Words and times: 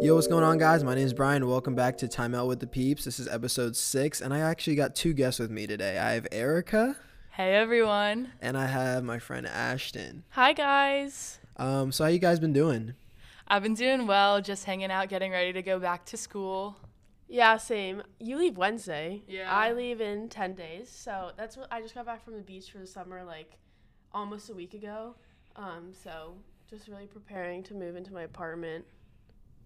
Yo, 0.00 0.14
what's 0.14 0.26
going 0.26 0.44
on, 0.44 0.58
guys? 0.58 0.84
My 0.84 0.94
name 0.94 1.04
is 1.06 1.12
Brian. 1.14 1.46
Welcome 1.48 1.74
back 1.74 1.96
to 1.98 2.08
Time 2.08 2.34
Out 2.34 2.46
with 2.46 2.60
the 2.60 2.66
Peeps. 2.66 3.04
This 3.04 3.18
is 3.18 3.26
episode 3.28 3.74
six, 3.76 4.20
and 4.20 4.32
I 4.32 4.40
actually 4.40 4.76
got 4.76 4.94
two 4.94 5.12
guests 5.12 5.40
with 5.40 5.50
me 5.50 5.66
today. 5.66 5.98
I 5.98 6.12
have 6.12 6.26
Erica, 6.30 6.96
Hey 7.30 7.54
everyone. 7.54 8.32
and 8.40 8.56
I 8.56 8.66
have 8.66 9.04
my 9.04 9.18
friend 9.18 9.46
Ashton. 9.46 10.24
Hi 10.30 10.52
guys. 10.52 11.38
Um, 11.56 11.90
so 11.92 12.04
how 12.04 12.10
you 12.10 12.18
guys 12.18 12.38
been 12.38 12.52
doing? 12.52 12.94
I've 13.48 13.62
been 13.62 13.74
doing 13.74 14.06
well, 14.06 14.40
just 14.40 14.64
hanging 14.64 14.90
out, 14.90 15.08
getting 15.08 15.32
ready 15.32 15.52
to 15.54 15.62
go 15.62 15.78
back 15.78 16.04
to 16.06 16.16
school. 16.16 16.76
Yeah, 17.28 17.56
same. 17.56 18.02
You 18.20 18.38
leave 18.38 18.56
Wednesday. 18.56 19.22
Yeah. 19.26 19.50
I 19.52 19.72
leave 19.72 20.00
in 20.00 20.28
10 20.28 20.54
days. 20.54 20.88
So 20.90 21.32
that's 21.36 21.56
what 21.56 21.68
I 21.72 21.80
just 21.80 21.94
got 21.94 22.06
back 22.06 22.24
from 22.24 22.34
the 22.34 22.42
beach 22.42 22.70
for 22.70 22.78
the 22.78 22.86
summer 22.86 23.24
like 23.24 23.56
almost 24.12 24.50
a 24.50 24.54
week 24.54 24.74
ago. 24.74 25.16
Um 25.56 25.92
so 25.92 26.34
just 26.70 26.86
really 26.88 27.06
preparing 27.06 27.62
to 27.64 27.74
move 27.74 27.96
into 27.96 28.12
my 28.12 28.22
apartment. 28.22 28.84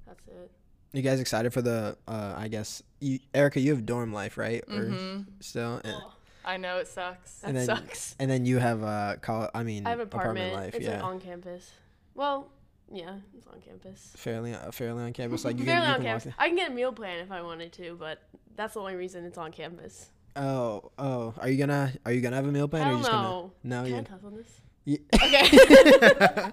That's 0.07 0.27
it. 0.29 0.51
You 0.93 1.03
guys 1.03 1.21
excited 1.21 1.53
for 1.53 1.63
the? 1.63 1.97
Uh, 2.09 2.35
I 2.37 2.49
guess 2.49 2.83
you, 3.01 3.21
Erica, 3.33 3.61
you 3.61 3.71
have 3.75 3.87
dorm 3.87 4.13
life, 4.13 4.37
right? 4.37 4.63
Or 4.69 4.85
hmm 4.87 5.21
still? 5.41 5.81
And, 5.85 5.95
Oh, 5.97 6.13
I 6.45 6.57
know 6.57 6.79
it 6.79 6.89
sucks. 6.89 7.35
that 7.41 7.49
and 7.49 7.57
then- 7.57 7.67
sucks. 7.67 8.17
and 8.19 8.31
then 8.31 8.45
you 8.45 8.59
have 8.59 8.83
uh, 8.83 9.17
col- 9.21 9.51
I 9.55 9.63
mean, 9.63 9.87
I 9.87 9.91
have 9.91 10.01
an 10.01 10.07
apartment. 10.07 10.53
life. 10.55 10.75
it's 10.75 10.85
yeah, 10.85 10.97
like 10.97 11.05
on 11.05 11.21
campus. 11.21 11.71
Well, 12.15 12.49
yeah, 12.93 13.17
it's 13.37 13.47
on 13.47 13.61
campus. 13.61 14.13
fairly, 14.17 14.53
uh, 14.55 14.71
fairly 14.73 15.05
on 15.05 15.13
campus. 15.13 15.45
Like 15.45 15.59
you 15.59 15.65
Fairly 15.65 15.81
can, 15.83 15.89
you 15.89 15.95
on 15.95 16.03
can 16.03 16.13
walk. 16.15 16.23
campus. 16.23 16.35
I 16.39 16.49
can 16.49 16.57
get 16.57 16.71
a 16.73 16.75
meal 16.75 16.93
plan 16.93 17.21
if 17.21 17.31
I 17.31 17.41
wanted 17.43 17.73
to, 17.75 17.97
but 18.01 18.23
that's 18.57 18.75
the 18.75 18.81
only 18.81 18.97
reason 18.97 19.25
it's 19.25 19.39
on 19.39 19.53
campus. 19.53 20.11
Oh, 20.35 20.91
oh. 20.99 21.35
Are 21.39 21.49
you 21.49 21.57
gonna? 21.57 21.93
Are 22.05 22.13
you 22.13 22.21
gonna 22.21 22.37
have 22.37 22.47
a 22.47 22.53
meal 22.53 22.67
plan? 22.69 22.83
I 22.83 22.87
or 22.87 22.89
are 22.89 22.93
don't 22.95 22.99
you 23.01 23.05
just 23.07 23.13
know. 23.13 23.53
gonna? 23.63 23.83
No, 23.83 23.85
Can 23.85 23.95
I 23.95 23.99
you. 23.99 24.05
cuss 24.05 24.25
on 24.25 24.37
this? 24.37 24.60
Ye- 24.85 25.01
Okay. 25.15 25.49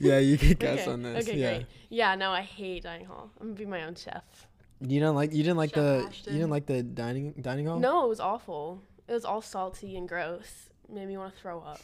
yeah, 0.00 0.18
you 0.18 0.38
can 0.38 0.54
guess 0.54 0.80
okay. 0.80 0.90
on 0.90 1.02
this. 1.02 1.28
Okay, 1.28 1.38
yeah. 1.38 1.54
great. 1.56 1.66
Yeah, 1.88 2.14
no, 2.14 2.30
I 2.30 2.42
hate 2.42 2.84
dining 2.84 3.06
hall. 3.06 3.30
I'm 3.40 3.48
gonna 3.48 3.58
be 3.58 3.66
my 3.66 3.84
own 3.84 3.94
chef. 3.94 4.24
You 4.80 5.00
don't 5.00 5.14
like 5.14 5.32
you 5.32 5.42
didn't 5.42 5.58
like 5.58 5.74
Chef 5.74 5.76
the 5.76 6.30
you 6.30 6.38
didn't 6.38 6.50
like 6.50 6.66
the 6.66 6.82
dining 6.82 7.32
dining 7.40 7.66
hall? 7.66 7.78
No, 7.78 8.06
it 8.06 8.08
was 8.08 8.20
awful. 8.20 8.82
It 9.08 9.12
was 9.12 9.24
all 9.24 9.42
salty 9.42 9.96
and 9.96 10.08
gross. 10.08 10.70
Made 10.88 11.06
me 11.08 11.16
want 11.16 11.34
to 11.34 11.40
throw 11.40 11.60
up. 11.60 11.80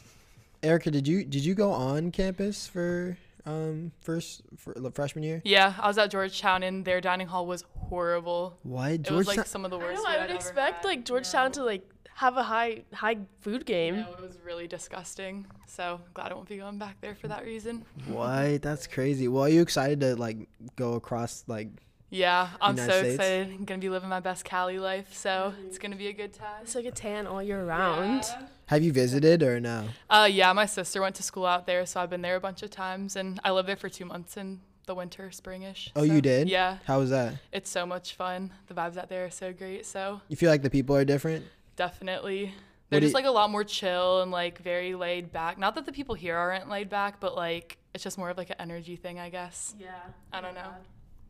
Erica, 0.63 0.89
did 0.89 1.07
you 1.07 1.23
did 1.23 1.45
you 1.45 1.53
go 1.53 1.71
on 1.71 2.11
campus 2.11 2.65
for 2.65 3.17
um 3.45 3.91
first 4.01 4.41
for 4.57 4.73
freshman 4.91 5.23
year? 5.23 5.41
Yeah, 5.45 5.75
I 5.79 5.87
was 5.87 5.97
at 5.99 6.09
Georgetown 6.09 6.63
and 6.63 6.83
their 6.83 6.99
dining 6.99 7.27
hall 7.27 7.45
was 7.45 7.63
horrible. 7.77 8.57
What? 8.63 8.91
It 8.91 8.99
was 8.99 9.07
Georgetown? 9.27 9.37
like 9.37 9.47
some 9.47 9.65
of 9.65 9.71
the 9.71 9.77
I 9.77 9.93
know. 9.93 10.03
I 10.07 10.23
I'd 10.23 10.31
expect 10.31 10.83
like 10.83 11.05
Georgetown 11.05 11.51
to 11.53 11.63
like 11.63 11.87
have 12.17 12.35
a 12.37 12.43
high 12.43 12.83
high 12.93 13.17
food 13.41 13.65
game. 13.65 13.95
No, 13.97 14.11
it 14.17 14.21
was 14.21 14.37
really 14.43 14.67
disgusting. 14.67 15.45
So 15.67 16.01
glad 16.13 16.31
I 16.31 16.35
won't 16.35 16.49
be 16.49 16.57
going 16.57 16.77
back 16.79 16.99
there 17.01 17.15
for 17.15 17.27
that 17.27 17.43
reason. 17.45 17.85
Why? 18.07 18.57
That's 18.57 18.87
crazy. 18.87 19.27
Well, 19.27 19.43
are 19.43 19.49
you 19.49 19.61
excited 19.61 19.99
to 20.01 20.15
like 20.15 20.37
go 20.75 20.93
across 20.93 21.43
like 21.47 21.69
Yeah, 22.09 22.49
I'm 22.61 22.75
United 22.75 22.91
so 22.93 22.99
States? 22.99 23.15
excited. 23.15 23.47
I'm 23.53 23.65
gonna 23.65 23.79
be 23.79 23.89
living 23.89 24.09
my 24.09 24.19
best 24.19 24.45
Cali 24.45 24.79
life, 24.79 25.13
so 25.13 25.53
it's 25.67 25.77
gonna 25.77 25.95
be 25.95 26.07
a 26.07 26.13
good 26.13 26.33
time. 26.33 26.61
It's 26.63 26.73
like 26.75 26.85
a 26.85 26.91
tan 26.91 27.27
all 27.27 27.43
year 27.43 27.63
round. 27.65 28.23
Yeah. 28.23 28.47
have 28.67 28.81
you 28.83 28.91
visited 28.93 29.43
or 29.43 29.59
no? 29.59 29.85
Uh, 30.09 30.27
yeah, 30.31 30.51
my 30.53 30.65
sister 30.65 31.01
went 31.01 31.15
to 31.17 31.23
school 31.23 31.45
out 31.45 31.65
there, 31.67 31.85
so 31.85 31.99
I've 32.01 32.09
been 32.09 32.21
there 32.23 32.35
a 32.37 32.39
bunch 32.41 32.63
of 32.63 32.69
times, 32.71 33.15
and 33.15 33.39
I 33.43 33.51
lived 33.51 33.67
there 33.69 33.75
for 33.77 33.89
two 33.89 34.05
months 34.05 34.37
in 34.37 34.59
the 34.87 34.95
winter, 34.95 35.29
springish. 35.33 35.89
Oh, 35.97 36.03
you 36.03 36.21
did? 36.21 36.47
Yeah, 36.49 36.77
How 36.85 36.99
was 36.99 37.09
that? 37.09 37.35
it's 37.51 37.69
so 37.69 37.85
much 37.85 38.15
fun. 38.15 38.51
The 38.67 38.73
vibes 38.73 38.95
out 38.97 39.09
there 39.09 39.25
are 39.25 39.29
so 39.29 39.51
great. 39.51 39.85
So 39.85 40.21
You 40.29 40.37
feel 40.37 40.49
like 40.49 40.61
the 40.63 40.69
people 40.69 40.95
are 40.95 41.03
different? 41.05 41.45
Definitely, 41.77 42.53
they're 42.89 42.99
do 42.99 43.05
just 43.05 43.11
you- 43.11 43.15
like 43.15 43.25
a 43.25 43.31
lot 43.31 43.49
more 43.49 43.63
chill 43.63 44.21
and 44.21 44.29
like 44.31 44.59
very 44.61 44.93
laid 44.95 45.31
back. 45.31 45.57
Not 45.57 45.75
that 45.75 45.85
the 45.85 45.93
people 45.93 46.15
here 46.15 46.35
aren't 46.35 46.67
laid 46.69 46.89
back, 46.89 47.21
but 47.21 47.35
like 47.35 47.77
it's 47.93 48.03
just 48.03 48.17
more 48.17 48.29
of 48.29 48.37
like 48.37 48.49
an 48.49 48.57
energy 48.59 48.97
thing, 48.97 49.17
I 49.19 49.29
guess. 49.29 49.73
Yeah. 49.79 49.91
I 50.33 50.41
don't 50.41 50.53
know. 50.53 50.69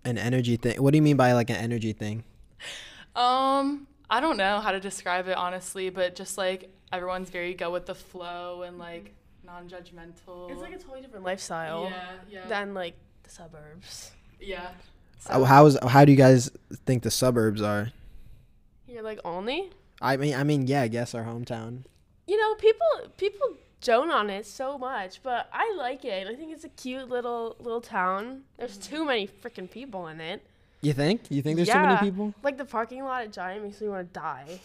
An 0.04 0.18
energy 0.18 0.58
thing. 0.58 0.82
What 0.82 0.92
do 0.92 0.98
you 0.98 1.02
mean 1.04 1.18
by 1.18 1.34
like 1.34 1.50
an 1.52 1.58
energy 1.58 1.94
thing? 1.94 2.24
Um, 3.16 3.88
I 4.10 4.20
don't 4.20 4.38
know 4.38 4.60
how 4.60 4.72
to 4.72 4.80
describe 4.80 5.28
it 5.28 5.38
honestly, 5.38 5.90
but 5.90 6.16
just 6.16 6.38
like 6.38 6.70
everyone's 6.92 7.30
very 7.30 7.54
go 7.54 7.72
with 7.72 7.86
the 7.86 7.96
flow 7.96 8.64
and 8.64 8.78
like 8.78 9.14
non-judgmental. 9.44 10.52
It's 10.52 10.62
like 10.62 10.74
a 10.74 10.78
totally 10.78 11.02
different 11.02 11.26
lifestyle 11.26 11.90
yeah, 11.90 12.12
yeah, 12.30 12.48
than 12.48 12.74
like 12.74 12.96
the 13.24 13.30
suburbs. 13.30 14.12
yeah. 14.40 14.70
Uh, 15.30 15.44
How's 15.44 15.78
how 15.86 16.06
do 16.06 16.12
you 16.12 16.18
guys 16.18 16.50
think 16.86 17.04
the 17.04 17.12
suburbs 17.12 17.62
are? 17.62 17.92
You're 18.88 19.04
like 19.04 19.20
only. 19.26 19.70
I 20.02 20.18
mean, 20.18 20.36
I 20.36 20.44
mean, 20.44 20.68
yeah, 20.68 20.82
I 20.82 20.88
guess 20.88 21.16
our 21.16 21.24
hometown. 21.24 21.84
You 22.28 22.40
know, 22.40 22.56
people 22.56 22.88
people 23.18 23.56
joan 23.82 24.12
on 24.12 24.30
it 24.30 24.46
so 24.46 24.78
much, 24.78 25.24
but 25.24 25.50
I 25.54 25.74
like 25.78 26.04
it. 26.06 26.28
I 26.28 26.36
think 26.36 26.52
it's 26.52 26.64
a 26.64 26.70
cute 26.70 27.10
little 27.10 27.56
little 27.60 27.82
town. 27.82 28.44
There's 28.58 28.78
too 28.78 29.06
many 29.06 29.28
freaking 29.28 29.70
people 29.70 30.08
in 30.08 30.20
it. 30.22 30.46
You 30.82 30.94
think? 30.94 31.22
You 31.30 31.42
think 31.42 31.56
there's 31.56 31.70
too 31.70 31.80
many 31.80 31.98
people? 31.98 32.34
Like 32.44 32.58
the 32.58 32.66
parking 32.66 33.04
lot 33.04 33.24
at 33.24 33.34
Giant 33.34 33.64
makes 33.64 33.82
me 33.82 33.88
want 33.90 34.14
to 34.14 34.20
die 34.20 34.60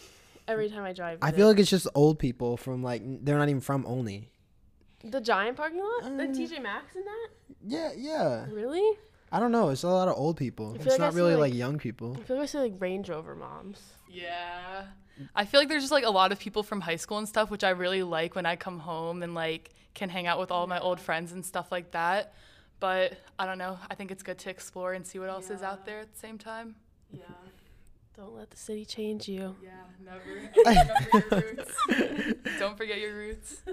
every 0.47 0.69
time 0.69 0.83
I 0.83 0.93
drive. 0.93 1.19
I 1.21 1.31
feel 1.31 1.47
it. 1.47 1.51
like 1.51 1.59
it's 1.59 1.69
just 1.69 1.87
old 1.95 2.19
people 2.19 2.57
from 2.57 2.83
like 2.83 3.01
they're 3.25 3.37
not 3.37 3.49
even 3.49 3.61
from 3.61 3.85
Olney. 3.85 4.29
the 5.03 5.21
Giant 5.21 5.57
parking 5.57 5.79
lot, 5.79 6.17
the 6.17 6.23
Uh, 6.23 6.27
TJ 6.27 6.61
Maxx 6.61 6.95
in 6.95 7.03
that. 7.05 7.27
Yeah, 7.65 7.91
yeah. 7.95 8.45
Really? 8.51 8.97
I 9.31 9.39
don't 9.39 9.51
know. 9.51 9.69
It's 9.69 9.83
a 9.83 9.89
lot 9.89 10.07
of 10.07 10.15
old 10.15 10.37
people. 10.37 10.75
It's 10.75 10.85
like 10.85 10.99
not 10.99 11.13
see, 11.13 11.17
really 11.17 11.33
like, 11.35 11.51
like- 11.51 11.57
young 11.57 11.79
people. 11.79 12.15
I 12.19 12.23
feel 12.23 12.37
like 12.37 12.43
I 12.43 12.45
see 12.45 12.59
like 12.59 12.73
Range 12.79 13.09
Rover 13.09 13.35
moms. 13.35 13.81
Yeah. 14.07 14.83
I 15.35 15.45
feel 15.45 15.59
like 15.59 15.69
there's 15.69 15.83
just 15.83 15.91
like 15.91 16.05
a 16.05 16.09
lot 16.09 16.31
of 16.31 16.39
people 16.39 16.63
from 16.63 16.81
high 16.81 16.95
school 16.95 17.17
and 17.17 17.27
stuff, 17.27 17.49
which 17.49 17.63
I 17.63 17.69
really 17.71 18.03
like 18.03 18.35
when 18.35 18.45
I 18.45 18.55
come 18.55 18.79
home 18.79 19.23
and 19.23 19.33
like 19.33 19.71
can 19.93 20.09
hang 20.09 20.27
out 20.27 20.39
with 20.39 20.51
all 20.51 20.67
my 20.67 20.79
old 20.79 20.99
friends 20.99 21.31
and 21.31 21.45
stuff 21.45 21.71
like 21.71 21.91
that. 21.91 22.33
But 22.79 23.17
I 23.39 23.45
don't 23.45 23.57
know. 23.57 23.77
I 23.89 23.95
think 23.95 24.11
it's 24.11 24.23
good 24.23 24.37
to 24.39 24.49
explore 24.49 24.93
and 24.93 25.05
see 25.05 25.19
what 25.19 25.29
else 25.29 25.49
is 25.49 25.61
out 25.61 25.85
there 25.85 25.99
at 25.99 26.13
the 26.13 26.19
same 26.19 26.37
time. 26.37 26.75
Yeah. 27.11 27.21
Don't 28.15 28.35
let 28.35 28.51
the 28.51 28.57
city 28.57 28.85
change 28.85 29.27
you. 29.27 29.55
Yeah, 29.63 29.71
never. 30.05 30.51
Remember 30.65 31.31
your 31.31 31.41
roots. 31.41 32.43
Don't 32.59 32.77
forget 32.77 32.99
your 32.99 33.15
roots. 33.15 33.63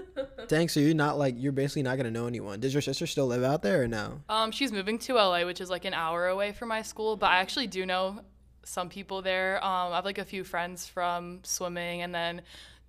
Dang, 0.47 0.67
so 0.67 0.79
you're 0.79 0.95
not 0.95 1.19
like 1.19 1.35
you're 1.37 1.51
basically 1.51 1.83
not 1.83 1.97
gonna 1.97 2.09
know 2.09 2.25
anyone. 2.25 2.59
Does 2.59 2.73
your 2.73 2.81
sister 2.81 3.05
still 3.05 3.27
live 3.27 3.43
out 3.43 3.61
there 3.61 3.83
or 3.83 3.87
no? 3.87 4.21
Um, 4.29 4.51
she's 4.51 4.71
moving 4.71 4.97
to 4.99 5.13
LA, 5.13 5.45
which 5.45 5.61
is 5.61 5.69
like 5.69 5.85
an 5.85 5.93
hour 5.93 6.27
away 6.27 6.53
from 6.53 6.69
my 6.69 6.81
school, 6.81 7.17
but 7.17 7.27
I 7.27 7.37
actually 7.37 7.67
do 7.67 7.85
know 7.85 8.21
some 8.63 8.89
people 8.89 9.21
there. 9.21 9.63
Um, 9.63 9.91
I 9.91 9.95
have 9.95 10.05
like 10.05 10.17
a 10.17 10.25
few 10.25 10.43
friends 10.43 10.87
from 10.87 11.39
swimming 11.43 12.01
and 12.01 12.13
then 12.13 12.41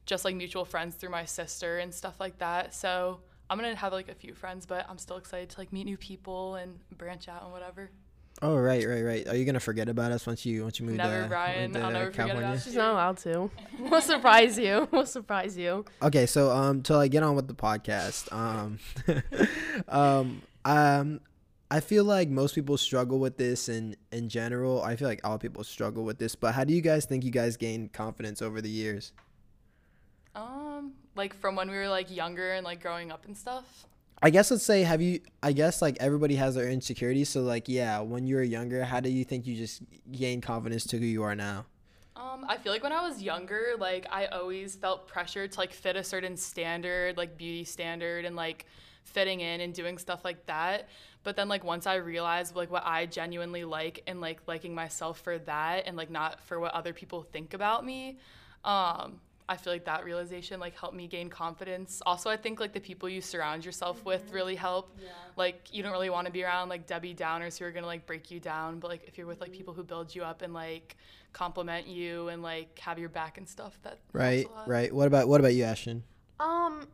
just 0.07 0.25
like 0.25 0.35
mutual 0.35 0.65
friends 0.65 0.95
through 0.95 1.11
my 1.11 1.25
sister 1.25 1.79
and 1.79 1.95
stuff 1.95 2.19
like 2.21 2.39
that. 2.39 2.75
So 2.75 3.21
I'm 3.49 3.59
gonna 3.59 3.75
have 3.75 3.93
like 3.93 4.09
a 4.09 4.15
few 4.15 4.35
friends, 4.35 4.67
but 4.67 4.87
I'm 4.89 4.99
still 4.99 5.17
excited 5.17 5.51
to 5.51 5.61
like 5.61 5.73
meet 5.73 5.85
new 5.85 5.97
people 5.97 6.57
and 6.57 6.79
branch 6.97 7.29
out 7.29 7.43
and 7.43 7.53
whatever. 7.53 7.91
Oh 8.41 8.57
right, 8.57 8.85
right, 8.89 9.03
right. 9.03 9.29
Are 9.29 9.37
you 9.37 9.45
gonna 9.45 9.61
forget 9.61 9.89
about 9.89 10.11
us 10.11 10.27
once 10.27 10.45
you 10.45 10.65
once 10.65 10.81
you 10.81 10.87
move 10.87 10.97
there? 10.97 11.07
Never, 11.07 11.23
to, 11.23 11.29
Brian. 11.29 11.73
to 11.75 11.81
I'll 11.81 11.91
never 11.93 12.07
forget 12.07 12.27
California? 12.27 12.49
about 12.49 12.63
She's 12.63 12.75
not 12.75 12.93
allowed 12.93 13.19
to. 13.19 13.51
we'll 13.79 14.01
surprise 14.01 14.59
you. 14.59 14.89
We'll 14.93 15.07
surprise 15.07 15.57
you. 15.57 15.85
Okay, 16.03 16.27
so 16.27 16.51
um 16.51 16.83
to 16.85 16.97
like 16.97 17.13
get 17.13 17.23
on 17.23 17.37
with 17.37 17.47
the 17.47 17.55
podcast, 17.55 18.33
um 18.33 18.79
um 19.89 20.43
um 20.65 21.21
I 21.73 21.81
feel 21.81 22.05
like 22.05 22.29
most 22.29 22.55
people 22.55 22.77
struggle 22.77 23.19
with 23.19 23.39
this 23.39 23.71
in 23.71 23.97
in 24.13 24.29
general. 24.29 24.83
I 24.83 24.95
feel 24.95 25.09
like 25.09 25.23
all 25.25 25.39
people 25.39 25.65
struggle 25.65 26.05
with 26.05 26.19
this, 26.19 26.35
but 26.35 26.53
how 26.53 26.65
do 26.65 26.75
you 26.75 26.83
guys 26.83 27.07
think 27.07 27.25
you 27.25 27.31
guys 27.31 27.57
gain 27.57 27.89
confidence 27.89 28.43
over 28.43 28.61
the 28.61 28.69
years? 28.69 29.15
Um, 30.35 30.93
like 31.17 31.33
from 31.33 31.57
when 31.57 31.71
we 31.71 31.77
were 31.79 31.89
like 31.89 32.15
younger 32.15 32.53
and 32.53 32.63
like 32.63 32.83
growing 32.83 33.11
up 33.11 33.25
and 33.25 33.35
stuff. 33.35 33.87
I 34.21 34.29
guess 34.29 34.51
let's 34.51 34.65
say 34.65 34.83
have 34.83 35.01
you 35.01 35.21
I 35.43 35.53
guess 35.53 35.81
like 35.81 35.97
everybody 35.99 36.35
has 36.35 36.57
their 36.57 36.69
insecurities, 36.69 37.31
so 37.31 37.41
like 37.41 37.71
yeah, 37.71 38.01
when 38.01 38.27
you 38.27 38.37
were 38.37 38.43
younger, 38.43 38.85
how 38.85 39.01
do 39.01 39.09
you 39.09 39.25
think 39.25 39.47
you 39.47 39.57
just 39.57 39.81
gained 40.11 40.43
confidence 40.43 40.85
to 40.89 40.99
who 40.99 41.07
you 41.07 41.23
are 41.23 41.35
now? 41.35 41.65
Um, 42.17 42.45
I 42.51 42.59
feel 42.59 42.71
like 42.71 42.83
when 42.83 42.93
I 42.93 43.01
was 43.01 43.23
younger, 43.23 43.77
like 43.79 44.07
I 44.11 44.27
always 44.27 44.77
felt 44.77 45.09
pressure 45.09 45.49
to 45.49 45.59
like 45.59 45.73
fit 45.73 45.97
a 45.97 46.05
certain 46.05 46.37
standard, 46.37 47.17
like 47.17 47.39
beauty 47.39 47.65
standard 47.65 48.27
and 48.27 48.37
like 48.37 48.67
fitting 49.05 49.41
in 49.41 49.61
and 49.61 49.75
doing 49.75 49.99
stuff 49.99 50.25
like 50.25 50.47
that. 50.47 50.89
But 51.25 51.37
then 51.37 51.49
like 51.49 51.63
once 51.65 51.87
I 51.87 51.95
realized 51.97 52.57
like 52.57 52.71
what 52.71 52.83
I 52.85 53.07
genuinely 53.07 53.65
like 53.65 54.03
and 54.07 54.21
like 54.21 54.41
liking 54.47 54.75
myself 54.75 55.21
for 55.21 55.39
that 55.39 55.85
and 55.87 55.97
like 55.97 56.11
not 56.11 56.41
for 56.41 56.59
what 56.59 56.73
other 56.75 56.93
people 56.93 57.23
think 57.23 57.55
about 57.55 57.85
me, 57.85 58.19
um, 58.65 59.21
I 59.49 59.57
feel 59.57 59.73
like 59.73 59.85
that 59.85 60.05
realization 60.05 60.59
like 60.61 60.77
helped 60.79 60.97
me 60.97 61.07
gain 61.09 61.29
confidence. 61.29 62.01
Also, 62.07 62.31
I 62.31 62.37
think 62.37 62.59
like 62.61 62.73
the 62.73 62.81
people 62.81 63.09
you 63.09 63.21
surround 63.21 63.65
yourself 63.65 64.05
with 64.05 64.33
really 64.33 64.55
help. 64.55 64.97
Yeah. 65.03 65.09
Like 65.37 65.69
you 65.73 65.83
don't 65.83 65.93
really 65.93 66.11
want 66.11 66.27
to 66.27 66.33
be 66.33 66.43
around 66.43 66.69
like 66.69 66.87
Debbie 66.87 67.15
Downers 67.15 67.59
who 67.59 67.65
are 67.67 67.71
gonna 67.73 67.87
like 67.87 68.07
break 68.07 68.31
you 68.31 68.41
down, 68.41 68.79
but 68.79 68.89
like 68.89 69.05
if 69.07 69.19
you're 69.19 69.27
with 69.27 69.41
like 69.41 69.53
people 69.53 69.75
who 69.75 69.83
build 69.85 70.15
you 70.15 70.23
up 70.23 70.43
and 70.43 70.55
like 70.55 70.97
compliment 71.33 71.87
you 71.87 72.29
and 72.29 72.43
like 72.43 72.79
have 72.79 72.99
your 72.99 73.09
back 73.09 73.37
and 73.39 73.49
stuff, 73.49 73.79
that 73.83 73.91
helps 73.91 74.05
Right, 74.13 74.47
a 74.47 74.51
lot. 74.53 74.69
right. 74.69 74.93
What 74.95 75.07
about 75.07 75.29
what 75.29 75.41
about 75.41 75.55
you, 75.55 75.65
Ashton? 75.65 76.03
Um, 76.41 76.87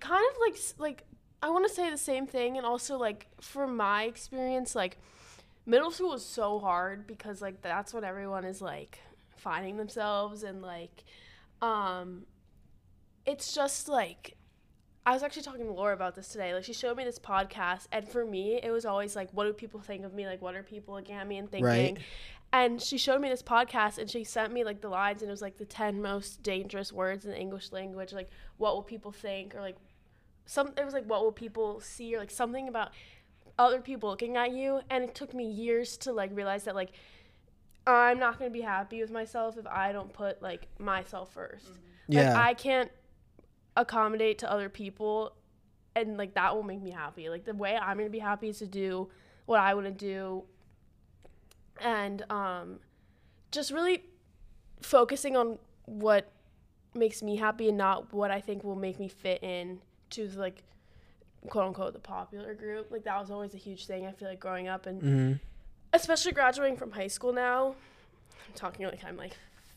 kind 0.00 0.24
of 0.32 0.36
like 0.40 0.54
s- 0.54 0.74
like 0.78 1.04
I 1.42 1.50
want 1.50 1.66
to 1.68 1.74
say 1.74 1.90
the 1.90 1.96
same 1.96 2.26
thing, 2.26 2.56
and 2.56 2.66
also 2.66 2.98
like 2.98 3.26
from 3.40 3.76
my 3.76 4.04
experience, 4.04 4.74
like 4.74 4.98
middle 5.66 5.90
school 5.90 6.10
was 6.10 6.24
so 6.24 6.58
hard 6.58 7.06
because 7.06 7.40
like 7.40 7.60
that's 7.62 7.94
when 7.94 8.04
everyone 8.04 8.44
is 8.44 8.60
like 8.60 8.98
finding 9.36 9.76
themselves 9.76 10.42
and 10.42 10.62
like 10.62 11.04
um, 11.62 12.24
it's 13.26 13.54
just 13.54 13.88
like 13.88 14.34
I 15.06 15.12
was 15.12 15.22
actually 15.22 15.42
talking 15.42 15.64
to 15.64 15.72
Laura 15.72 15.94
about 15.94 16.14
this 16.14 16.28
today. 16.28 16.52
Like 16.52 16.64
she 16.64 16.74
showed 16.74 16.96
me 16.96 17.04
this 17.04 17.18
podcast, 17.18 17.86
and 17.92 18.06
for 18.06 18.26
me, 18.26 18.60
it 18.62 18.70
was 18.70 18.84
always 18.84 19.16
like, 19.16 19.30
what 19.32 19.44
do 19.44 19.52
people 19.54 19.80
think 19.80 20.04
of 20.04 20.12
me? 20.12 20.26
Like, 20.26 20.42
what 20.42 20.54
are 20.54 20.62
people 20.62 20.94
looking 20.94 21.14
at 21.14 21.26
me 21.26 21.38
and 21.38 21.50
thinking? 21.50 21.64
Right. 21.64 21.98
And 22.52 22.80
she 22.80 22.98
showed 22.98 23.20
me 23.20 23.28
this 23.28 23.42
podcast, 23.42 23.96
and 23.98 24.10
she 24.10 24.24
sent 24.24 24.52
me 24.52 24.64
like 24.64 24.82
the 24.82 24.90
lines, 24.90 25.22
and 25.22 25.30
it 25.30 25.32
was 25.32 25.40
like 25.40 25.56
the 25.56 25.64
ten 25.64 26.02
most 26.02 26.42
dangerous 26.42 26.92
words 26.92 27.24
in 27.24 27.30
the 27.30 27.38
English 27.38 27.72
language. 27.72 28.12
Like, 28.12 28.28
what 28.58 28.74
will 28.74 28.82
people 28.82 29.12
think, 29.12 29.54
or 29.54 29.62
like, 29.62 29.76
some. 30.48 30.72
It 30.78 30.84
was 30.84 30.94
like, 30.94 31.04
what 31.04 31.22
will 31.22 31.30
people 31.30 31.80
see, 31.80 32.16
or 32.16 32.18
like 32.18 32.30
something 32.30 32.66
about 32.68 32.90
other 33.58 33.80
people 33.80 34.08
looking 34.08 34.36
at 34.36 34.52
you. 34.52 34.80
And 34.88 35.04
it 35.04 35.14
took 35.14 35.34
me 35.34 35.44
years 35.44 35.96
to 35.98 36.12
like 36.12 36.30
realize 36.34 36.64
that 36.64 36.74
like 36.74 36.92
I'm 37.86 38.18
not 38.18 38.38
gonna 38.38 38.50
be 38.50 38.62
happy 38.62 39.00
with 39.00 39.10
myself 39.10 39.56
if 39.56 39.66
I 39.66 39.92
don't 39.92 40.12
put 40.12 40.42
like 40.42 40.68
myself 40.78 41.34
1st 41.34 41.78
Yeah. 42.08 42.32
Like 42.32 42.36
I 42.36 42.54
can't 42.54 42.90
accommodate 43.76 44.38
to 44.38 44.50
other 44.50 44.68
people 44.68 45.34
and 45.94 46.16
like 46.16 46.34
that 46.34 46.54
will 46.54 46.62
make 46.62 46.82
me 46.82 46.90
happy. 46.90 47.28
Like 47.28 47.44
the 47.44 47.54
way 47.54 47.76
I'm 47.76 47.96
gonna 47.96 48.10
be 48.10 48.18
happy 48.18 48.48
is 48.48 48.58
to 48.58 48.66
do 48.66 49.08
what 49.46 49.60
I 49.60 49.74
wanna 49.74 49.90
do 49.90 50.44
and 51.80 52.24
um 52.30 52.80
just 53.50 53.70
really 53.70 54.04
focusing 54.82 55.36
on 55.36 55.58
what 55.86 56.30
makes 56.94 57.22
me 57.22 57.36
happy 57.36 57.68
and 57.68 57.78
not 57.78 58.12
what 58.12 58.30
I 58.30 58.40
think 58.40 58.64
will 58.64 58.76
make 58.76 58.98
me 58.98 59.08
fit 59.08 59.42
in 59.42 59.80
to 60.10 60.28
like 60.30 60.62
quote 61.48 61.66
unquote 61.66 61.92
the 61.92 61.98
popular 61.98 62.54
group. 62.54 62.90
Like 62.90 63.04
that 63.04 63.18
was 63.20 63.30
always 63.30 63.54
a 63.54 63.58
huge 63.58 63.86
thing 63.86 64.06
I 64.06 64.12
feel 64.12 64.28
like 64.28 64.40
growing 64.40 64.68
up 64.68 64.86
and 64.86 65.00
hmm 65.02 65.32
especially 65.94 66.32
graduating 66.32 66.76
from 66.76 66.90
high 66.90 67.06
school 67.06 67.32
now. 67.32 67.68
I'm 68.46 68.54
talking 68.54 68.84
like 68.86 69.02
I'm 69.04 69.16
like 69.16 69.36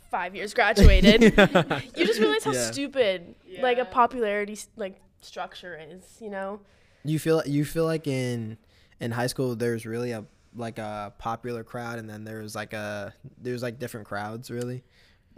five 0.10 0.36
years 0.36 0.54
graduated. 0.54 1.22
you 1.95 2.06
just 2.06 2.19
realize 2.19 2.44
how 2.44 2.51
Yeah. 2.51 2.72
stupid 2.72 3.36
like 3.62 3.78
a 3.78 3.86
popularity 3.86 4.57
like 4.75 5.00
structure 5.22 5.80
is, 5.80 6.18
you 6.19 6.30
know? 6.30 6.60
You 7.04 7.18
feel 7.18 7.42
you 7.45 7.63
feel 7.66 7.86
like 7.86 8.07
in 8.07 8.57
in 9.00 9.12
high 9.12 9.27
school 9.27 9.56
there's 9.56 9.86
really 9.86 10.12
a 10.12 10.25
like 10.56 10.77
a 10.80 11.13
popular 11.18 11.63
crowd 11.63 11.98
and 11.98 12.10
then 12.10 12.25
there's 12.25 12.56
like 12.56 12.74
a 12.74 13.13
there's 13.42 13.63
like 13.63 13.80
different 13.80 14.06
crowds 14.07 14.51
really. 14.51 14.84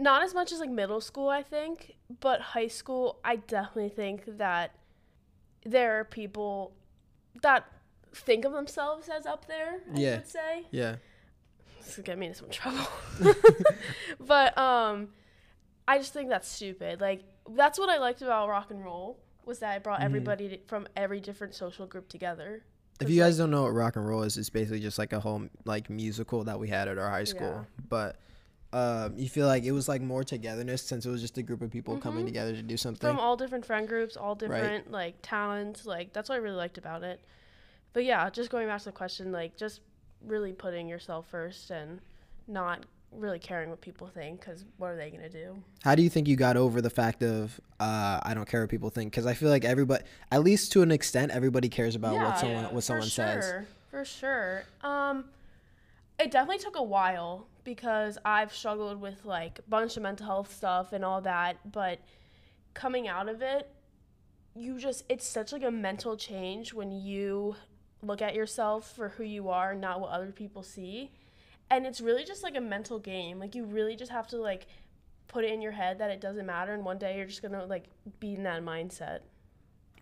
Not 0.00 0.24
as 0.24 0.34
much 0.34 0.50
as 0.50 0.58
like 0.58 0.70
middle 0.70 1.00
school, 1.00 1.28
I 1.28 1.44
think, 1.44 1.94
but 2.20 2.40
high 2.40 2.66
school, 2.66 3.20
I 3.24 3.36
definitely 3.36 3.90
think 3.90 4.38
that 4.38 4.72
there 5.64 6.00
are 6.00 6.04
people 6.04 6.72
that 7.42 7.66
think 8.12 8.44
of 8.44 8.52
themselves 8.52 9.08
as 9.08 9.26
up 9.26 9.46
there. 9.46 9.80
I 9.94 9.98
Yeah. 9.98 10.16
would 10.16 10.28
say. 10.28 10.66
Yeah. 10.70 10.96
This 11.84 11.96
could 11.96 12.04
get 12.04 12.18
me 12.18 12.26
into 12.26 12.38
some 12.38 12.48
trouble. 12.50 12.86
but 14.20 14.56
um, 14.56 15.08
I 15.86 15.98
just 15.98 16.12
think 16.12 16.28
that's 16.28 16.48
stupid. 16.48 17.00
Like 17.00 17.22
that's 17.50 17.78
what 17.78 17.88
I 17.88 17.98
liked 17.98 18.22
about 18.22 18.48
rock 18.48 18.70
and 18.70 18.82
roll 18.84 19.18
was 19.44 19.58
that 19.58 19.76
it 19.76 19.82
brought 19.82 20.00
Mhm. 20.00 20.04
everybody 20.04 20.48
to, 20.48 20.58
from 20.66 20.88
every 20.96 21.20
different 21.20 21.54
social 21.54 21.86
group 21.86 22.08
together. 22.08 22.64
If 23.00 23.10
you 23.10 23.20
guys 23.20 23.38
like, 23.38 23.44
don't 23.44 23.50
know 23.50 23.64
what 23.64 23.74
rock 23.74 23.96
and 23.96 24.06
roll 24.08 24.22
is, 24.22 24.38
it's 24.38 24.48
basically 24.50 24.80
just 24.80 24.98
like 24.98 25.12
a 25.12 25.20
whole 25.20 25.48
like 25.64 25.90
musical 25.90 26.44
that 26.44 26.58
we 26.58 26.68
had 26.68 26.88
at 26.88 26.96
our 26.96 27.10
high 27.10 27.24
school. 27.24 27.66
But 27.88 28.16
um, 28.74 29.16
you 29.16 29.28
feel 29.28 29.46
like 29.46 29.62
it 29.64 29.72
was 29.72 29.88
like 29.88 30.02
more 30.02 30.24
togetherness 30.24 30.82
since 30.82 31.06
it 31.06 31.10
was 31.10 31.20
just 31.20 31.38
a 31.38 31.42
group 31.42 31.62
of 31.62 31.70
people 31.70 31.96
coming 31.96 32.24
Mhm. 32.24 32.28
together 32.28 32.52
to 32.54 32.62
do 32.62 32.76
something. 32.76 33.08
from 33.08 33.18
all 33.20 33.36
different 33.36 33.64
friend 33.64 33.86
groups, 33.88 34.16
all 34.16 34.34
different 34.34 34.90
like 34.90 35.14
talents, 35.22 35.86
like 35.86 36.12
that's 36.12 36.28
what 36.28 36.34
I 36.34 36.38
really 36.38 36.56
liked 36.56 36.76
about 36.78 37.02
it. 37.04 37.20
But 37.92 38.04
yeah, 38.04 38.28
just 38.30 38.50
going 38.50 38.66
back 38.66 38.80
to 38.80 38.86
the 38.86 38.92
question, 38.92 39.30
like 39.32 39.56
just 39.56 39.80
really 40.26 40.52
putting 40.52 40.88
yourself 40.88 41.26
first 41.28 41.70
and 41.70 42.00
not 42.48 42.84
really 43.12 43.38
caring 43.38 43.70
what 43.70 43.80
people 43.80 44.08
think 44.08 44.40
because 44.40 44.64
what 44.78 44.88
are 44.88 44.96
they 44.96 45.08
gonna 45.10 45.28
do? 45.28 45.54
How 45.84 45.94
do 45.94 46.02
you 46.02 46.10
think 46.10 46.26
you 46.26 46.34
got 46.34 46.56
over 46.56 46.80
the 46.82 46.90
fact 46.90 47.22
of 47.22 47.60
uh, 47.78 48.18
I 48.24 48.34
don't 48.34 48.48
care 48.48 48.62
what 48.62 48.70
people 48.70 48.90
think? 48.90 49.12
Because 49.12 49.24
I 49.26 49.34
feel 49.34 49.50
like 49.50 49.64
everybody, 49.64 50.02
at 50.32 50.42
least 50.42 50.72
to 50.72 50.82
an 50.82 50.90
extent, 50.90 51.30
everybody 51.30 51.68
cares 51.68 51.94
about 51.94 52.16
what 52.16 52.38
someone 52.40 52.64
what 52.74 52.82
someone 52.82 53.06
says. 53.08 53.12
for 53.36 53.42
says. 53.42 53.44
sure, 53.44 53.66
For 53.90 54.04
sure. 54.04 54.62
Um, 54.82 55.24
it 56.24 56.30
definitely 56.30 56.58
took 56.58 56.76
a 56.76 56.82
while 56.82 57.48
because 57.64 58.16
I've 58.24 58.52
struggled 58.52 58.98
with 58.98 59.26
like 59.26 59.58
a 59.58 59.68
bunch 59.68 59.98
of 59.98 60.02
mental 60.02 60.24
health 60.24 60.54
stuff 60.54 60.94
and 60.94 61.04
all 61.04 61.20
that, 61.20 61.70
but 61.70 62.00
coming 62.72 63.06
out 63.06 63.28
of 63.28 63.42
it, 63.42 63.70
you 64.54 64.78
just 64.78 65.04
it's 65.10 65.26
such 65.26 65.52
like 65.52 65.62
a 65.62 65.70
mental 65.70 66.16
change 66.16 66.72
when 66.72 66.92
you 66.92 67.56
look 68.00 68.22
at 68.22 68.34
yourself 68.34 68.90
for 68.96 69.10
who 69.10 69.22
you 69.22 69.50
are, 69.50 69.74
not 69.74 70.00
what 70.00 70.10
other 70.12 70.32
people 70.32 70.62
see. 70.62 71.10
And 71.70 71.86
it's 71.86 72.00
really 72.00 72.24
just 72.24 72.42
like 72.42 72.56
a 72.56 72.60
mental 72.60 72.98
game. 72.98 73.38
Like 73.38 73.54
you 73.54 73.64
really 73.64 73.94
just 73.94 74.10
have 74.10 74.26
to 74.28 74.38
like 74.38 74.66
put 75.28 75.44
it 75.44 75.52
in 75.52 75.60
your 75.60 75.72
head 75.72 75.98
that 75.98 76.10
it 76.10 76.22
doesn't 76.22 76.46
matter 76.46 76.72
and 76.72 76.84
one 76.84 76.98
day 76.98 77.18
you're 77.18 77.26
just 77.26 77.42
going 77.42 77.52
to 77.52 77.66
like 77.66 77.84
be 78.18 78.34
in 78.34 78.44
that 78.44 78.62
mindset. 78.62 79.20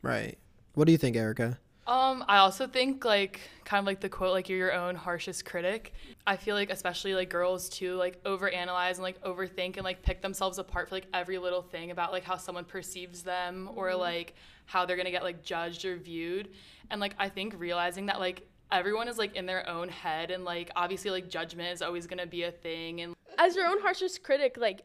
Right. 0.02 0.38
What 0.74 0.86
do 0.86 0.92
you 0.92 0.98
think, 0.98 1.16
Erica? 1.16 1.58
Um, 1.84 2.24
I 2.28 2.38
also 2.38 2.68
think 2.68 3.04
like 3.04 3.40
kind 3.64 3.80
of 3.80 3.86
like 3.86 4.00
the 4.00 4.08
quote, 4.08 4.32
like 4.32 4.48
you're 4.48 4.58
your 4.58 4.72
own 4.72 4.94
harshest 4.94 5.44
critic. 5.44 5.92
I 6.26 6.36
feel 6.36 6.54
like 6.54 6.70
especially 6.70 7.14
like 7.14 7.28
girls 7.28 7.68
too, 7.68 7.96
like 7.96 8.22
overanalyze 8.22 8.94
and 8.94 9.02
like 9.02 9.20
overthink 9.22 9.76
and 9.76 9.84
like 9.84 10.02
pick 10.02 10.22
themselves 10.22 10.58
apart 10.58 10.88
for 10.88 10.94
like 10.94 11.06
every 11.12 11.38
little 11.38 11.62
thing 11.62 11.90
about 11.90 12.12
like 12.12 12.22
how 12.22 12.36
someone 12.36 12.64
perceives 12.64 13.22
them 13.22 13.68
or 13.74 13.94
like 13.96 14.34
how 14.66 14.86
they're 14.86 14.96
gonna 14.96 15.10
get 15.10 15.24
like 15.24 15.42
judged 15.42 15.84
or 15.84 15.96
viewed. 15.96 16.50
And 16.90 17.00
like 17.00 17.16
I 17.18 17.28
think 17.28 17.54
realizing 17.58 18.06
that 18.06 18.20
like 18.20 18.46
everyone 18.70 19.08
is 19.08 19.18
like 19.18 19.34
in 19.34 19.46
their 19.46 19.68
own 19.68 19.88
head 19.88 20.30
and 20.30 20.44
like 20.44 20.70
obviously 20.76 21.10
like 21.10 21.28
judgment 21.28 21.72
is 21.72 21.82
always 21.82 22.06
gonna 22.06 22.26
be 22.26 22.44
a 22.44 22.52
thing 22.52 23.00
and 23.00 23.14
as 23.38 23.56
your 23.56 23.66
own 23.66 23.80
harshest 23.80 24.22
critic, 24.22 24.56
like 24.56 24.82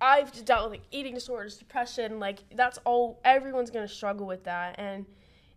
I've 0.00 0.44
dealt 0.44 0.70
with 0.70 0.78
like 0.78 0.86
eating 0.92 1.14
disorders, 1.14 1.56
depression, 1.56 2.20
like 2.20 2.38
that's 2.54 2.78
all 2.84 3.20
everyone's 3.24 3.70
gonna 3.70 3.88
struggle 3.88 4.26
with 4.26 4.44
that. 4.44 4.76
And 4.78 5.04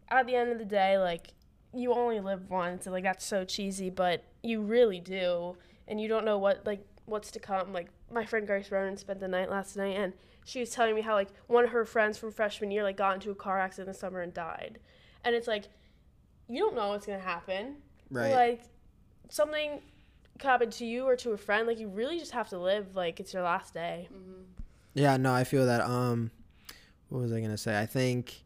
at 0.10 0.28
the 0.28 0.36
end 0.36 0.52
of 0.52 0.60
the 0.60 0.66
day, 0.66 0.98
like 0.98 1.34
you 1.74 1.94
only 1.94 2.20
live 2.20 2.50
once 2.50 2.86
and 2.86 2.94
like 2.94 3.04
that's 3.04 3.26
so 3.26 3.44
cheesy, 3.44 3.90
but 3.90 4.24
you 4.42 4.62
really 4.62 5.00
do. 5.00 5.58
And 5.88 6.00
you 6.00 6.08
don't 6.08 6.26
know 6.26 6.38
what 6.38 6.66
like 6.66 6.86
what's 7.06 7.32
to 7.32 7.40
come. 7.40 7.74
Like 7.74 7.90
my 8.12 8.26
friend 8.26 8.48
Grace 8.48 8.72
Ronan 8.72 8.98
spent 8.98 9.20
the 9.20 9.28
night 9.28 9.50
last 9.50 9.76
night 9.76 9.98
and 9.98 10.14
she 10.46 10.60
was 10.60 10.70
telling 10.70 10.96
me 10.96 11.02
how 11.02 11.14
like 11.14 11.30
one 11.48 11.64
of 11.64 11.72
her 11.72 11.86
friends 11.86 12.18
from 12.18 12.32
freshman 12.32 12.72
year 12.72 12.84
like 12.84 12.98
got 12.98 13.16
into 13.16 13.32
a 13.32 13.36
car 13.36 13.60
accident 13.60 13.88
this 13.88 14.00
summer 14.00 14.22
and 14.22 14.34
died. 14.34 14.80
And 15.24 15.36
it's 15.36 15.48
like 15.48 15.66
you 16.48 16.60
don't 16.60 16.76
know 16.76 16.90
what's 16.90 17.06
gonna 17.06 17.20
happen. 17.20 17.78
Right. 18.10 18.34
Like 18.34 18.64
something 19.30 19.82
could 20.40 20.48
happen 20.48 20.70
to 20.72 20.86
you 20.86 21.06
or 21.06 21.16
to 21.18 21.32
a 21.32 21.38
friend. 21.38 21.68
Like 21.68 21.80
you 21.80 21.88
really 21.88 22.20
just 22.20 22.32
have 22.32 22.50
to 22.50 22.58
live 22.58 22.96
like 22.96 23.20
it's 23.20 23.34
your 23.34 23.44
last 23.44 23.74
day. 23.74 24.10
Yeah, 24.94 25.18
no, 25.18 25.34
I 25.34 25.44
feel 25.44 25.66
that. 25.66 25.82
Um, 25.82 26.32
what 27.10 27.22
was 27.22 27.34
I 27.34 27.42
gonna 27.42 27.58
say? 27.58 27.80
I 27.80 27.86
think, 27.86 28.44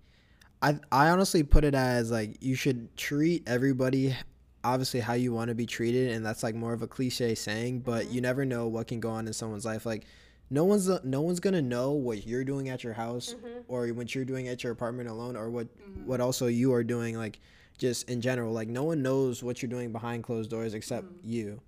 I 0.62 0.80
I 0.92 1.10
honestly 1.10 1.44
put 1.44 1.64
it 1.64 1.76
as 1.76 2.12
like 2.12 2.38
you 2.42 2.56
should 2.56 2.96
treat 2.98 3.44
everybody, 3.48 4.16
obviously 4.64 5.00
how 5.00 5.14
you 5.14 5.34
want 5.34 5.50
to 5.50 5.56
be 5.56 5.66
treated, 5.66 6.12
and 6.12 6.26
that's 6.26 6.44
like 6.44 6.56
more 6.56 6.74
of 6.74 6.82
a 6.82 6.88
cliche 6.88 7.36
saying, 7.36 7.82
but 7.82 8.06
mm-hmm. 8.06 8.14
you 8.14 8.22
never 8.22 8.46
know 8.46 8.68
what 8.68 8.88
can 8.88 9.00
go 9.00 9.10
on 9.10 9.28
in 9.28 9.34
someone's 9.34 9.66
life. 9.66 9.86
Like, 9.86 10.06
no 10.50 10.64
one's 10.64 10.90
no 11.04 11.22
one's 11.22 11.40
gonna 11.40 11.62
know 11.62 11.92
what 11.92 12.26
you're 12.26 12.44
doing 12.44 12.70
at 12.70 12.84
your 12.84 12.94
house 12.94 13.36
mm-hmm. 13.36 13.60
or 13.68 13.88
what 13.90 14.16
you're 14.16 14.26
doing 14.26 14.48
at 14.48 14.64
your 14.64 14.72
apartment 14.72 15.10
alone, 15.10 15.36
or 15.36 15.50
what 15.50 15.68
mm-hmm. 15.78 16.06
what 16.08 16.22
also 16.22 16.48
you 16.48 16.74
are 16.74 16.84
doing 16.84 17.18
like 17.18 17.40
just 17.78 18.10
in 18.10 18.22
general. 18.22 18.54
Like, 18.54 18.68
no 18.68 18.84
one 18.84 19.04
knows 19.04 19.44
what 19.44 19.62
you're 19.62 19.70
doing 19.70 19.92
behind 19.92 20.24
closed 20.24 20.50
doors 20.50 20.74
except 20.74 21.06
you. 21.24 21.62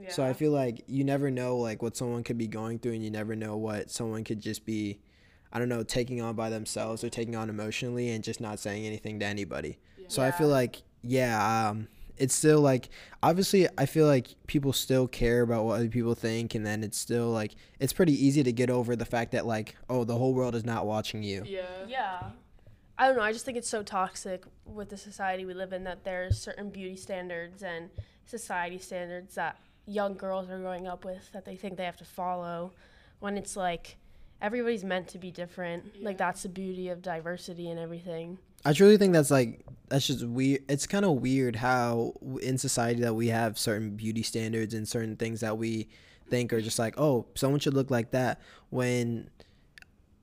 Yeah. 0.00 0.10
So 0.10 0.24
I 0.24 0.32
feel 0.32 0.50
like 0.50 0.82
you 0.86 1.04
never 1.04 1.30
know 1.30 1.58
like 1.58 1.82
what 1.82 1.96
someone 1.96 2.24
could 2.24 2.38
be 2.38 2.48
going 2.48 2.78
through 2.78 2.92
and 2.92 3.04
you 3.04 3.10
never 3.10 3.36
know 3.36 3.56
what 3.56 3.90
someone 3.90 4.24
could 4.24 4.40
just 4.40 4.64
be 4.64 4.98
I 5.52 5.58
don't 5.58 5.68
know, 5.68 5.82
taking 5.82 6.20
on 6.20 6.34
by 6.34 6.50
themselves 6.50 7.04
or 7.04 7.10
taking 7.10 7.36
on 7.36 7.50
emotionally 7.50 8.10
and 8.10 8.24
just 8.24 8.40
not 8.40 8.58
saying 8.58 8.86
anything 8.86 9.20
to 9.20 9.26
anybody. 9.26 9.78
So 10.08 10.22
I 10.22 10.30
feel 10.30 10.48
like 10.48 10.82
yeah, 11.02 11.68
um 11.70 11.88
it's 12.18 12.34
still 12.34 12.60
like 12.60 12.90
obviously 13.22 13.66
I 13.78 13.86
feel 13.86 14.06
like 14.06 14.28
people 14.46 14.72
still 14.72 15.08
care 15.08 15.40
about 15.42 15.64
what 15.64 15.76
other 15.76 15.88
people 15.88 16.14
think 16.14 16.54
and 16.54 16.64
then 16.64 16.84
it's 16.84 16.98
still 16.98 17.30
like 17.30 17.54
it's 17.80 17.92
pretty 17.92 18.12
easy 18.12 18.42
to 18.42 18.52
get 18.52 18.70
over 18.70 18.94
the 18.94 19.04
fact 19.04 19.32
that 19.32 19.46
like 19.46 19.74
oh 19.88 20.04
the 20.04 20.14
whole 20.14 20.34
world 20.34 20.54
is 20.54 20.64
not 20.64 20.86
watching 20.86 21.22
you. 21.22 21.42
yeah. 21.46 21.62
yeah. 21.88 22.22
I 22.98 23.08
don't 23.08 23.16
know. 23.16 23.22
I 23.22 23.32
just 23.32 23.44
think 23.44 23.56
it's 23.56 23.68
so 23.68 23.82
toxic 23.82 24.44
with 24.64 24.90
the 24.90 24.96
society 24.96 25.44
we 25.44 25.54
live 25.54 25.72
in 25.72 25.84
that 25.84 26.04
there's 26.04 26.38
certain 26.38 26.70
beauty 26.70 26.94
standards 26.94 27.62
and 27.62 27.90
society 28.26 28.78
standards 28.78 29.34
that 29.34 29.58
young 29.86 30.14
girls 30.14 30.48
are 30.50 30.58
growing 30.58 30.86
up 30.86 31.04
with 31.04 31.32
that 31.32 31.44
they 31.44 31.56
think 31.56 31.76
they 31.76 31.84
have 31.84 31.96
to 31.96 32.04
follow 32.04 32.72
when 33.18 33.36
it's 33.36 33.56
like 33.56 33.96
everybody's 34.42 34.84
meant 34.84 35.08
to 35.08 35.18
be 35.18 35.30
different. 35.30 36.02
Like 36.02 36.18
that's 36.18 36.42
the 36.42 36.48
beauty 36.48 36.88
of 36.88 37.00
diversity 37.00 37.70
and 37.70 37.80
everything. 37.80 38.38
I 38.64 38.72
truly 38.72 38.98
think 38.98 39.12
that's 39.12 39.30
like 39.30 39.64
that's 39.88 40.06
just 40.06 40.26
weird. 40.26 40.62
It's 40.68 40.86
kind 40.86 41.04
of 41.04 41.12
weird 41.22 41.56
how 41.56 42.14
in 42.42 42.58
society 42.58 43.00
that 43.02 43.14
we 43.14 43.28
have 43.28 43.58
certain 43.58 43.96
beauty 43.96 44.22
standards 44.22 44.74
and 44.74 44.86
certain 44.86 45.16
things 45.16 45.40
that 45.40 45.56
we 45.56 45.88
think 46.28 46.52
are 46.52 46.60
just 46.60 46.78
like, 46.78 46.98
oh, 46.98 47.26
someone 47.34 47.60
should 47.60 47.74
look 47.74 47.90
like 47.90 48.10
that. 48.10 48.40
When 48.70 49.30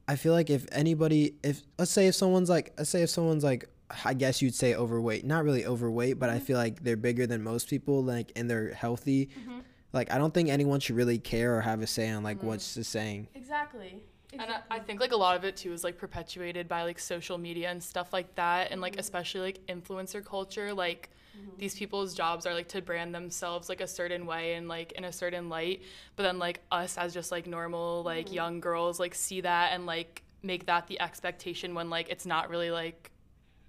I 0.07 0.15
feel 0.15 0.33
like 0.33 0.49
if 0.49 0.65
anybody, 0.71 1.35
if 1.43 1.61
let's 1.77 1.91
say 1.91 2.07
if 2.07 2.15
someone's 2.15 2.49
like, 2.49 2.73
let's 2.77 2.89
say 2.89 3.01
if 3.03 3.09
someone's 3.09 3.43
like, 3.43 3.69
I 4.05 4.13
guess 4.13 4.41
you'd 4.41 4.55
say 4.55 4.75
overweight, 4.75 5.25
not 5.25 5.43
really 5.43 5.65
overweight, 5.65 6.19
but 6.19 6.29
I 6.29 6.35
mm-hmm. 6.35 6.45
feel 6.45 6.57
like 6.57 6.83
they're 6.83 6.97
bigger 6.97 7.25
than 7.25 7.43
most 7.43 7.69
people, 7.69 8.03
like 8.03 8.31
and 8.35 8.49
they're 8.49 8.73
healthy. 8.73 9.27
Mm-hmm. 9.27 9.58
Like 9.93 10.11
I 10.11 10.17
don't 10.17 10.33
think 10.33 10.49
anyone 10.49 10.79
should 10.79 10.95
really 10.95 11.17
care 11.17 11.57
or 11.57 11.61
have 11.61 11.81
a 11.81 11.87
say 11.87 12.09
on 12.09 12.23
like 12.23 12.43
what's 12.43 12.71
mm. 12.71 12.75
the 12.75 12.83
saying. 12.83 13.27
Exactly. 13.33 14.01
And 14.33 14.41
I, 14.41 14.59
I 14.69 14.79
think 14.79 14.99
like 14.99 15.11
a 15.11 15.17
lot 15.17 15.35
of 15.35 15.43
it 15.43 15.57
too 15.57 15.73
is 15.73 15.83
like 15.83 15.97
perpetuated 15.97 16.67
by 16.67 16.83
like 16.83 16.99
social 16.99 17.37
media 17.37 17.71
and 17.71 17.81
stuff 17.81 18.13
like 18.13 18.35
that, 18.35 18.71
and 18.71 18.81
like 18.81 18.93
mm-hmm. 18.93 18.99
especially 18.99 19.41
like 19.41 19.65
influencer 19.67 20.23
culture. 20.23 20.71
Like 20.73 21.09
mm-hmm. 21.35 21.49
these 21.57 21.73
people's 21.73 22.13
jobs 22.13 22.45
are 22.45 22.53
like 22.53 22.67
to 22.69 22.81
brand 22.81 23.15
themselves 23.15 23.69
like 23.69 23.81
a 23.81 23.87
certain 23.87 24.27
way 24.27 24.53
and 24.53 24.67
like 24.67 24.91
in 24.91 25.05
a 25.05 25.11
certain 25.11 25.49
light, 25.49 25.81
but 26.15 26.23
then 26.23 26.37
like 26.37 26.61
us 26.71 26.97
as 26.97 27.13
just 27.13 27.31
like 27.31 27.47
normal 27.47 28.03
like 28.03 28.27
mm-hmm. 28.27 28.35
young 28.35 28.59
girls 28.59 28.99
like 28.99 29.15
see 29.15 29.41
that 29.41 29.71
and 29.73 29.87
like 29.87 30.21
make 30.43 30.67
that 30.67 30.87
the 30.87 31.01
expectation 31.01 31.73
when 31.73 31.89
like 31.89 32.09
it's 32.09 32.25
not 32.25 32.49
really 32.49 32.71
like 32.71 33.11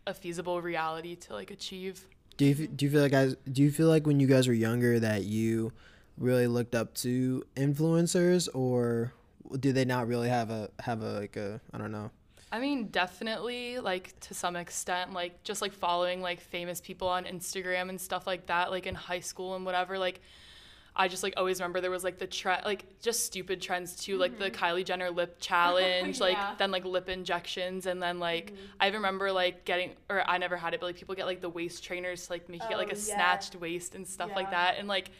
a 0.06 0.14
feasible 0.14 0.60
reality 0.60 1.16
to 1.16 1.32
like 1.32 1.50
achieve. 1.50 2.06
Do 2.36 2.44
you 2.44 2.66
do 2.66 2.84
you 2.84 2.90
feel 2.90 3.02
like 3.02 3.12
guys? 3.12 3.34
Do 3.50 3.62
you 3.62 3.70
feel 3.70 3.88
like 3.88 4.06
when 4.06 4.20
you 4.20 4.26
guys 4.26 4.46
were 4.46 4.54
younger 4.54 4.98
that 5.00 5.24
you 5.24 5.72
really 6.20 6.46
looked 6.46 6.76
up 6.76 6.94
to 6.94 7.42
influencers, 7.56 8.48
or 8.54 9.12
do 9.58 9.72
they 9.72 9.84
not 9.84 10.06
really 10.06 10.28
have 10.28 10.50
a 10.50 10.70
have 10.78 11.02
a 11.02 11.18
like 11.18 11.36
a 11.36 11.60
I 11.72 11.78
don't 11.78 11.90
know? 11.90 12.10
I 12.52 12.58
mean, 12.58 12.88
definitely, 12.88 13.78
like 13.78 14.18
to 14.20 14.34
some 14.34 14.56
extent, 14.56 15.12
like 15.12 15.42
just 15.44 15.62
like 15.62 15.72
following 15.72 16.20
like 16.20 16.40
famous 16.40 16.80
people 16.80 17.08
on 17.08 17.24
Instagram 17.24 17.88
and 17.88 18.00
stuff 18.00 18.26
like 18.26 18.46
that, 18.46 18.70
like 18.70 18.86
in 18.86 18.94
high 18.94 19.20
school 19.20 19.54
and 19.54 19.64
whatever. 19.64 19.98
Like, 19.98 20.20
I 20.96 21.06
just 21.06 21.22
like 21.22 21.34
always 21.36 21.60
remember 21.60 21.80
there 21.80 21.92
was 21.92 22.02
like 22.02 22.18
the 22.18 22.26
trend, 22.26 22.64
like 22.64 23.00
just 23.00 23.24
stupid 23.24 23.62
trends 23.62 23.94
too, 23.94 24.18
like 24.18 24.36
the 24.36 24.50
mm-hmm. 24.50 24.64
Kylie 24.64 24.84
Jenner 24.84 25.10
lip 25.10 25.36
challenge, 25.40 26.18
Yeah. 26.18 26.24
like 26.26 26.58
then 26.58 26.72
like 26.72 26.84
lip 26.84 27.08
injections, 27.08 27.86
and 27.86 28.02
then 28.02 28.18
like 28.18 28.46
mm-hmm. 28.46 28.62
I 28.80 28.88
even 28.88 28.98
remember 28.98 29.30
like 29.30 29.64
getting, 29.64 29.92
or 30.08 30.28
I 30.28 30.36
never 30.38 30.56
had 30.56 30.74
it, 30.74 30.80
but 30.80 30.86
like 30.86 30.96
people 30.96 31.14
get 31.14 31.26
like 31.26 31.40
the 31.40 31.50
waist 31.50 31.84
trainers 31.84 32.26
to 32.26 32.32
like 32.32 32.48
make 32.48 32.62
you 32.64 32.68
get 32.68 32.78
like 32.78 32.88
Oh, 32.88 32.96
a 32.96 32.98
yeah. 32.98 33.14
snatched 33.14 33.54
waist 33.54 33.94
and 33.94 34.06
stuff 34.06 34.32
like 34.34 34.50
that, 34.50 34.74
and 34.76 34.88
like 34.88 35.10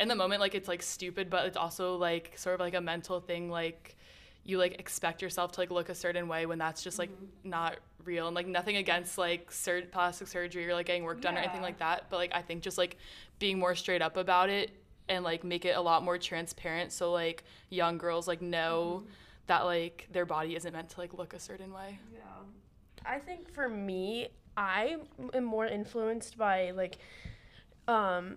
in 0.00 0.08
the 0.08 0.14
moment, 0.14 0.40
like 0.40 0.54
it's 0.54 0.68
like 0.68 0.82
stupid, 0.82 1.30
but 1.30 1.46
it's 1.46 1.56
also 1.56 1.96
like 1.96 2.32
sort 2.36 2.54
of 2.54 2.60
like 2.60 2.74
a 2.74 2.80
mental 2.80 3.20
thing, 3.20 3.50
like 3.50 3.96
you 4.42 4.58
like 4.58 4.80
expect 4.80 5.22
yourself 5.22 5.52
to 5.52 5.60
like 5.60 5.70
look 5.70 5.88
a 5.88 5.94
certain 5.94 6.26
way 6.26 6.46
when 6.46 6.58
that's 6.58 6.82
just 6.82 6.98
like 6.98 7.10
not 7.44 7.76
real 8.04 8.26
and 8.26 8.34
like 8.34 8.46
nothing 8.46 8.76
against 8.76 9.18
like 9.18 9.52
sur- 9.52 9.82
plastic 9.82 10.26
surgery 10.26 10.66
or 10.66 10.74
like 10.74 10.86
getting 10.86 11.04
work 11.04 11.20
done 11.20 11.36
or 11.36 11.38
anything 11.38 11.60
like 11.60 11.78
that 11.78 12.06
but 12.08 12.16
like 12.16 12.30
i 12.34 12.40
think 12.40 12.62
just 12.62 12.78
like 12.78 12.96
being 13.38 13.58
more 13.58 13.74
straight 13.74 14.00
up 14.00 14.16
about 14.16 14.48
it 14.48 14.70
and 15.10 15.22
like 15.22 15.44
make 15.44 15.66
it 15.66 15.76
a 15.76 15.80
lot 15.80 16.02
more 16.02 16.16
transparent 16.16 16.90
so 16.90 17.12
like 17.12 17.44
young 17.68 17.98
girls 17.98 18.26
like 18.26 18.40
know 18.40 19.02
that 19.50 19.64
like 19.64 20.06
their 20.12 20.24
body 20.24 20.54
isn't 20.54 20.72
meant 20.72 20.88
to 20.88 21.00
like 21.00 21.12
look 21.12 21.34
a 21.34 21.40
certain 21.40 21.72
way. 21.72 21.98
Yeah. 22.12 22.20
I 23.04 23.18
think 23.18 23.52
for 23.52 23.68
me, 23.68 24.28
I 24.56 24.98
am 25.34 25.42
more 25.42 25.66
influenced 25.66 26.38
by 26.38 26.70
like 26.70 26.98
um, 27.88 28.36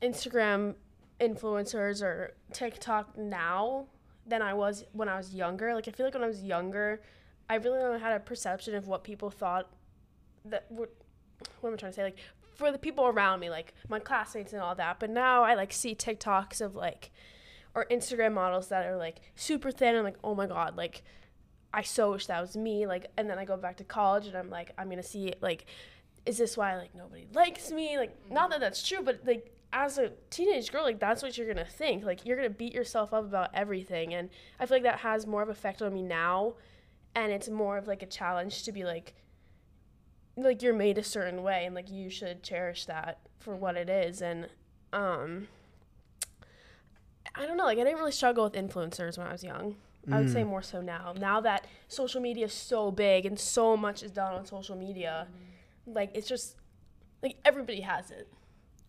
Instagram 0.00 0.76
influencers 1.22 2.02
or 2.02 2.34
TikTok 2.52 3.16
now 3.16 3.86
than 4.26 4.42
I 4.42 4.54
was 4.54 4.84
when 4.92 5.08
I 5.08 5.16
was 5.16 5.34
younger. 5.34 5.74
Like 5.74 5.88
I 5.88 5.92
feel 5.92 6.06
like 6.06 6.14
when 6.14 6.24
I 6.24 6.28
was 6.28 6.42
younger, 6.42 7.00
I 7.48 7.56
really 7.56 7.80
only 7.80 8.00
had 8.00 8.12
a 8.12 8.20
perception 8.20 8.74
of 8.74 8.88
what 8.88 9.04
people 9.04 9.30
thought 9.30 9.68
that 10.44 10.66
would 10.70 10.88
what 11.60 11.70
am 11.70 11.74
I 11.74 11.76
trying 11.76 11.92
to 11.92 11.96
say? 11.96 12.02
Like 12.02 12.18
for 12.54 12.70
the 12.70 12.78
people 12.78 13.06
around 13.06 13.40
me, 13.40 13.50
like 13.50 13.74
my 13.88 13.98
classmates 13.98 14.52
and 14.52 14.62
all 14.62 14.74
that. 14.74 14.98
But 15.00 15.10
now 15.10 15.42
I 15.42 15.54
like 15.54 15.72
see 15.72 15.94
TikToks 15.94 16.60
of 16.60 16.74
like 16.74 17.10
or 17.74 17.86
Instagram 17.90 18.34
models 18.34 18.68
that 18.68 18.84
are 18.84 18.96
like 18.96 19.20
super 19.34 19.70
thin. 19.70 19.96
I'm 19.96 20.04
like, 20.04 20.18
oh 20.22 20.34
my 20.34 20.46
god, 20.46 20.76
like 20.76 21.02
I 21.72 21.82
so 21.82 22.12
wish 22.12 22.26
that 22.26 22.40
was 22.40 22.56
me. 22.56 22.86
Like, 22.86 23.06
and 23.16 23.30
then 23.30 23.38
I 23.38 23.44
go 23.44 23.56
back 23.56 23.78
to 23.78 23.84
college 23.84 24.26
and 24.26 24.36
I'm 24.36 24.50
like, 24.50 24.72
I'm 24.76 24.90
gonna 24.90 25.02
see 25.02 25.32
like, 25.40 25.66
is 26.26 26.38
this 26.38 26.56
why 26.56 26.76
like 26.76 26.94
nobody 26.94 27.26
likes 27.32 27.70
me? 27.70 27.96
Like, 27.96 28.16
not 28.30 28.50
that 28.50 28.60
that's 28.60 28.86
true, 28.86 29.02
but 29.02 29.20
like 29.24 29.52
as 29.72 29.98
a 29.98 30.12
teenage 30.30 30.70
girl, 30.70 30.82
like 30.82 30.98
that's 30.98 31.22
what 31.22 31.36
you're 31.36 31.46
gonna 31.46 31.64
think. 31.64 32.04
Like, 32.04 32.26
you're 32.26 32.36
gonna 32.36 32.50
beat 32.50 32.74
yourself 32.74 33.12
up 33.12 33.24
about 33.24 33.50
everything, 33.54 34.14
and 34.14 34.28
I 34.60 34.66
feel 34.66 34.76
like 34.76 34.82
that 34.84 35.00
has 35.00 35.26
more 35.26 35.42
of 35.42 35.48
effect 35.48 35.82
on 35.82 35.94
me 35.94 36.02
now, 36.02 36.54
and 37.14 37.32
it's 37.32 37.48
more 37.48 37.78
of 37.78 37.86
like 37.86 38.02
a 38.02 38.06
challenge 38.06 38.64
to 38.64 38.72
be 38.72 38.84
like, 38.84 39.14
like 40.36 40.62
you're 40.62 40.74
made 40.74 40.98
a 40.98 41.02
certain 41.02 41.42
way, 41.42 41.64
and 41.64 41.74
like 41.74 41.90
you 41.90 42.10
should 42.10 42.42
cherish 42.42 42.86
that 42.86 43.20
for 43.38 43.56
what 43.56 43.76
it 43.76 43.88
is, 43.88 44.22
and 44.22 44.48
um. 44.92 45.48
I 47.34 47.46
don't 47.46 47.56
know. 47.56 47.64
Like 47.64 47.78
I 47.78 47.84
didn't 47.84 47.98
really 47.98 48.12
struggle 48.12 48.44
with 48.44 48.52
influencers 48.52 49.16
when 49.16 49.26
I 49.26 49.32
was 49.32 49.42
young. 49.42 49.76
I 50.10 50.18
would 50.18 50.30
say 50.30 50.42
more 50.42 50.62
so 50.62 50.80
now. 50.82 51.14
Now 51.16 51.40
that 51.42 51.66
social 51.86 52.20
media 52.20 52.46
is 52.46 52.52
so 52.52 52.90
big 52.90 53.24
and 53.24 53.38
so 53.38 53.76
much 53.76 54.02
is 54.02 54.10
done 54.10 54.34
on 54.34 54.44
social 54.44 54.76
media, 54.76 55.28
like 55.86 56.10
it's 56.14 56.28
just 56.28 56.56
like 57.22 57.36
everybody 57.44 57.80
has 57.82 58.10
it. 58.10 58.28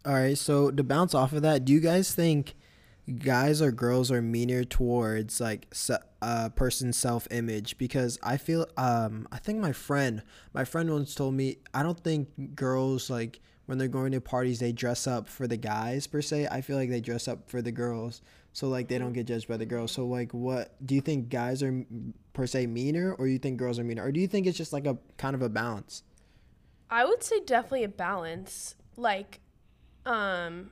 All 0.05 0.13
right, 0.13 0.37
so 0.37 0.69
to 0.69 0.83
bounce 0.83 1.13
off 1.13 1.31
of 1.31 1.43
that, 1.43 1.63
do 1.63 1.71
you 1.71 1.79
guys 1.79 2.13
think 2.13 2.55
guys 3.19 3.61
or 3.61 3.71
girls 3.71 4.11
are 4.11 4.21
meaner 4.21 4.65
towards 4.65 5.39
like 5.39 5.73
a 6.21 6.49
person's 6.49 6.97
self-image? 6.97 7.77
Because 7.77 8.19
I 8.21 8.35
feel, 8.35 8.67
um, 8.75 9.29
I 9.31 9.37
think 9.37 9.59
my 9.59 9.71
friend, 9.71 10.21
my 10.53 10.65
friend 10.65 10.91
once 10.91 11.15
told 11.15 11.35
me, 11.35 11.59
I 11.73 11.83
don't 11.83 11.99
think 11.99 12.55
girls 12.55 13.09
like 13.09 13.39
when 13.65 13.77
they're 13.77 13.87
going 13.87 14.11
to 14.11 14.19
parties 14.19 14.59
they 14.59 14.73
dress 14.73 15.07
up 15.07 15.29
for 15.29 15.47
the 15.47 15.55
guys 15.55 16.05
per 16.05 16.21
se. 16.21 16.47
I 16.51 16.59
feel 16.59 16.75
like 16.75 16.89
they 16.89 16.99
dress 16.99 17.29
up 17.29 17.49
for 17.49 17.61
the 17.61 17.71
girls, 17.71 18.21
so 18.51 18.67
like 18.67 18.89
they 18.89 18.97
don't 18.97 19.13
get 19.13 19.27
judged 19.27 19.47
by 19.47 19.55
the 19.55 19.65
girls. 19.65 19.93
So 19.93 20.05
like, 20.05 20.33
what 20.33 20.75
do 20.85 20.95
you 20.95 21.01
think 21.01 21.29
guys 21.29 21.63
are 21.63 21.85
per 22.33 22.45
se 22.45 22.67
meaner, 22.67 23.13
or 23.13 23.27
you 23.27 23.39
think 23.39 23.57
girls 23.57 23.79
are 23.79 23.85
meaner, 23.85 24.03
or 24.03 24.11
do 24.11 24.19
you 24.19 24.27
think 24.27 24.47
it's 24.47 24.57
just 24.57 24.73
like 24.73 24.85
a 24.85 24.97
kind 25.15 25.33
of 25.33 25.41
a 25.41 25.47
balance? 25.47 26.03
I 26.89 27.05
would 27.05 27.23
say 27.23 27.39
definitely 27.39 27.85
a 27.85 27.89
balance. 27.89 28.75
Like, 28.97 29.39
um, 30.05 30.71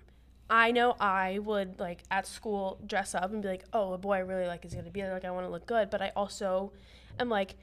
I 0.50 0.71
know 0.71 0.95
I 1.00 1.39
would 1.39 1.79
like 1.79 2.03
at 2.11 2.27
school 2.27 2.79
dress 2.85 3.15
up 3.15 3.31
and 3.31 3.41
be 3.41 3.47
like, 3.47 3.63
oh, 3.73 3.93
a 3.93 3.97
boy 3.97 4.13
I 4.15 4.19
really 4.19 4.47
like 4.47 4.65
is 4.65 4.73
gonna 4.73 4.89
be 4.89 5.01
there. 5.01 5.13
Like, 5.13 5.25
I 5.25 5.31
want 5.31 5.45
to 5.45 5.51
look 5.51 5.65
good, 5.65 5.89
but 5.89 6.01
I 6.01 6.11
also 6.15 6.73
am 7.19 7.29
like, 7.29 7.55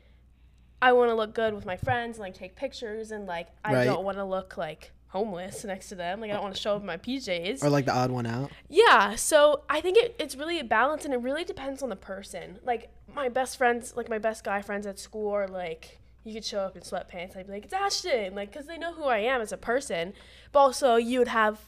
I 0.81 0.93
want 0.93 1.11
to 1.11 1.15
look 1.15 1.35
good 1.35 1.55
with 1.55 1.67
my 1.67 1.77
friends 1.77 2.17
and 2.17 2.23
like 2.25 2.35
take 2.35 2.55
pictures 2.57 3.11
and 3.11 3.27
like 3.27 3.49
I 3.65 3.75
Right. 3.75 3.85
don't 3.85 4.05
want 4.05 4.17
to 4.19 4.25
look 4.25 4.57
like 4.57 4.93
homeless 5.09 5.65
next 5.65 5.89
to 5.89 5.95
them. 5.97 6.21
Like, 6.21 6.31
I 6.31 6.35
don't 6.35 6.43
want 6.43 6.55
to 6.55 6.61
show 6.61 6.75
up 6.77 6.81
in 6.81 6.87
my 6.87 6.97
PJs. 6.99 7.63
Or 7.63 7.69
like 7.71 7.85
the 7.87 7.95
odd 7.95 8.11
one 8.11 8.27
out? 8.27 8.51
Yeah, 8.69 9.15
so 9.17 9.63
I 9.69 9.81
think 9.81 9.97
it, 9.99 10.15
it's 10.19 10.37
really 10.37 10.61
a 10.61 10.65
balance 10.65 11.05
and 11.05 11.13
it 11.13 11.19
really 11.19 11.45
depends 11.45 11.83
on 11.83 11.89
the 11.89 11.97
person. 11.97 12.59
Like 12.65 12.91
my 13.15 13.29
best 13.29 13.57
friends, 13.59 13.97
like 13.97 14.09
my 14.09 14.19
best 14.19 14.45
guy 14.45 14.63
friends 14.63 14.87
at 14.87 14.99
school 14.99 15.31
are 15.33 15.49
like, 15.49 15.99
you 16.29 16.35
could 16.35 16.45
show 16.45 16.61
up 16.61 16.77
in 16.77 16.83
sweatpants. 16.83 17.37
I'd 17.37 17.47
be 17.47 17.53
like, 17.53 17.65
it's 17.65 17.73
Ashton, 17.73 18.35
like, 18.35 18.53
because 18.53 18.67
they 18.67 18.79
know 18.79 18.93
who 18.93 19.05
I 19.05 19.19
am 19.19 19.41
as 19.41 19.53
a 19.53 19.57
person. 19.57 20.13
But 20.53 20.61
also, 20.61 20.97
you 20.97 21.19
would 21.19 21.29
have 21.29 21.59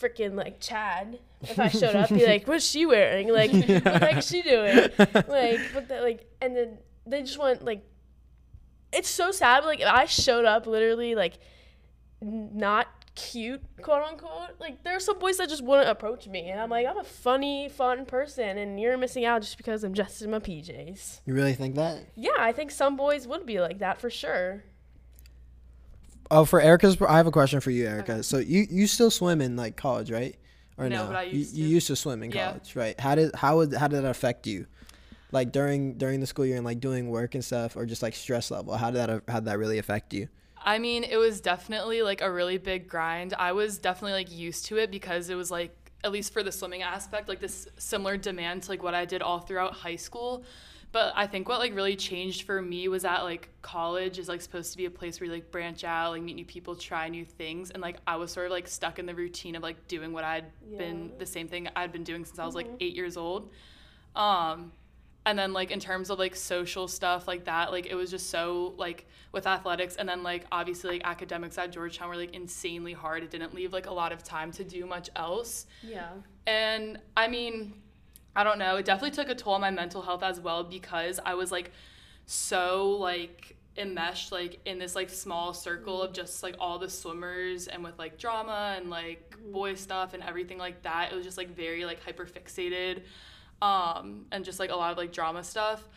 freaking 0.00 0.34
like 0.34 0.60
Chad 0.60 1.18
if 1.42 1.58
I 1.58 1.68
showed 1.68 1.94
up, 1.94 2.08
be 2.08 2.26
like, 2.26 2.46
what's 2.46 2.64
she 2.64 2.86
wearing? 2.86 3.28
Like, 3.28 3.52
what 3.52 3.66
the 3.66 3.98
heck 3.98 4.16
is 4.18 4.28
she 4.28 4.42
doing? 4.42 4.76
Like, 4.98 5.60
what 5.72 5.88
the, 5.88 6.00
like, 6.02 6.28
and 6.40 6.56
then 6.56 6.78
they 7.06 7.22
just 7.22 7.38
want 7.38 7.64
like, 7.64 7.84
it's 8.92 9.08
so 9.08 9.30
sad. 9.30 9.64
Like, 9.64 9.80
if 9.80 9.86
I 9.88 10.06
showed 10.06 10.44
up 10.44 10.66
literally 10.66 11.14
like 11.14 11.38
n- 12.22 12.50
not 12.54 12.86
cute, 13.14 13.62
quote 13.82 14.02
unquote. 14.02 14.50
Like 14.60 14.82
there 14.82 14.96
are 14.96 15.00
some 15.00 15.18
boys 15.18 15.36
that 15.38 15.48
just 15.48 15.62
wouldn't 15.62 15.88
approach 15.88 16.26
me, 16.26 16.48
and 16.50 16.60
I'm 16.60 16.70
like, 16.70 16.86
I'm 16.86 16.98
a 16.98 17.04
funny, 17.04 17.68
fun 17.68 18.04
person, 18.06 18.58
and 18.58 18.78
you're 18.80 18.96
missing 18.96 19.24
out 19.24 19.42
just 19.42 19.56
because 19.56 19.84
I'm 19.84 19.92
dressed 19.92 20.22
in 20.22 20.30
my 20.30 20.38
PJs. 20.40 21.20
You 21.26 21.34
really 21.34 21.54
think 21.54 21.74
that? 21.76 21.98
Yeah, 22.16 22.32
I 22.38 22.52
think 22.52 22.70
some 22.70 22.96
boys 22.96 23.26
would 23.26 23.46
be 23.46 23.60
like 23.60 23.78
that 23.78 24.00
for 24.00 24.10
sure. 24.10 24.64
Oh, 26.30 26.44
for 26.44 26.60
Erica's, 26.60 27.00
I 27.02 27.16
have 27.18 27.26
a 27.26 27.30
question 27.30 27.60
for 27.60 27.70
you, 27.70 27.86
Erica. 27.86 28.22
So 28.22 28.38
you 28.38 28.66
you 28.70 28.86
still 28.86 29.10
swim 29.10 29.40
in 29.40 29.56
like 29.56 29.76
college, 29.76 30.10
right? 30.10 30.36
Or 30.76 30.88
No, 30.88 31.04
no? 31.04 31.06
but 31.08 31.16
I 31.16 31.22
You- 31.24 31.38
used 31.38 31.54
you, 31.54 31.64
to. 31.66 31.70
used 31.70 31.86
to 31.88 31.96
swim 31.96 32.22
in 32.22 32.32
Yeah. 32.32 32.48
college, 32.48 32.74
right? 32.74 32.98
How 32.98 33.14
did 33.14 33.34
how 33.36 33.56
would 33.58 33.74
how 33.74 33.88
did 33.88 34.02
that 34.02 34.08
affect 34.08 34.46
you? 34.46 34.66
Like 35.30 35.52
during 35.52 35.98
during 35.98 36.20
the 36.20 36.26
school 36.26 36.46
year 36.46 36.56
and 36.56 36.64
like 36.64 36.80
doing 36.80 37.10
work 37.10 37.34
and 37.34 37.44
stuff, 37.44 37.76
or 37.76 37.86
just 37.86 38.02
like 38.02 38.14
stress 38.14 38.50
level? 38.50 38.76
How 38.76 38.90
did 38.90 38.96
that 38.98 39.22
how 39.28 39.40
did 39.40 39.44
that 39.46 39.58
really 39.58 39.78
affect 39.78 40.12
you? 40.14 40.28
I 40.64 40.78
mean, 40.78 41.04
it 41.04 41.16
was 41.16 41.40
definitely 41.40 42.02
like 42.02 42.22
a 42.22 42.32
really 42.32 42.56
big 42.58 42.88
grind. 42.88 43.34
I 43.38 43.52
was 43.52 43.78
definitely 43.78 44.14
like 44.14 44.32
used 44.32 44.64
to 44.66 44.78
it 44.78 44.90
because 44.90 45.28
it 45.28 45.34
was 45.34 45.50
like 45.50 45.76
at 46.02 46.10
least 46.10 46.32
for 46.32 46.42
the 46.42 46.52
swimming 46.52 46.82
aspect, 46.82 47.28
like 47.28 47.40
this 47.40 47.68
similar 47.78 48.16
demand 48.16 48.62
to 48.64 48.70
like 48.70 48.82
what 48.82 48.94
I 48.94 49.04
did 49.04 49.22
all 49.22 49.40
throughout 49.40 49.74
high 49.74 49.96
school. 49.96 50.44
But 50.90 51.12
I 51.16 51.26
think 51.26 51.48
what 51.48 51.58
like 51.58 51.74
really 51.74 51.96
changed 51.96 52.42
for 52.42 52.62
me 52.62 52.88
was 52.88 53.02
that 53.02 53.24
like 53.24 53.48
college 53.62 54.18
is 54.18 54.28
like 54.28 54.40
supposed 54.40 54.70
to 54.72 54.78
be 54.78 54.86
a 54.86 54.90
place 54.90 55.20
where 55.20 55.26
you 55.26 55.32
like 55.32 55.50
branch 55.50 55.82
out, 55.82 56.12
like 56.12 56.22
meet 56.22 56.36
new 56.36 56.44
people, 56.44 56.76
try 56.76 57.08
new 57.08 57.24
things, 57.24 57.70
and 57.70 57.82
like 57.82 57.96
I 58.06 58.16
was 58.16 58.30
sort 58.30 58.46
of 58.46 58.52
like 58.52 58.68
stuck 58.68 58.98
in 58.98 59.06
the 59.06 59.14
routine 59.14 59.56
of 59.56 59.62
like 59.62 59.88
doing 59.88 60.12
what 60.12 60.24
I'd 60.24 60.44
been 60.78 61.12
the 61.18 61.26
same 61.26 61.48
thing 61.48 61.68
I'd 61.74 61.90
been 61.90 62.04
doing 62.04 62.24
since 62.24 62.38
I 62.38 62.46
was 62.46 62.54
like 62.54 62.68
eight 62.80 62.94
years 62.94 63.16
old. 63.16 63.50
Um, 64.14 64.72
and 65.26 65.38
then 65.38 65.52
like 65.52 65.70
in 65.70 65.80
terms 65.80 66.10
of 66.10 66.18
like 66.18 66.36
social 66.36 66.86
stuff 66.86 67.26
like 67.26 67.44
that 67.44 67.72
like 67.72 67.86
it 67.86 67.94
was 67.94 68.10
just 68.10 68.30
so 68.30 68.74
like 68.76 69.06
with 69.32 69.46
athletics 69.46 69.96
and 69.96 70.08
then 70.08 70.22
like 70.22 70.44
obviously 70.52 70.90
like 70.90 71.02
academics 71.04 71.56
at 71.58 71.72
georgetown 71.72 72.08
were 72.08 72.16
like 72.16 72.34
insanely 72.34 72.92
hard. 72.92 73.22
It 73.22 73.30
didn't 73.30 73.54
leave 73.54 73.72
like 73.72 73.86
a 73.86 73.94
lot 73.94 74.12
of 74.12 74.22
time 74.22 74.52
to 74.52 74.64
do 74.64 74.86
much 74.86 75.10
else. 75.16 75.66
Yeah. 75.82 76.10
and 76.46 76.98
i 77.16 77.28
mean 77.28 77.74
i 78.36 78.44
don't 78.44 78.58
know. 78.58 78.76
It 78.76 78.84
definitely 78.84 79.12
took 79.12 79.28
a 79.28 79.34
toll 79.34 79.54
on 79.54 79.60
my 79.60 79.70
mental 79.70 80.02
health 80.02 80.22
as 80.22 80.40
well 80.40 80.64
because 80.64 81.20
i 81.24 81.34
was 81.34 81.50
like 81.52 81.72
so 82.26 82.90
like 82.90 83.56
enmeshed 83.76 84.30
like 84.30 84.60
in 84.64 84.78
this 84.78 84.94
like 84.94 85.10
small 85.10 85.52
circle 85.52 86.00
of 86.00 86.12
just 86.12 86.42
like 86.42 86.54
all 86.60 86.78
the 86.78 86.88
swimmers 86.88 87.66
and 87.66 87.82
with 87.82 87.98
like 87.98 88.18
drama 88.18 88.76
and 88.76 88.88
like 88.88 89.30
mm-hmm. 89.30 89.52
boy 89.52 89.74
stuff 89.74 90.14
and 90.14 90.22
everything 90.22 90.58
like 90.58 90.82
that. 90.82 91.10
It 91.12 91.16
was 91.16 91.24
just 91.24 91.36
like 91.36 91.54
very 91.54 91.84
like 91.84 92.02
hyper 92.02 92.24
fixated 92.26 93.02
um 93.62 94.26
and 94.32 94.44
just 94.44 94.58
like 94.60 94.70
a 94.70 94.76
lot 94.76 94.92
of 94.92 94.98
like 94.98 95.12
drama 95.12 95.42
stuff 95.44 95.88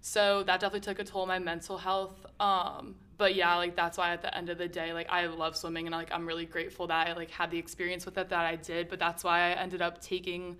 So 0.00 0.42
that 0.44 0.60
definitely 0.60 0.80
took 0.80 0.98
a 0.98 1.04
toll 1.04 1.22
on 1.22 1.28
my 1.28 1.38
mental 1.38 1.78
health. 1.78 2.26
Um, 2.40 2.96
but 3.18 3.34
yeah, 3.34 3.56
like 3.56 3.76
that's 3.76 3.98
why 3.98 4.12
at 4.12 4.22
the 4.22 4.36
end 4.36 4.48
of 4.50 4.58
the 4.58 4.68
day, 4.68 4.92
like 4.92 5.08
I 5.10 5.26
love 5.26 5.56
swimming 5.56 5.86
and 5.86 5.94
like 5.94 6.10
I'm 6.12 6.26
really 6.26 6.46
grateful 6.46 6.86
that 6.88 7.08
I 7.08 7.12
like 7.14 7.30
had 7.30 7.50
the 7.50 7.58
experience 7.58 8.04
with 8.04 8.18
it 8.18 8.28
that 8.30 8.44
I 8.44 8.56
did. 8.56 8.88
But 8.88 8.98
that's 8.98 9.22
why 9.24 9.38
I 9.40 9.50
ended 9.52 9.80
up 9.80 10.00
taking 10.00 10.58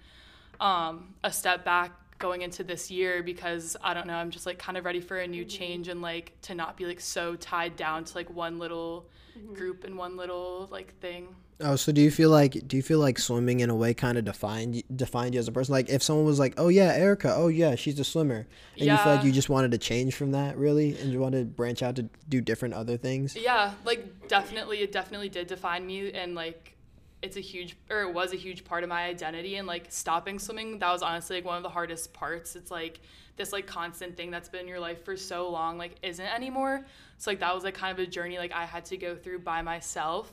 um, 0.60 1.14
a 1.24 1.32
step 1.32 1.64
back 1.64 1.92
going 2.22 2.42
into 2.42 2.62
this 2.64 2.90
year 2.90 3.22
because 3.22 3.76
I 3.82 3.92
don't 3.92 4.06
know, 4.06 4.14
I'm 4.14 4.30
just 4.30 4.46
like 4.46 4.58
kind 4.58 4.78
of 4.78 4.84
ready 4.84 5.00
for 5.00 5.18
a 5.18 5.26
new 5.26 5.42
mm-hmm. 5.42 5.48
change 5.48 5.88
and 5.88 6.00
like 6.00 6.32
to 6.42 6.54
not 6.54 6.76
be 6.76 6.86
like 6.86 7.00
so 7.00 7.36
tied 7.36 7.76
down 7.76 8.04
to 8.04 8.14
like 8.14 8.30
one 8.30 8.58
little 8.58 9.08
mm-hmm. 9.36 9.52
group 9.52 9.84
and 9.84 9.98
one 9.98 10.16
little 10.16 10.68
like 10.70 10.98
thing. 11.00 11.34
Oh, 11.60 11.76
so 11.76 11.92
do 11.92 12.00
you 12.00 12.10
feel 12.10 12.30
like 12.30 12.66
do 12.66 12.76
you 12.76 12.82
feel 12.82 12.98
like 12.98 13.18
swimming 13.18 13.60
in 13.60 13.70
a 13.70 13.74
way 13.74 13.92
kind 13.92 14.16
of 14.18 14.24
defined 14.24 14.74
y- 14.74 14.82
defined 14.94 15.34
you 15.34 15.40
as 15.40 15.48
a 15.48 15.52
person? 15.52 15.72
Like 15.72 15.90
if 15.90 16.02
someone 16.02 16.24
was 16.24 16.38
like, 16.38 16.54
"Oh 16.56 16.68
yeah, 16.68 16.92
Erica, 16.92 17.34
oh 17.34 17.48
yeah, 17.48 17.74
she's 17.74 17.98
a 18.00 18.04
swimmer," 18.04 18.46
and 18.78 18.86
you 18.86 18.96
feel 18.96 19.14
like 19.14 19.24
you 19.24 19.32
just 19.32 19.48
wanted 19.48 19.70
to 19.72 19.78
change 19.78 20.14
from 20.14 20.32
that, 20.32 20.56
really, 20.56 20.98
and 20.98 21.12
you 21.12 21.20
wanted 21.20 21.38
to 21.40 21.44
branch 21.44 21.82
out 21.82 21.96
to 21.96 22.08
do 22.28 22.40
different 22.40 22.74
other 22.74 22.96
things. 22.96 23.36
Yeah, 23.36 23.74
like 23.84 24.28
definitely, 24.28 24.78
it 24.78 24.90
definitely 24.90 25.28
did 25.28 25.46
define 25.46 25.86
me, 25.86 26.10
and 26.12 26.34
like 26.34 26.76
it's 27.22 27.36
a 27.36 27.40
huge 27.40 27.76
or 27.88 28.02
it 28.02 28.12
was 28.12 28.32
a 28.32 28.36
huge 28.36 28.64
part 28.64 28.82
of 28.82 28.88
my 28.88 29.04
identity. 29.04 29.56
And 29.56 29.66
like 29.66 29.86
stopping 29.88 30.38
swimming, 30.38 30.78
that 30.80 30.92
was 30.92 31.02
honestly 31.02 31.36
like 31.36 31.44
one 31.44 31.56
of 31.56 31.62
the 31.62 31.68
hardest 31.68 32.12
parts. 32.12 32.56
It's 32.56 32.70
like 32.70 33.00
this 33.36 33.52
like 33.52 33.66
constant 33.66 34.16
thing 34.16 34.30
that's 34.30 34.48
been 34.48 34.62
in 34.62 34.68
your 34.68 34.80
life 34.80 35.04
for 35.04 35.16
so 35.16 35.48
long, 35.48 35.78
like 35.78 35.94
isn't 36.02 36.24
anymore. 36.24 36.84
So 37.18 37.30
like 37.30 37.40
that 37.40 37.54
was 37.54 37.64
like 37.64 37.74
kind 37.74 37.96
of 37.96 38.04
a 38.04 38.08
journey 38.08 38.38
like 38.38 38.52
I 38.52 38.66
had 38.66 38.84
to 38.86 38.96
go 38.96 39.14
through 39.14 39.40
by 39.40 39.62
myself. 39.62 40.32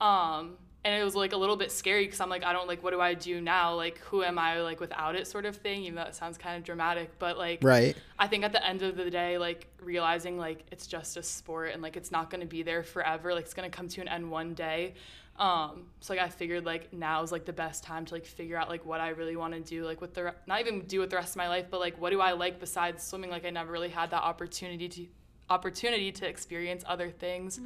Um, 0.00 0.56
and 0.84 1.00
it 1.00 1.04
was 1.04 1.14
like 1.14 1.32
a 1.32 1.36
little 1.36 1.56
bit 1.56 1.70
scary 1.70 2.06
because 2.06 2.20
I'm 2.20 2.28
like, 2.28 2.42
I 2.42 2.52
don't 2.52 2.66
like, 2.66 2.82
what 2.82 2.90
do 2.90 3.00
I 3.00 3.14
do 3.14 3.40
now? 3.40 3.74
Like, 3.76 3.98
who 3.98 4.24
am 4.24 4.36
I 4.36 4.60
like 4.62 4.80
without 4.80 5.14
it, 5.14 5.28
sort 5.28 5.46
of 5.46 5.56
thing. 5.56 5.84
Even 5.84 5.94
though 5.94 6.02
it 6.02 6.14
sounds 6.16 6.36
kind 6.36 6.56
of 6.56 6.64
dramatic, 6.64 7.18
but 7.20 7.38
like, 7.38 7.60
Right. 7.62 7.96
I 8.18 8.26
think 8.26 8.42
at 8.42 8.50
the 8.52 8.66
end 8.66 8.82
of 8.82 8.96
the 8.96 9.08
day, 9.08 9.38
like 9.38 9.68
realizing 9.80 10.38
like 10.38 10.64
it's 10.72 10.88
just 10.88 11.16
a 11.16 11.22
sport 11.22 11.70
and 11.72 11.82
like 11.82 11.96
it's 11.96 12.10
not 12.10 12.30
going 12.30 12.40
to 12.40 12.48
be 12.48 12.64
there 12.64 12.82
forever. 12.82 13.32
Like 13.32 13.44
it's 13.44 13.54
going 13.54 13.70
to 13.70 13.76
come 13.76 13.86
to 13.88 14.00
an 14.00 14.08
end 14.08 14.28
one 14.28 14.54
day. 14.54 14.94
Um, 15.38 15.86
so 16.00 16.12
like 16.12 16.22
I 16.22 16.28
figured 16.28 16.64
like 16.66 16.92
now 16.92 17.22
is 17.22 17.32
like 17.32 17.44
the 17.46 17.52
best 17.54 17.82
time 17.82 18.04
to 18.04 18.14
like 18.14 18.26
figure 18.26 18.56
out 18.56 18.68
like 18.68 18.84
what 18.84 19.00
I 19.00 19.08
really 19.10 19.34
want 19.34 19.54
to 19.54 19.60
do 19.60 19.84
like 19.84 20.00
with 20.00 20.14
the 20.14 20.24
re- 20.24 20.32
not 20.46 20.60
even 20.60 20.80
do 20.82 21.00
with 21.00 21.10
the 21.10 21.16
rest 21.16 21.30
of 21.30 21.36
my 21.36 21.48
life, 21.48 21.66
but 21.70 21.80
like 21.80 21.98
what 22.00 22.10
do 22.10 22.20
I 22.20 22.32
like 22.32 22.60
besides 22.60 23.02
swimming? 23.02 23.30
Like 23.30 23.44
I 23.46 23.50
never 23.50 23.72
really 23.72 23.88
had 23.88 24.10
that 24.10 24.22
opportunity 24.22 24.88
to 24.88 25.06
opportunity 25.50 26.12
to 26.12 26.28
experience 26.28 26.84
other 26.86 27.10
things. 27.10 27.60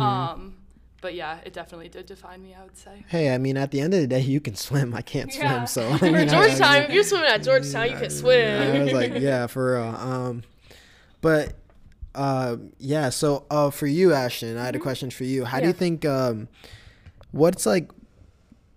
Um, 0.00 0.56
but 1.00 1.14
yeah, 1.14 1.38
it 1.44 1.52
definitely 1.52 1.88
did 1.90 2.06
define 2.06 2.42
me. 2.42 2.54
I 2.58 2.64
would 2.64 2.76
say. 2.76 3.04
Hey, 3.08 3.32
I 3.34 3.38
mean, 3.38 3.58
at 3.58 3.70
the 3.70 3.80
end 3.80 3.92
of 3.94 4.00
the 4.00 4.06
day, 4.06 4.20
you 4.20 4.40
can 4.40 4.56
swim. 4.56 4.94
I 4.94 5.02
can't 5.02 5.34
Yeah. 5.36 5.66
swim, 5.66 5.88
so 5.88 5.88
I 5.94 5.98
For 5.98 6.04
mean, 6.06 6.14
I- 6.16 6.20
I 6.22 6.24
Georgetown, 6.26 6.72
mean- 6.74 6.82
if 6.84 6.90
you're 6.94 7.04
swimming 7.04 7.28
at 7.28 7.42
Georgetown, 7.42 7.90
you 7.90 7.96
can 7.96 8.10
swim. 8.10 8.62
I 8.76 8.82
was 8.82 8.92
like, 8.92 9.12
yeah, 9.18 9.46
for 9.46 9.74
real. 9.74 9.82
Um, 9.84 10.42
but 11.20 11.54
uh, 12.14 12.56
yeah. 12.78 13.10
So 13.10 13.44
uh, 13.50 13.70
for 13.70 13.86
you, 13.86 14.14
Ashton, 14.14 14.56
I 14.56 14.64
had 14.64 14.74
a 14.76 14.78
question 14.78 15.10
for 15.10 15.24
you. 15.24 15.44
How 15.44 15.60
do 15.60 15.66
you 15.66 15.72
Mm-hmm. 15.72 15.78
Think 15.78 16.04
um, 16.06 16.48
what's 17.34 17.66
like? 17.66 17.90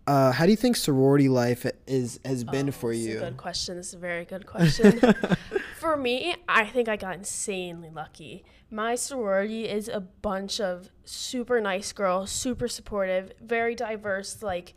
Uh, 0.06 0.32
how 0.32 0.46
do 0.46 0.52
you 0.52 0.58
think 0.58 0.78
sorority 0.78 1.28
life 1.28 1.66
is 1.86 2.20
has 2.24 2.44
been 2.46 2.70
Oh, 2.70 2.72
for 2.72 2.94
you? 2.94 3.18
a 3.18 3.22
good 3.22 3.38
question. 3.38 3.76
This 3.76 3.90
is 3.90 3.94
a 3.96 3.98
very 3.98 4.24
good 4.24 4.46
question. 4.46 5.02
for 5.80 5.98
me, 5.98 6.36
I 6.48 6.66
think 6.66 6.88
I 6.88 6.96
got 6.96 7.16
insanely 7.16 7.90
lucky. 7.94 8.46
My 8.72 8.96
sorority 8.96 9.68
is 9.68 9.90
a 9.90 10.00
bunch 10.00 10.62
of 10.62 10.90
super 11.04 11.60
nice 11.60 11.92
girls, 11.92 12.32
super 12.32 12.68
supportive, 12.70 13.34
very 13.42 13.76
diverse, 13.76 14.42
like 14.42 14.76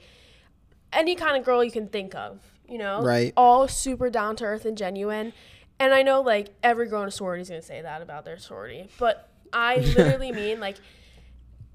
any 0.93 1.15
kind 1.15 1.37
of 1.37 1.45
girl 1.45 1.63
you 1.63 1.71
can 1.71 1.87
think 1.89 2.15
of, 2.17 2.41
you 2.69 2.79
know? 2.79 3.01
Right. 3.03 3.33
All 3.37 3.69
super 3.69 4.11
down 4.11 4.35
to 4.37 4.45
earth 4.45 4.65
and 4.65 4.77
genuine. 4.77 5.33
And 5.79 5.95
I 5.95 6.03
know 6.03 6.21
like 6.23 6.49
every 6.63 6.89
girl 6.89 7.03
in 7.03 7.09
a 7.09 7.11
sorority 7.13 7.43
is 7.43 7.49
going 7.49 7.61
to 7.61 7.67
say 7.67 7.83
that 7.83 8.03
about 8.03 8.25
their 8.25 8.39
sorority, 8.39 8.89
but 8.99 9.29
I 9.53 9.77
literally 9.97 10.33
mean 10.33 10.59
like 10.61 10.77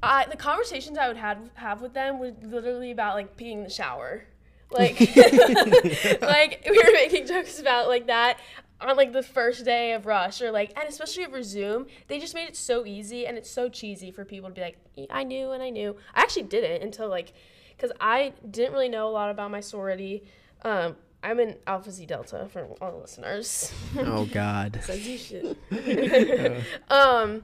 I 0.06 0.26
the 0.30 0.38
conversations 0.38 0.98
I 0.98 1.08
would 1.08 1.18
have 1.18 1.38
have 1.56 1.82
with 1.82 1.94
them 1.94 2.20
were 2.20 2.32
literally 2.42 2.92
about 2.92 3.16
like 3.16 3.36
peeing 3.38 3.54
in 3.54 3.64
the 3.64 3.70
shower. 3.70 4.26
Like 4.72 5.00
like 6.22 6.66
we 6.70 6.78
were 6.78 6.92
making 6.94 7.28
jokes 7.28 7.60
about 7.60 7.88
like 7.88 8.08
that 8.08 8.40
on 8.82 8.96
like 8.98 9.14
the 9.14 9.24
first 9.24 9.64
day 9.64 9.94
of 9.94 10.06
rush 10.06 10.42
or 10.42 10.52
like 10.52 10.78
and 10.78 10.88
especially 10.88 11.26
over 11.26 11.42
Zoom, 11.44 11.88
they 12.08 12.20
just 12.20 12.34
made 12.34 12.48
it 12.48 12.56
so 12.56 12.86
easy 12.86 13.26
and 13.26 13.38
it's 13.38 13.50
so 13.50 13.70
cheesy 13.70 14.12
for 14.12 14.26
people 14.26 14.50
to 14.50 14.56
be 14.56 14.62
like 14.62 14.78
I 15.10 15.24
knew 15.24 15.52
and 15.52 15.62
I 15.62 15.70
knew. 15.70 15.96
I 16.14 16.22
actually 16.22 16.44
didn't 16.44 16.84
until 16.84 17.10
like 17.10 17.34
cuz 17.78 17.92
I 18.00 18.34
didn't 18.50 18.74
really 18.74 18.90
know 18.90 19.08
a 19.08 19.12
lot 19.12 19.30
about 19.30 19.52
my 19.52 19.60
sorority. 19.60 20.24
Um 20.64 20.96
I'm 21.24 21.40
in 21.40 21.56
Alpha 21.66 21.92
Xi 21.92 22.06
Delta 22.06 22.48
for 22.52 22.66
all 22.80 22.92
the 22.92 22.98
listeners. 22.98 23.74
oh 23.98 24.26
God. 24.26 24.80
Says 24.84 25.08
you 25.08 25.18
should. 25.18 26.64
um, 26.92 27.44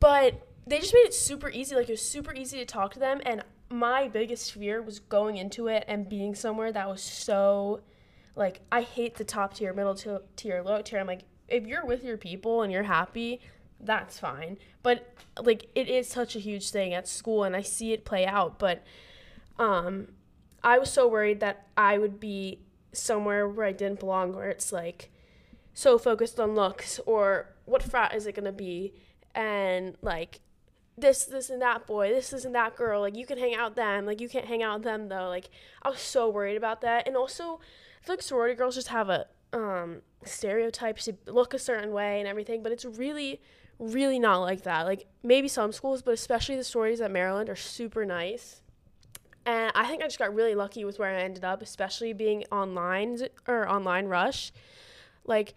but 0.00 0.44
they 0.66 0.80
just 0.80 0.92
made 0.92 1.00
it 1.00 1.14
super 1.14 1.48
easy. 1.48 1.74
Like 1.74 1.88
it 1.88 1.92
was 1.92 2.02
super 2.02 2.34
easy 2.34 2.58
to 2.58 2.64
talk 2.64 2.92
to 2.94 2.98
them, 2.98 3.20
and 3.24 3.44
my 3.70 4.08
biggest 4.08 4.52
fear 4.52 4.82
was 4.82 4.98
going 4.98 5.36
into 5.36 5.68
it 5.68 5.84
and 5.88 6.08
being 6.08 6.34
somewhere 6.34 6.72
that 6.72 6.88
was 6.88 7.02
so, 7.02 7.80
like 8.34 8.60
I 8.70 8.82
hate 8.82 9.16
the 9.16 9.24
top 9.24 9.54
tier, 9.54 9.72
middle 9.72 9.94
tier, 10.36 10.62
low 10.62 10.82
tier. 10.82 10.98
I'm 10.98 11.06
like, 11.06 11.22
if 11.48 11.66
you're 11.66 11.84
with 11.84 12.02
your 12.02 12.16
people 12.16 12.62
and 12.62 12.72
you're 12.72 12.84
happy, 12.84 13.40
that's 13.80 14.18
fine. 14.18 14.58
But 14.82 15.14
like 15.40 15.68
it 15.74 15.88
is 15.88 16.08
such 16.08 16.34
a 16.34 16.40
huge 16.40 16.70
thing 16.70 16.94
at 16.94 17.06
school, 17.06 17.44
and 17.44 17.54
I 17.54 17.62
see 17.62 17.92
it 17.92 18.04
play 18.04 18.26
out. 18.26 18.58
But 18.58 18.84
um, 19.58 20.08
I 20.62 20.78
was 20.78 20.90
so 20.90 21.06
worried 21.06 21.40
that 21.40 21.68
I 21.76 21.98
would 21.98 22.18
be 22.18 22.60
somewhere 22.92 23.48
where 23.48 23.66
I 23.66 23.72
didn't 23.72 24.00
belong, 24.00 24.34
where 24.34 24.50
it's 24.50 24.72
like 24.72 25.10
so 25.74 25.98
focused 25.98 26.40
on 26.40 26.54
looks 26.54 26.98
or 27.06 27.54
what 27.66 27.82
frat 27.82 28.14
is 28.14 28.26
it 28.26 28.34
gonna 28.34 28.52
be, 28.52 28.94
and 29.34 29.96
like 30.02 30.40
this, 30.98 31.24
this 31.24 31.50
and 31.50 31.60
that 31.62 31.86
boy, 31.86 32.10
this, 32.10 32.30
this 32.30 32.44
and 32.44 32.54
that 32.54 32.76
girl. 32.76 33.00
Like 33.00 33.16
you 33.16 33.26
can 33.26 33.38
hang 33.38 33.54
out 33.54 33.70
with 33.70 33.76
them, 33.76 34.06
like 34.06 34.20
you 34.20 34.28
can't 34.28 34.46
hang 34.46 34.62
out 34.62 34.78
with 34.78 34.84
them 34.84 35.08
though. 35.08 35.28
Like 35.28 35.50
I 35.82 35.90
was 35.90 36.00
so 36.00 36.28
worried 36.28 36.56
about 36.56 36.80
that, 36.82 37.06
and 37.06 37.16
also 37.16 37.60
I 38.02 38.06
feel 38.06 38.14
like 38.14 38.22
sorority 38.22 38.54
girls 38.54 38.74
just 38.74 38.88
have 38.88 39.08
a 39.08 39.26
um 39.52 40.02
stereotypes 40.24 41.04
to 41.04 41.14
look 41.26 41.54
a 41.54 41.58
certain 41.58 41.92
way 41.92 42.18
and 42.18 42.28
everything, 42.28 42.62
but 42.62 42.72
it's 42.72 42.84
really 42.84 43.40
really 43.78 44.18
not 44.18 44.38
like 44.38 44.62
that. 44.62 44.86
Like 44.86 45.06
maybe 45.22 45.48
some 45.48 45.72
schools, 45.72 46.02
but 46.02 46.14
especially 46.14 46.56
the 46.56 46.64
sororities 46.64 47.00
at 47.00 47.10
Maryland 47.10 47.48
are 47.48 47.56
super 47.56 48.04
nice. 48.04 48.62
And 49.44 49.70
I 49.74 49.86
think 49.86 50.02
I 50.02 50.06
just 50.06 50.18
got 50.18 50.34
really 50.34 50.54
lucky 50.54 50.84
with 50.84 50.98
where 50.98 51.14
I 51.14 51.22
ended 51.22 51.44
up, 51.44 51.62
especially 51.62 52.12
being 52.12 52.44
online 52.50 53.18
or 53.46 53.68
online 53.68 54.06
rush. 54.06 54.50
Like 55.24 55.54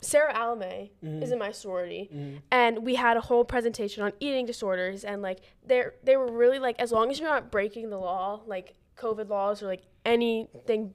Sarah 0.00 0.34
Alame 0.34 0.90
is 1.22 1.32
in 1.32 1.38
my 1.38 1.50
sorority, 1.50 2.10
and 2.50 2.84
we 2.84 2.94
had 2.96 3.16
a 3.16 3.20
whole 3.20 3.44
presentation 3.44 4.02
on 4.02 4.12
eating 4.20 4.46
disorders, 4.46 5.04
and 5.04 5.22
like 5.22 5.40
they 5.66 5.84
they 6.04 6.16
were 6.16 6.30
really 6.30 6.58
like 6.58 6.78
as 6.78 6.92
long 6.92 7.10
as 7.10 7.18
you're 7.18 7.28
not 7.28 7.50
breaking 7.50 7.90
the 7.90 7.98
law, 7.98 8.40
like 8.46 8.74
COVID 8.96 9.28
laws 9.28 9.62
or 9.62 9.66
like 9.66 9.82
anything 10.04 10.94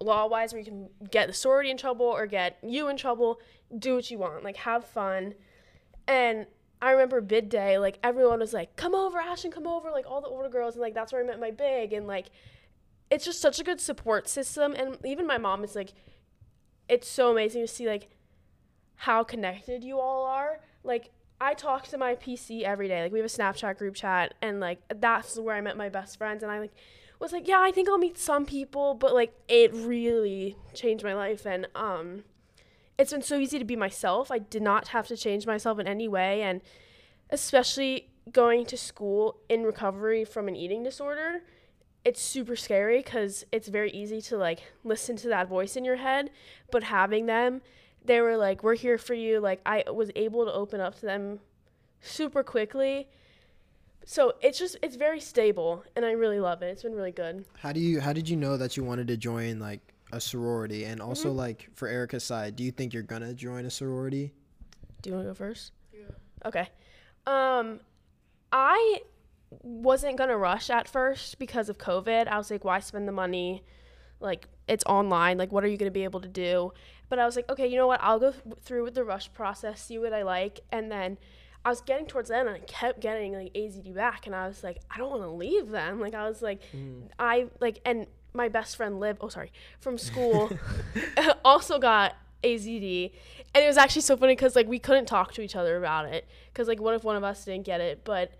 law 0.00 0.26
wise 0.26 0.52
where 0.52 0.60
you 0.60 0.64
can 0.64 0.88
get 1.10 1.26
the 1.28 1.34
sorority 1.34 1.70
in 1.70 1.76
trouble 1.76 2.06
or 2.06 2.26
get 2.26 2.58
you 2.62 2.88
in 2.88 2.96
trouble, 2.96 3.40
do 3.78 3.94
what 3.96 4.10
you 4.10 4.18
want, 4.18 4.42
like 4.42 4.56
have 4.56 4.84
fun. 4.84 5.34
And 6.08 6.46
I 6.80 6.90
remember 6.92 7.20
bid 7.20 7.48
day, 7.48 7.78
like 7.78 7.98
everyone 8.02 8.40
was 8.40 8.52
like, 8.52 8.74
"Come 8.76 8.94
over, 8.94 9.18
Ashton, 9.18 9.50
come 9.50 9.66
over!" 9.66 9.90
Like 9.90 10.06
all 10.08 10.20
the 10.20 10.28
older 10.28 10.48
girls, 10.48 10.74
and 10.74 10.82
like 10.82 10.94
that's 10.94 11.12
where 11.12 11.22
I 11.22 11.26
met 11.26 11.38
my 11.38 11.50
big, 11.50 11.92
and 11.92 12.06
like 12.06 12.26
it's 13.10 13.24
just 13.24 13.40
such 13.40 13.60
a 13.60 13.64
good 13.64 13.80
support 13.80 14.28
system. 14.28 14.72
And 14.72 14.96
even 15.04 15.26
my 15.26 15.36
mom 15.38 15.62
is 15.64 15.76
like, 15.76 15.92
it's 16.88 17.08
so 17.08 17.30
amazing 17.30 17.62
to 17.62 17.68
see 17.68 17.86
like 17.86 18.08
how 18.96 19.24
connected 19.24 19.84
you 19.84 19.98
all 19.98 20.24
are. 20.24 20.60
Like 20.84 21.10
I 21.40 21.54
talk 21.54 21.88
to 21.88 21.98
my 21.98 22.14
PC 22.14 22.62
every 22.62 22.88
day. 22.88 23.02
Like 23.02 23.12
we 23.12 23.18
have 23.18 23.26
a 23.26 23.28
Snapchat 23.28 23.78
group 23.78 23.94
chat, 23.94 24.34
and 24.40 24.60
like 24.60 24.80
that's 25.00 25.38
where 25.38 25.56
I 25.56 25.60
met 25.60 25.76
my 25.76 25.88
best 25.88 26.18
friends. 26.18 26.42
And 26.42 26.52
I 26.52 26.60
like 26.60 26.72
was 27.22 27.32
like, 27.32 27.46
yeah, 27.46 27.60
I 27.60 27.70
think 27.70 27.88
I'll 27.88 27.98
meet 27.98 28.18
some 28.18 28.44
people, 28.44 28.94
but 28.94 29.14
like 29.14 29.32
it 29.48 29.72
really 29.72 30.56
changed 30.74 31.04
my 31.04 31.14
life. 31.14 31.46
And 31.46 31.68
um, 31.74 32.24
it's 32.98 33.12
been 33.12 33.22
so 33.22 33.38
easy 33.38 33.58
to 33.58 33.64
be 33.64 33.76
myself. 33.76 34.30
I 34.30 34.38
did 34.38 34.62
not 34.62 34.88
have 34.88 35.06
to 35.06 35.16
change 35.16 35.46
myself 35.46 35.78
in 35.78 35.86
any 35.86 36.08
way, 36.08 36.42
and 36.42 36.60
especially 37.30 38.10
going 38.30 38.66
to 38.66 38.76
school 38.76 39.38
in 39.48 39.62
recovery 39.62 40.24
from 40.24 40.48
an 40.48 40.56
eating 40.56 40.82
disorder 40.82 41.42
it's 42.04 42.20
super 42.20 42.56
scary 42.56 42.98
because 42.98 43.44
it's 43.52 43.68
very 43.68 43.90
easy 43.92 44.20
to 44.20 44.36
like 44.36 44.60
listen 44.84 45.16
to 45.16 45.28
that 45.28 45.48
voice 45.48 45.76
in 45.76 45.84
your 45.84 45.96
head 45.96 46.30
but 46.70 46.82
having 46.82 47.26
them 47.26 47.60
they 48.04 48.20
were 48.20 48.36
like 48.36 48.62
we're 48.64 48.74
here 48.74 48.98
for 48.98 49.14
you 49.14 49.38
like 49.40 49.60
i 49.64 49.84
was 49.92 50.10
able 50.16 50.44
to 50.44 50.52
open 50.52 50.80
up 50.80 50.94
to 50.96 51.06
them 51.06 51.38
super 52.00 52.42
quickly. 52.42 53.08
So 54.04 54.32
it's 54.42 54.58
just 54.58 54.76
it's 54.82 54.96
very 54.96 55.20
stable 55.20 55.84
and 55.94 56.04
i 56.04 56.10
really 56.10 56.40
love 56.40 56.62
it. 56.62 56.66
It's 56.66 56.82
been 56.82 56.94
really 56.96 57.12
good. 57.12 57.44
How 57.60 57.70
do 57.72 57.78
you 57.78 58.00
how 58.00 58.12
did 58.12 58.28
you 58.28 58.36
know 58.36 58.56
that 58.56 58.76
you 58.76 58.82
wanted 58.82 59.06
to 59.06 59.16
join 59.16 59.60
like 59.60 59.80
a 60.12 60.20
sorority? 60.20 60.84
And 60.84 61.00
also 61.00 61.28
Mm-hmm. 61.28 61.38
like 61.38 61.68
for 61.74 61.86
Erica's 61.86 62.24
side, 62.24 62.56
do 62.56 62.64
you 62.64 62.72
think 62.72 62.92
you're 62.92 63.04
gonna 63.04 63.32
join 63.32 63.64
a 63.66 63.70
sorority? 63.70 64.32
do 65.02 65.10
you 65.10 65.14
want 65.16 65.26
to 65.26 65.30
go 65.30 65.34
first? 65.34 65.70
Okay. 66.44 66.68
Um 67.28 67.78
i 68.50 69.00
wasn't 69.62 70.16
gonna 70.16 70.36
rush 70.36 70.70
at 70.70 70.88
first 70.88 71.38
because 71.38 71.68
of 71.68 71.78
covid 71.78 72.28
i 72.28 72.36
was 72.38 72.50
like 72.50 72.64
why 72.64 72.78
spend 72.80 73.06
the 73.06 73.12
money 73.12 73.62
like 74.20 74.46
it's 74.68 74.84
online. 74.84 75.38
Like, 75.38 75.52
what 75.52 75.64
are 75.64 75.68
you 75.68 75.76
gonna 75.76 75.90
be 75.90 76.04
able 76.04 76.20
to 76.20 76.28
do? 76.28 76.72
But 77.08 77.18
I 77.18 77.26
was 77.26 77.36
like, 77.36 77.50
okay, 77.50 77.66
you 77.66 77.76
know 77.76 77.86
what? 77.86 78.00
I'll 78.02 78.18
go 78.18 78.32
th- 78.32 78.56
through 78.62 78.84
with 78.84 78.94
the 78.94 79.04
rush 79.04 79.32
process, 79.32 79.82
see 79.82 79.98
what 79.98 80.12
I 80.12 80.22
like, 80.22 80.60
and 80.70 80.90
then 80.90 81.18
I 81.64 81.68
was 81.68 81.80
getting 81.82 82.06
towards 82.06 82.30
the 82.30 82.36
end, 82.36 82.48
and 82.48 82.56
I 82.56 82.60
kept 82.60 83.00
getting 83.00 83.34
like 83.34 83.52
AZD 83.52 83.94
back, 83.94 84.26
and 84.26 84.34
I 84.34 84.46
was 84.46 84.64
like, 84.64 84.78
I 84.90 84.96
don't 84.96 85.10
want 85.10 85.22
to 85.22 85.30
leave 85.30 85.68
them. 85.68 86.00
Like, 86.00 86.14
I 86.14 86.28
was 86.28 86.40
like, 86.40 86.62
mm. 86.74 87.02
I 87.18 87.48
like, 87.60 87.80
and 87.84 88.06
my 88.32 88.48
best 88.48 88.76
friend 88.76 88.98
Liv, 88.98 89.18
oh 89.20 89.28
sorry, 89.28 89.52
from 89.80 89.98
school, 90.08 90.50
also 91.44 91.78
got 91.78 92.16
AZD, 92.42 93.12
and 93.54 93.64
it 93.64 93.66
was 93.66 93.76
actually 93.76 94.02
so 94.02 94.16
funny 94.16 94.34
because 94.34 94.56
like 94.56 94.68
we 94.68 94.78
couldn't 94.78 95.06
talk 95.06 95.32
to 95.34 95.42
each 95.42 95.56
other 95.56 95.76
about 95.76 96.06
it 96.06 96.26
because 96.52 96.68
like 96.68 96.80
what 96.80 96.94
if 96.94 97.04
one 97.04 97.16
of 97.16 97.24
us 97.24 97.44
didn't 97.44 97.66
get 97.66 97.80
it, 97.80 98.04
but 98.04 98.32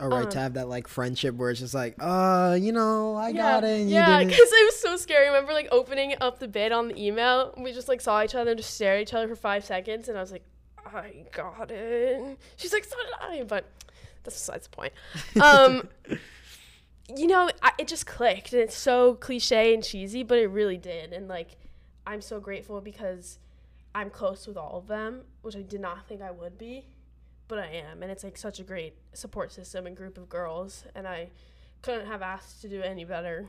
All 0.00 0.08
right, 0.08 0.24
Um, 0.24 0.30
to 0.30 0.38
have 0.40 0.54
that 0.54 0.68
like 0.68 0.88
friendship 0.88 1.36
where 1.36 1.50
it's 1.50 1.60
just 1.60 1.74
like, 1.74 1.94
uh, 2.00 2.58
you 2.60 2.72
know, 2.72 3.14
I 3.16 3.32
got 3.32 3.62
it. 3.62 3.86
Yeah, 3.86 4.18
because 4.24 4.38
it 4.38 4.64
was 4.66 4.80
so 4.80 4.96
scary. 4.96 5.26
I 5.26 5.28
remember 5.28 5.52
like 5.52 5.68
opening 5.70 6.14
up 6.20 6.40
the 6.40 6.48
bid 6.48 6.72
on 6.72 6.88
the 6.88 7.00
email. 7.06 7.54
We 7.56 7.72
just 7.72 7.88
like 7.88 8.00
saw 8.00 8.22
each 8.22 8.34
other 8.34 8.50
and 8.50 8.58
just 8.58 8.74
stared 8.74 8.96
at 8.96 9.02
each 9.02 9.14
other 9.14 9.28
for 9.28 9.36
five 9.36 9.64
seconds, 9.64 10.08
and 10.08 10.18
I 10.18 10.20
was 10.20 10.32
like, 10.32 10.42
I 10.84 11.24
got 11.32 11.70
it. 11.70 12.38
She's 12.56 12.72
like, 12.72 12.84
so 12.84 12.96
did 12.96 13.40
I, 13.40 13.44
but 13.44 13.66
that's 14.24 14.36
besides 14.36 14.66
the 14.66 14.76
point. 14.76 14.92
Um, 15.40 15.88
you 17.16 17.26
know, 17.26 17.50
I, 17.62 17.72
it 17.78 17.86
just 17.88 18.06
clicked, 18.06 18.52
and 18.52 18.62
it's 18.62 18.76
so 18.76 19.14
cliche 19.14 19.74
and 19.74 19.82
cheesy, 19.84 20.22
but 20.22 20.38
it 20.38 20.48
really 20.48 20.76
did, 20.78 21.12
and 21.12 21.28
like, 21.28 21.56
I'm 22.06 22.20
so 22.20 22.40
grateful 22.40 22.80
because 22.80 23.38
I'm 23.94 24.10
close 24.10 24.46
with 24.46 24.56
all 24.56 24.78
of 24.78 24.88
them, 24.88 25.22
which 25.42 25.54
I 25.56 25.62
did 25.62 25.80
not 25.80 26.08
think 26.08 26.20
I 26.20 26.30
would 26.32 26.58
be, 26.58 26.86
but 27.48 27.58
I 27.58 27.66
am, 27.66 28.02
and 28.02 28.10
it's 28.10 28.24
like 28.24 28.36
such 28.36 28.60
a 28.60 28.62
great 28.62 28.94
support 29.12 29.52
system 29.52 29.86
and 29.86 29.96
group 29.96 30.18
of 30.18 30.28
girls, 30.28 30.84
and 30.94 31.06
I 31.06 31.30
couldn't 31.82 32.06
have 32.06 32.22
asked 32.22 32.62
to 32.62 32.68
do 32.68 32.82
any 32.82 33.04
better. 33.04 33.46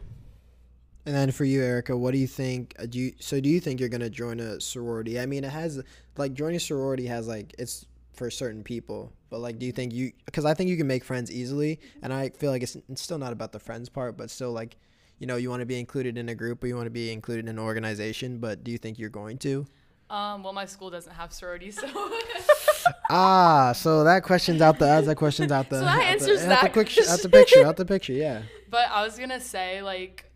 And 1.05 1.13
then 1.15 1.31
for 1.31 1.45
you, 1.45 1.61
Erica, 1.61 1.95
what 1.95 2.11
do 2.11 2.17
you 2.17 2.27
think? 2.27 2.75
uh, 2.79 2.87
Do 2.87 2.99
you 2.99 3.13
so 3.19 3.39
do 3.39 3.47
you 3.47 3.59
think 3.59 3.79
you're 3.79 3.89
gonna 3.89 4.09
join 4.09 4.39
a 4.39 4.59
sorority? 4.59 5.19
I 5.19 5.25
mean, 5.25 5.43
it 5.43 5.51
has 5.51 5.81
like 6.17 6.33
joining 6.33 6.57
a 6.57 6.59
sorority 6.59 7.05
has 7.07 7.27
like 7.27 7.53
it's 7.59 7.85
for 8.13 8.31
certain 8.31 8.63
people, 8.63 9.11
but 9.29 9.39
like, 9.39 9.59
do 9.59 9.65
you 9.65 9.71
think 9.71 9.93
you? 9.93 10.11
Because 10.25 10.45
I 10.45 10.53
think 10.53 10.69
you 10.69 10.77
can 10.77 10.87
make 10.87 11.03
friends 11.03 11.31
easily, 11.31 11.79
and 12.01 12.11
I 12.11 12.29
feel 12.29 12.49
like 12.51 12.63
it's, 12.63 12.75
it's 12.89 13.01
still 13.01 13.17
not 13.17 13.33
about 13.33 13.51
the 13.51 13.59
friends 13.59 13.89
part, 13.89 14.17
but 14.17 14.29
still 14.31 14.51
like, 14.51 14.77
you 15.19 15.27
know, 15.27 15.35
you 15.35 15.49
want 15.49 15.59
to 15.59 15.65
be 15.65 15.79
included 15.79 16.17
in 16.17 16.29
a 16.29 16.35
group 16.35 16.63
or 16.63 16.67
you 16.67 16.75
want 16.75 16.87
to 16.87 16.91
be 16.91 17.11
included 17.11 17.45
in 17.45 17.49
an 17.49 17.59
organization. 17.59 18.39
But 18.39 18.63
do 18.63 18.71
you 18.71 18.77
think 18.77 18.97
you're 18.97 19.09
going 19.09 19.37
to? 19.39 19.65
Um, 20.09 20.43
well, 20.43 20.53
my 20.53 20.65
school 20.65 20.89
doesn't 20.89 21.13
have 21.13 21.33
sororities, 21.33 21.79
so 21.79 21.87
Ah, 23.09 23.71
so 23.73 24.03
that 24.03 24.23
question's 24.23 24.61
out 24.61 24.79
the 24.79 25.01
that 25.01 25.17
question's 25.17 25.51
out 25.51 25.69
the. 25.69 25.79
So 25.79 25.85
that 25.85 25.95
out 25.95 25.99
the- 25.99 26.05
answers 26.05 26.41
out 26.43 26.49
that 26.49 26.61
the, 26.63 26.69
quick, 26.83 27.07
out 27.09 27.19
the 27.19 27.29
picture, 27.29 27.65
out 27.65 27.77
the 27.77 27.85
picture, 27.85 28.13
yeah. 28.13 28.43
But 28.69 28.89
I 28.89 29.03
was 29.03 29.17
gonna 29.17 29.39
say 29.39 29.81
like 29.81 30.31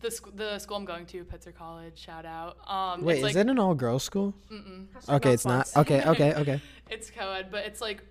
the 0.00 0.10
sc- 0.10 0.34
the 0.34 0.58
school 0.58 0.76
I'm 0.76 0.84
going 0.84 1.06
to, 1.06 1.24
Pitzer 1.24 1.54
College. 1.54 1.98
Shout 1.98 2.24
out. 2.24 2.56
Um, 2.68 3.04
Wait, 3.04 3.14
it's 3.14 3.22
like, 3.22 3.30
is 3.30 3.36
it 3.36 3.48
an 3.48 3.58
all 3.58 3.74
girls 3.74 4.04
school? 4.04 4.34
Mm-mm. 4.50 4.86
Okay, 5.08 5.32
it's 5.32 5.44
not. 5.44 5.68
Okay, 5.76 6.02
okay, 6.04 6.34
okay. 6.36 6.60
It's 6.90 7.10
co-ed, 7.10 7.50
but 7.50 7.64
it's 7.64 7.80
like 7.80 8.02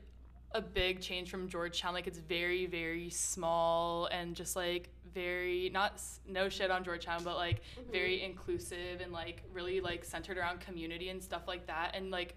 a 0.51 0.61
big 0.61 1.01
change 1.01 1.29
from 1.29 1.47
Georgetown. 1.47 1.93
Like 1.93 2.07
it's 2.07 2.19
very, 2.19 2.65
very 2.65 3.09
small 3.09 4.05
and 4.07 4.35
just 4.35 4.55
like 4.55 4.89
very 5.13 5.69
not 5.73 6.01
no 6.27 6.49
shit 6.49 6.71
on 6.71 6.83
Georgetown, 6.83 7.23
but 7.23 7.35
like 7.35 7.61
very 7.91 8.23
inclusive 8.23 9.01
and 9.01 9.11
like 9.11 9.43
really 9.53 9.81
like 9.81 10.05
centered 10.05 10.37
around 10.37 10.59
community 10.61 11.09
and 11.09 11.21
stuff 11.21 11.43
like 11.47 11.67
that. 11.67 11.91
And 11.95 12.09
like 12.11 12.35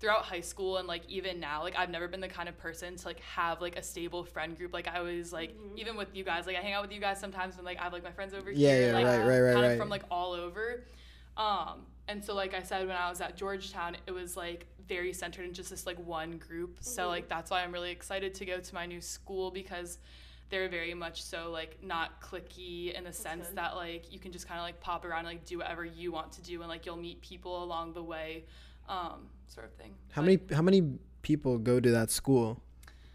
throughout 0.00 0.22
high 0.24 0.40
school 0.40 0.76
and 0.76 0.86
like 0.86 1.02
even 1.08 1.40
now, 1.40 1.62
like 1.62 1.76
I've 1.76 1.90
never 1.90 2.06
been 2.08 2.20
the 2.20 2.28
kind 2.28 2.48
of 2.48 2.56
person 2.58 2.96
to 2.96 3.06
like 3.06 3.20
have 3.20 3.60
like 3.60 3.76
a 3.76 3.82
stable 3.82 4.24
friend 4.24 4.56
group. 4.56 4.72
Like 4.72 4.86
I 4.88 4.98
always 4.98 5.32
like 5.32 5.56
even 5.76 5.96
with 5.96 6.14
you 6.14 6.24
guys, 6.24 6.46
like 6.46 6.56
I 6.56 6.60
hang 6.60 6.72
out 6.72 6.82
with 6.82 6.92
you 6.92 7.00
guys 7.00 7.18
sometimes 7.18 7.56
when 7.56 7.64
like 7.64 7.78
I 7.80 7.84
have 7.84 7.92
like 7.92 8.04
my 8.04 8.12
friends 8.12 8.32
over 8.34 8.50
Yeah, 8.50 8.74
here, 8.74 8.86
yeah, 8.88 8.92
like 8.92 9.04
right, 9.06 9.18
right, 9.26 9.40
right, 9.40 9.52
kind 9.54 9.66
right. 9.66 9.72
of 9.72 9.78
from 9.78 9.88
like 9.88 10.04
all 10.10 10.32
over. 10.32 10.84
Um, 11.36 11.86
and 12.08 12.24
so 12.24 12.34
like 12.34 12.54
I 12.54 12.62
said, 12.62 12.86
when 12.86 12.96
I 12.96 13.08
was 13.10 13.20
at 13.20 13.36
Georgetown, 13.36 13.96
it 14.06 14.12
was 14.12 14.36
like 14.36 14.66
very 14.86 15.12
centered 15.12 15.44
in 15.44 15.52
just 15.52 15.70
this 15.70 15.86
like 15.86 15.98
one 15.98 16.38
group. 16.38 16.78
So 16.80 17.08
like 17.08 17.28
that's 17.28 17.50
why 17.50 17.62
I'm 17.62 17.72
really 17.72 17.90
excited 17.90 18.34
to 18.34 18.44
go 18.46 18.58
to 18.60 18.74
my 18.74 18.86
new 18.86 19.00
school 19.00 19.50
because 19.50 19.98
they're 20.50 20.68
very 20.68 20.94
much 20.94 21.22
so 21.22 21.50
like 21.50 21.76
not 21.82 22.22
clicky 22.22 22.94
in 22.96 23.04
the 23.04 23.12
sense 23.12 23.48
good. 23.48 23.56
that 23.56 23.76
like 23.76 24.10
you 24.12 24.18
can 24.18 24.32
just 24.32 24.48
kind 24.48 24.58
of 24.58 24.64
like 24.64 24.80
pop 24.80 25.04
around 25.04 25.18
and 25.20 25.28
like 25.28 25.44
do 25.44 25.58
whatever 25.58 25.84
you 25.84 26.10
want 26.10 26.32
to 26.32 26.42
do 26.42 26.60
and 26.60 26.68
like 26.70 26.86
you'll 26.86 26.96
meet 26.96 27.20
people 27.20 27.62
along 27.62 27.92
the 27.92 28.02
way, 28.02 28.44
um, 28.88 29.28
sort 29.48 29.66
of 29.66 29.72
thing. 29.74 29.94
How 30.10 30.22
But- 30.22 30.26
many 30.26 30.38
how 30.54 30.62
many 30.62 30.82
people 31.22 31.58
go 31.58 31.80
to 31.80 31.90
that 31.92 32.10
school? 32.10 32.62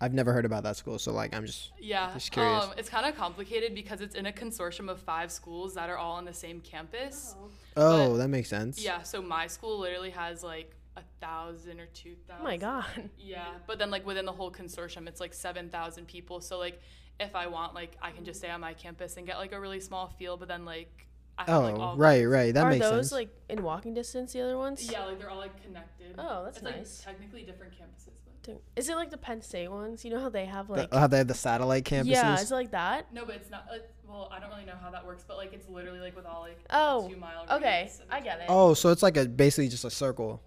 I've 0.01 0.13
never 0.13 0.33
heard 0.33 0.43
about 0.43 0.63
that 0.63 0.75
school, 0.75 0.99
so 0.99 1.13
like 1.13 1.33
I'm 1.33 1.45
just 1.45 1.71
Yeah, 1.79 2.11
Just 2.13 2.31
curious. 2.31 2.65
um, 2.65 2.73
it's 2.77 2.89
kind 2.89 3.05
of 3.05 3.15
complicated 3.15 3.73
because 3.73 4.01
it's 4.01 4.15
in 4.15 4.25
a 4.25 4.33
consortium 4.33 4.89
of 4.89 4.99
five 4.99 5.31
schools 5.31 5.75
that 5.75 5.89
are 5.89 5.97
all 5.97 6.15
on 6.15 6.25
the 6.25 6.33
same 6.33 6.59
campus. 6.59 7.35
Oh, 7.77 8.11
But- 8.11 8.17
that 8.17 8.27
makes 8.27 8.49
sense. 8.49 8.83
Yeah, 8.83 9.01
so 9.03 9.21
my 9.21 9.47
school 9.47 9.79
literally 9.79 10.09
has 10.11 10.43
like 10.43 10.75
a 10.97 11.03
thousand 11.21 11.79
or 11.79 11.85
two 11.87 12.15
thousand. 12.27 12.41
Oh 12.41 12.43
my 12.43 12.57
god. 12.57 12.85
Yeah, 13.17 13.45
but 13.65 13.79
then 13.79 13.89
like 13.91 14.05
within 14.05 14.25
the 14.25 14.33
whole 14.33 14.51
consortium, 14.51 15.07
it's 15.07 15.21
like 15.21 15.33
seven 15.33 15.69
thousand 15.69 16.07
people. 16.07 16.41
So 16.41 16.57
like, 16.59 16.81
if 17.19 17.35
I 17.35 17.47
want, 17.47 17.73
like, 17.73 17.95
I 18.01 18.11
can 18.11 18.25
just 18.25 18.39
stay 18.39 18.49
on 18.49 18.59
my 18.59 18.73
campus 18.73 19.15
and 19.17 19.25
get 19.25 19.37
like 19.37 19.53
a 19.53 19.59
really 19.59 19.79
small 19.79 20.07
field. 20.09 20.39
But 20.39 20.49
then 20.49 20.65
like, 20.65 21.02
I 21.37 21.43
have, 21.45 21.49
Oh, 21.49 21.59
like, 21.61 21.79
all 21.79 21.97
right, 21.97 22.17
kinds- 22.21 22.27
right. 22.31 22.53
That 22.53 22.63
Are 22.65 22.69
makes 22.69 22.85
those 22.85 23.09
sense. 23.09 23.11
like 23.11 23.29
in 23.49 23.63
walking 23.63 23.93
distance? 23.93 24.33
The 24.33 24.41
other 24.41 24.57
ones? 24.57 24.89
Yeah, 24.91 25.05
like 25.05 25.19
they're 25.19 25.29
all 25.29 25.37
like 25.39 25.61
connected. 25.63 26.15
Oh, 26.17 26.43
that's 26.45 26.57
it's, 26.57 26.63
nice. 26.63 27.03
Like, 27.05 27.15
technically 27.15 27.43
different 27.43 27.73
campuses, 27.73 28.19
but 28.45 28.61
Is 28.75 28.87
it 28.89 28.95
like 28.95 29.09
the 29.09 29.17
Penn 29.17 29.41
State 29.41 29.69
ones? 29.71 30.05
You 30.05 30.11
know 30.11 30.19
how 30.19 30.29
they 30.29 30.45
have 30.45 30.69
like. 30.69 30.89
oh, 30.91 30.99
how 30.99 31.07
they 31.07 31.17
have 31.17 31.27
the 31.27 31.33
satellite 31.33 31.85
campuses. 31.85 32.05
yeah, 32.07 32.35
is 32.39 32.51
it 32.51 32.53
like 32.55 32.71
that? 32.71 33.11
no, 33.13 33.25
but 33.25 33.35
it's 33.35 33.49
not. 33.49 33.65
Like, 33.71 33.89
well, 34.07 34.29
I 34.31 34.39
don't 34.39 34.49
really 34.51 34.65
know 34.65 34.75
how 34.79 34.91
that 34.91 35.05
works, 35.05 35.23
but 35.27 35.37
like 35.37 35.53
it's 35.53 35.67
literally 35.67 35.99
like 35.99 36.15
with 36.15 36.25
all 36.27 36.41
like 36.41 36.59
Oh, 36.69 37.11
a 37.11 37.17
mile. 37.17 37.45
Okay, 37.49 37.89
I 38.11 38.19
get 38.21 38.39
it. 38.41 38.45
oh, 38.49 38.73
so 38.75 38.89
it's 38.89 39.01
like 39.01 39.17
a 39.17 39.25
basically 39.25 39.69
just 39.69 39.85
a 39.85 39.89
circle, 39.89 40.39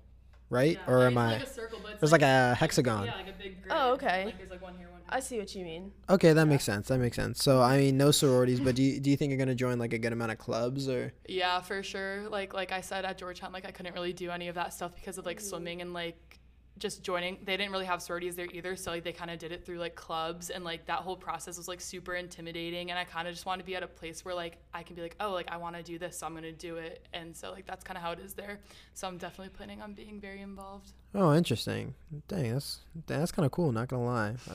right? 0.50 0.78
Yeah, 0.86 0.92
or 0.92 0.98
like, 0.98 1.06
am 1.06 1.18
it's 1.18 1.18
I? 1.18 1.32
Like 1.38 1.42
a 1.42 1.50
circle, 1.52 1.78
but 1.82 1.92
it's 1.92 2.00
There's 2.00 2.12
like 2.12 2.22
a 2.22 2.54
hexagon. 2.54 3.06
Yeah, 3.06 3.14
like 3.16 3.28
a 3.28 3.32
big 3.32 3.60
grid. 3.62 3.72
Oh, 3.74 3.92
okay. 3.94 4.26
Like 4.26 4.38
there's 4.38 4.50
like 4.50 4.62
one 4.62 4.76
here, 4.76 4.86
one 4.88 4.92
here. 4.92 4.95
I 5.08 5.20
see 5.20 5.38
what 5.38 5.54
you 5.54 5.64
mean. 5.64 5.92
Okay, 6.08 6.32
that 6.32 6.46
makes 6.46 6.64
sense. 6.64 6.88
That 6.88 6.98
makes 6.98 7.16
sense. 7.16 7.42
So 7.42 7.62
I 7.62 7.78
mean, 7.78 7.96
no 7.96 8.10
sororities, 8.10 8.60
but 8.60 8.74
do 8.74 8.82
you, 8.82 9.00
do 9.00 9.10
you 9.10 9.16
think 9.16 9.30
you're 9.30 9.38
gonna 9.38 9.54
join 9.54 9.78
like 9.78 9.92
a 9.92 9.98
good 9.98 10.12
amount 10.12 10.32
of 10.32 10.38
clubs 10.38 10.88
or? 10.88 11.12
Yeah, 11.28 11.60
for 11.60 11.82
sure. 11.82 12.28
Like 12.28 12.54
like 12.54 12.72
I 12.72 12.80
said 12.80 13.04
at 13.04 13.18
Georgetown, 13.18 13.52
like 13.52 13.66
I 13.66 13.70
couldn't 13.70 13.94
really 13.94 14.12
do 14.12 14.30
any 14.30 14.48
of 14.48 14.54
that 14.56 14.72
stuff 14.72 14.94
because 14.94 15.18
of 15.18 15.26
like 15.26 15.38
mm. 15.38 15.48
swimming 15.48 15.80
and 15.82 15.92
like 15.92 16.40
just 16.78 17.02
joining. 17.02 17.38
They 17.44 17.56
didn't 17.56 17.72
really 17.72 17.86
have 17.86 18.02
sororities 18.02 18.36
there 18.36 18.48
either, 18.52 18.76
so 18.76 18.90
like 18.90 19.04
they 19.04 19.12
kind 19.12 19.30
of 19.30 19.38
did 19.38 19.52
it 19.52 19.64
through 19.64 19.78
like 19.78 19.94
clubs 19.94 20.50
and 20.50 20.64
like 20.64 20.86
that 20.86 20.98
whole 20.98 21.16
process 21.16 21.56
was 21.56 21.68
like 21.68 21.80
super 21.80 22.14
intimidating. 22.14 22.90
And 22.90 22.98
I 22.98 23.04
kind 23.04 23.26
of 23.26 23.34
just 23.34 23.46
want 23.46 23.60
to 23.60 23.64
be 23.64 23.74
at 23.76 23.82
a 23.82 23.86
place 23.86 24.24
where 24.24 24.34
like 24.34 24.58
I 24.74 24.82
can 24.82 24.94
be 24.94 25.02
like, 25.02 25.16
oh, 25.20 25.32
like 25.32 25.48
I 25.50 25.56
want 25.56 25.76
to 25.76 25.82
do 25.82 25.98
this, 25.98 26.18
so 26.18 26.26
I'm 26.26 26.34
gonna 26.34 26.52
do 26.52 26.76
it. 26.76 27.06
And 27.12 27.34
so 27.36 27.50
like 27.50 27.66
that's 27.66 27.84
kind 27.84 27.96
of 27.96 28.02
how 28.02 28.12
it 28.12 28.18
is 28.20 28.34
there. 28.34 28.60
So 28.94 29.08
I'm 29.08 29.18
definitely 29.18 29.50
planning 29.56 29.80
on 29.80 29.94
being 29.94 30.20
very 30.20 30.42
involved. 30.42 30.92
Oh, 31.14 31.34
interesting. 31.34 31.94
Dang, 32.28 32.52
that's 32.52 32.80
dang, 33.06 33.20
that's 33.20 33.32
kind 33.32 33.46
of 33.46 33.52
cool. 33.52 33.72
Not 33.72 33.88
gonna 33.88 34.04
lie. 34.04 34.34
I, 34.50 34.54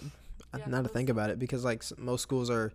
Yeah, 0.59 0.65
now 0.67 0.81
to 0.81 0.89
think 0.89 1.09
about 1.09 1.29
it, 1.29 1.39
because 1.39 1.63
like 1.63 1.83
most 1.97 2.21
schools 2.21 2.49
are, 2.49 2.71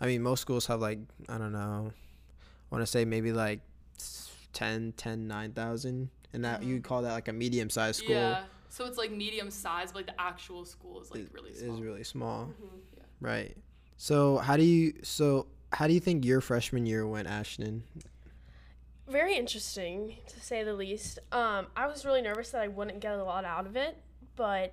I 0.00 0.06
mean, 0.06 0.22
most 0.22 0.40
schools 0.40 0.66
have 0.66 0.80
like 0.80 0.98
I 1.28 1.38
don't 1.38 1.52
know, 1.52 1.92
I 1.92 2.74
want 2.74 2.82
to 2.82 2.86
say 2.86 3.04
maybe 3.04 3.32
like 3.32 3.60
s- 3.98 4.30
10, 4.52 4.92
10, 4.96 5.26
9,000, 5.28 6.10
and 6.32 6.44
that 6.44 6.62
you 6.64 6.78
Mhm. 6.80 6.84
call 6.84 7.02
that 7.02 7.12
like 7.12 7.28
a 7.28 7.32
medium 7.32 7.70
sized 7.70 7.98
school. 8.02 8.14
Yeah. 8.16 8.44
So 8.68 8.84
it's 8.86 8.98
like 8.98 9.12
medium 9.12 9.50
sized 9.52 9.92
but 9.94 10.06
like 10.06 10.16
the 10.16 10.20
actual 10.20 10.64
school 10.64 11.00
is 11.00 11.10
like 11.12 11.20
is- 11.20 11.32
really 11.32 11.50
is 11.52 11.60
small. 11.60 11.76
really 11.80 12.04
small. 12.04 12.50
Yeah. 12.96 13.02
Right. 13.20 13.56
So 13.96 14.38
how 14.38 14.56
do 14.56 14.64
you 14.64 14.94
so 15.04 15.46
how 15.72 15.86
do 15.86 15.94
you 15.94 16.00
think 16.00 16.24
your 16.24 16.40
freshman 16.40 16.84
year 16.86 17.06
went, 17.06 17.28
Ashton? 17.28 17.84
Very 19.06 19.36
interesting 19.36 20.16
to 20.28 20.40
say 20.40 20.64
the 20.64 20.72
least. 20.72 21.18
Um, 21.30 21.66
I 21.76 21.86
was 21.86 22.04
really 22.06 22.22
nervous 22.22 22.50
that 22.50 22.62
I 22.62 22.68
wouldn't 22.68 23.00
get 23.00 23.12
a 23.14 23.22
lot 23.22 23.44
out 23.44 23.66
of 23.66 23.76
it, 23.76 23.98
but 24.34 24.72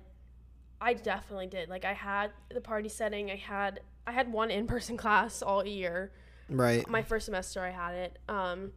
I 0.82 0.94
definitely 0.94 1.46
did. 1.46 1.68
Like 1.68 1.84
I 1.84 1.92
had 1.92 2.32
the 2.52 2.60
party 2.60 2.88
setting. 2.88 3.30
I 3.30 3.36
had 3.36 3.80
I 4.06 4.12
had 4.12 4.32
one 4.32 4.50
in 4.50 4.66
person 4.66 4.96
class 5.04 5.40
all 5.42 5.64
year. 5.64 6.10
Right. 6.48 6.86
My 6.88 7.02
first 7.02 7.26
semester 7.26 7.60
I 7.62 7.70
had 7.70 7.94
it, 7.94 8.18
um, 8.28 8.72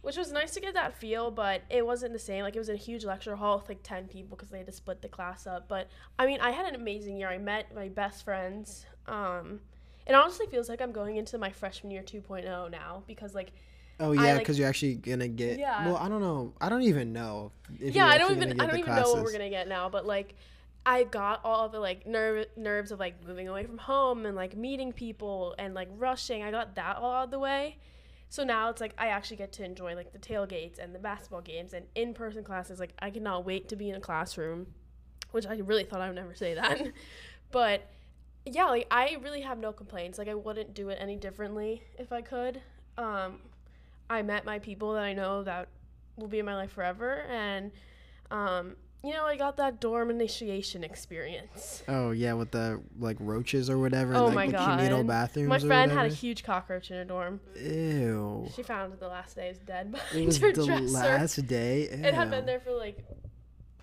which 0.00 0.16
was 0.16 0.32
nice 0.32 0.52
to 0.54 0.60
get 0.60 0.74
that 0.74 0.96
feel, 0.96 1.30
but 1.30 1.62
it 1.68 1.84
wasn't 1.84 2.12
the 2.12 2.18
same. 2.18 2.42
Like 2.42 2.56
it 2.56 2.58
was 2.58 2.68
in 2.70 2.74
a 2.74 2.78
huge 2.78 3.04
lecture 3.04 3.36
hall 3.36 3.58
with 3.58 3.68
like 3.68 3.82
ten 3.82 4.08
people 4.08 4.36
because 4.36 4.50
they 4.50 4.58
had 4.58 4.66
to 4.66 4.72
split 4.72 5.02
the 5.02 5.08
class 5.08 5.46
up. 5.46 5.68
But 5.68 5.88
I 6.18 6.26
mean, 6.26 6.40
I 6.40 6.50
had 6.50 6.66
an 6.66 6.74
amazing 6.74 7.18
year. 7.18 7.28
I 7.28 7.38
met 7.38 7.74
my 7.74 7.88
best 7.88 8.24
friends. 8.24 8.86
Um, 9.06 9.60
it 10.06 10.14
honestly 10.14 10.46
feels 10.46 10.68
like 10.68 10.80
I'm 10.80 10.92
going 10.92 11.16
into 11.16 11.36
my 11.36 11.50
freshman 11.50 11.90
year 11.90 12.02
2.0 12.02 12.70
now 12.70 13.02
because 13.06 13.34
like 13.34 13.52
Oh 13.98 14.12
yeah, 14.12 14.20
like- 14.22 14.38
because 14.40 14.58
you're 14.58 14.68
actually 14.68 14.94
gonna 14.94 15.28
get. 15.28 15.58
Yeah. 15.58 15.86
Well, 15.86 15.96
I 15.96 16.08
don't 16.08 16.20
know. 16.20 16.52
I 16.60 16.68
don't 16.68 16.82
even 16.82 17.12
know. 17.12 17.52
If 17.80 17.94
yeah, 17.94 18.06
you're 18.06 18.14
I 18.14 18.18
don't 18.18 18.36
even 18.36 18.60
I 18.60 18.66
don't 18.66 18.78
even 18.78 18.94
know 18.94 19.12
what 19.12 19.22
we're 19.22 19.32
gonna 19.32 19.50
get 19.50 19.68
now, 19.68 19.88
but 19.88 20.06
like 20.06 20.34
I 20.86 21.02
got 21.02 21.40
all 21.44 21.68
the 21.68 21.80
like 21.80 22.06
nerve 22.06 22.46
nerves 22.56 22.92
of 22.92 23.00
like 23.00 23.26
moving 23.26 23.48
away 23.48 23.64
from 23.66 23.76
home 23.76 24.24
and 24.24 24.36
like 24.36 24.56
meeting 24.56 24.92
people 24.92 25.56
and 25.58 25.74
like 25.74 25.88
rushing. 25.96 26.44
I 26.44 26.52
got 26.52 26.76
that 26.76 26.96
all 26.96 27.12
out 27.12 27.24
of 27.24 27.30
the 27.32 27.40
way. 27.40 27.78
So 28.28 28.44
now 28.44 28.70
it's 28.70 28.80
like 28.80 28.94
I 28.96 29.08
actually 29.08 29.38
get 29.38 29.52
to 29.54 29.64
enjoy 29.64 29.96
like 29.96 30.12
the 30.12 30.18
tailgates 30.20 30.78
and 30.78 30.94
the 30.94 31.00
basketball 31.00 31.40
games 31.40 31.72
and 31.72 31.86
in 31.96 32.14
person 32.14 32.44
classes. 32.44 32.78
Like 32.78 32.94
I 33.00 33.10
cannot 33.10 33.44
wait 33.44 33.68
to 33.70 33.76
be 33.76 33.90
in 33.90 33.96
a 33.96 34.00
classroom, 34.00 34.68
which 35.32 35.44
I 35.44 35.56
really 35.56 35.84
thought 35.84 36.00
I 36.00 36.06
would 36.06 36.14
never 36.14 36.36
say 36.36 36.54
that. 36.54 36.80
but 37.50 37.88
yeah, 38.44 38.66
like 38.66 38.86
I 38.88 39.16
really 39.22 39.40
have 39.40 39.58
no 39.58 39.72
complaints. 39.72 40.18
Like 40.18 40.28
I 40.28 40.34
wouldn't 40.34 40.72
do 40.72 40.90
it 40.90 40.98
any 41.00 41.16
differently 41.16 41.82
if 41.98 42.12
I 42.12 42.22
could. 42.22 42.62
um, 42.96 43.40
I 44.08 44.22
met 44.22 44.44
my 44.44 44.60
people 44.60 44.92
that 44.94 45.02
I 45.02 45.14
know 45.14 45.42
that 45.42 45.66
will 46.16 46.28
be 46.28 46.38
in 46.38 46.46
my 46.46 46.54
life 46.54 46.70
forever, 46.70 47.22
and 47.28 47.72
um, 48.30 48.76
you 49.06 49.12
know, 49.12 49.24
I 49.24 49.36
got 49.36 49.56
that 49.58 49.80
dorm 49.80 50.10
initiation 50.10 50.82
experience. 50.82 51.82
Oh 51.88 52.10
yeah, 52.10 52.32
with 52.32 52.50
the 52.50 52.82
like 52.98 53.16
roaches 53.20 53.70
or 53.70 53.78
whatever. 53.78 54.14
Oh 54.14 54.26
like, 54.26 54.34
my 54.34 54.46
the 54.46 54.52
god! 54.52 54.78
Communal 54.78 55.04
bathrooms. 55.04 55.48
My 55.48 55.58
friend 55.58 55.92
had 55.92 56.10
a 56.10 56.14
huge 56.14 56.42
cockroach 56.42 56.90
in 56.90 56.96
her 56.96 57.04
dorm. 57.04 57.40
Ew. 57.60 58.48
She 58.54 58.62
found 58.62 58.92
it 58.92 59.00
the 59.00 59.08
last 59.08 59.36
day. 59.36 59.46
It 59.46 59.50
was 59.50 59.58
dead 59.58 59.94
It 60.14 60.26
was 60.26 60.38
her 60.38 60.52
the 60.52 60.64
dresser. 60.66 60.84
last 60.86 61.46
day. 61.46 61.82
It 61.82 62.14
had 62.14 62.30
been 62.30 62.46
there 62.46 62.60
for 62.60 62.72
like. 62.72 63.04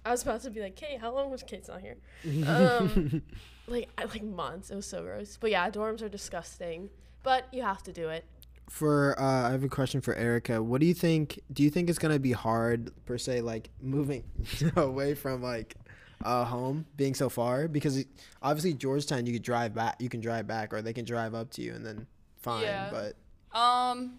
I 0.06 0.12
was 0.12 0.22
about 0.24 0.42
to 0.42 0.50
be 0.50 0.60
like, 0.60 0.76
"Kate, 0.76 1.00
how 1.00 1.14
long 1.14 1.32
was 1.32 1.44
Kate's 1.44 1.70
not 1.70 1.80
here?" 1.82 1.98
Um, 2.48 3.22
like, 3.68 3.90
like 3.98 4.24
months. 4.24 4.70
It 4.70 4.76
was 4.76 4.86
so 4.86 5.02
gross. 5.02 5.38
But 5.40 5.52
yeah, 5.52 5.70
dorms 5.70 6.02
are 6.02 6.10
disgusting. 6.10 6.90
But 7.24 7.46
you 7.54 7.62
have 7.64 7.82
to 7.84 7.94
do 7.94 8.10
it. 8.10 8.26
For 8.70 9.20
uh, 9.20 9.50
I 9.50 9.52
have 9.52 9.64
a 9.64 9.70
question 9.70 10.02
for 10.02 10.16
Erica. 10.16 10.62
What 10.62 10.82
do 10.82 10.88
you 10.88 10.94
think? 10.94 11.40
Do 11.52 11.64
you 11.64 11.70
think 11.70 11.90
it's 11.90 12.00
gonna 12.00 12.20
be 12.20 12.32
hard 12.32 12.92
per 13.06 13.18
se, 13.18 13.42
like 13.42 13.70
moving 13.82 14.24
away 14.76 15.14
from 15.14 15.44
like 15.44 15.76
uh, 16.24 16.46
home, 16.46 16.86
being 16.96 17.14
so 17.14 17.30
far? 17.30 17.68
Because 17.68 18.04
obviously 18.42 18.74
Georgetown, 18.74 19.26
you 19.26 19.34
could 19.34 19.44
drive 19.44 19.76
back. 19.76 19.98
You 20.00 20.10
can 20.10 20.22
drive 20.22 20.48
back, 20.48 20.74
or 20.74 20.82
they 20.82 20.94
can 20.94 21.06
drive 21.06 21.34
up 21.36 21.52
to 21.52 21.62
you, 21.62 21.74
and 21.74 21.86
then 21.86 22.08
fine. 22.42 22.64
Yeah. 22.64 22.90
But 22.92 23.16
Um, 23.58 24.18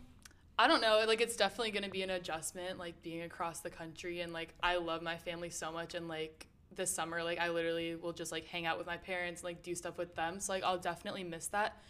I 0.59 0.68
don't 0.68 0.80
know. 0.80 1.02
Like, 1.07 1.20
it's 1.20 1.37
definitely 1.37 1.72
going 1.72 1.83
to 1.83 1.90
be 1.90 2.02
an 2.02 2.11
adjustment, 2.11 2.78
like 2.78 3.02
being 3.02 3.22
across 3.22 3.61
the 3.61 3.70
country. 3.70 4.20
And 4.20 4.33
like, 4.33 4.54
I 4.62 4.76
love 4.76 5.02
my 5.02 5.16
family 5.16 5.50
so 5.50 5.72
much. 5.72 5.94
And 5.94 6.07
like, 6.07 6.46
this 6.74 6.90
summer, 6.90 7.22
like, 7.24 7.40
I 7.40 7.48
literally 7.50 7.96
will 7.96 8.12
just 8.12 8.30
like 8.30 8.46
hang 8.46 8.66
out 8.66 8.78
with 8.78 8.87
my 8.87 8.96
parents, 8.96 9.40
and, 9.40 9.48
like, 9.48 9.62
do 9.62 9.74
stuff 9.74 9.98
with 9.98 10.14
them. 10.14 10.38
So, 10.40 10.52
like, 10.52 10.62
I'll 10.62 10.78
definitely 10.78 11.24
miss 11.24 11.48
that. 11.48 11.83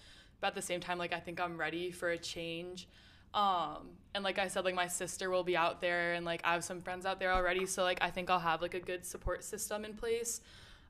But 0.45 0.49
at 0.49 0.57
the 0.57 0.61
same 0.61 0.81
time, 0.81 0.99
like, 0.99 1.15
I 1.15 1.21
think 1.21 1.41
I'm 1.41 1.57
ready 1.57 1.91
for 1.91 2.11
a 2.11 2.19
change. 2.19 2.87
Um, 3.33 3.89
and 4.15 4.23
like 4.23 4.39
I 4.39 4.49
said, 4.49 4.67
like, 4.67 4.75
my 4.75 4.89
sister 4.89 5.31
will 5.31 5.43
be 5.43 5.57
out 5.57 5.81
there, 5.81 6.13
and 6.13 6.27
like, 6.27 6.43
I 6.45 6.53
have 6.53 6.65
some 6.65 6.83
friends 6.83 7.07
out 7.07 7.19
there 7.19 7.33
already. 7.33 7.65
So, 7.65 7.83
like, 7.83 7.97
I 8.03 8.11
think 8.11 8.29
I'll 8.29 8.39
have 8.39 8.61
like 8.61 8.75
a 8.75 8.81
good 8.81 9.07
support 9.07 9.43
system 9.43 9.87
in 9.87 9.95
place. 9.95 10.43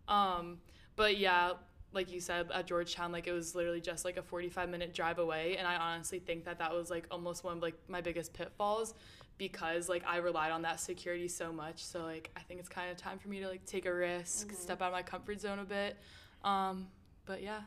Um, 0.08 0.58
but 0.96 1.18
yeah, 1.18 1.52
like 1.92 2.10
you 2.10 2.18
said 2.18 2.50
at 2.52 2.66
Georgetown, 2.66 3.12
like 3.12 3.28
it 3.28 3.32
was 3.32 3.54
literally 3.54 3.80
just 3.80 4.04
like 4.04 4.16
a 4.16 4.24
45 4.24 4.68
minute 4.68 4.92
drive 4.92 5.20
away, 5.20 5.56
and 5.56 5.68
I 5.68 5.76
honestly 5.76 6.18
think 6.18 6.46
that 6.46 6.58
that 6.58 6.72
was 6.72 6.90
like 6.90 7.06
almost 7.12 7.44
one 7.44 7.58
of 7.58 7.62
like 7.62 7.76
my 7.86 8.00
biggest 8.00 8.32
pitfalls 8.32 8.94
because 9.38 9.88
like 9.88 10.02
I 10.04 10.16
relied 10.16 10.50
on 10.50 10.62
that 10.62 10.80
security 10.80 11.28
so 11.28 11.52
much. 11.52 11.84
So 11.84 12.02
like 12.02 12.28
I 12.36 12.40
think 12.40 12.58
it's 12.58 12.68
kind 12.68 12.90
of 12.90 12.96
time 12.96 13.20
for 13.20 13.28
me 13.28 13.38
to 13.38 13.46
like 13.46 13.66
take 13.66 13.86
a 13.86 13.94
risk, 13.94 14.50
step 14.50 14.82
out 14.82 14.88
of 14.88 14.94
my 14.94 15.02
comfort 15.02 15.40
zone 15.40 15.60
a 15.60 15.64
bit. 15.64 15.96
Um, 16.42 16.88
but 17.24 17.40
yeah. 17.40 17.60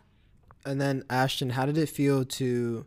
And 0.68 0.80
then 0.80 1.04
Ashton, 1.10 1.50
how 1.52 1.66
did 1.66 1.78
it 1.78 1.90
feel 1.90 2.26
to? 2.26 2.86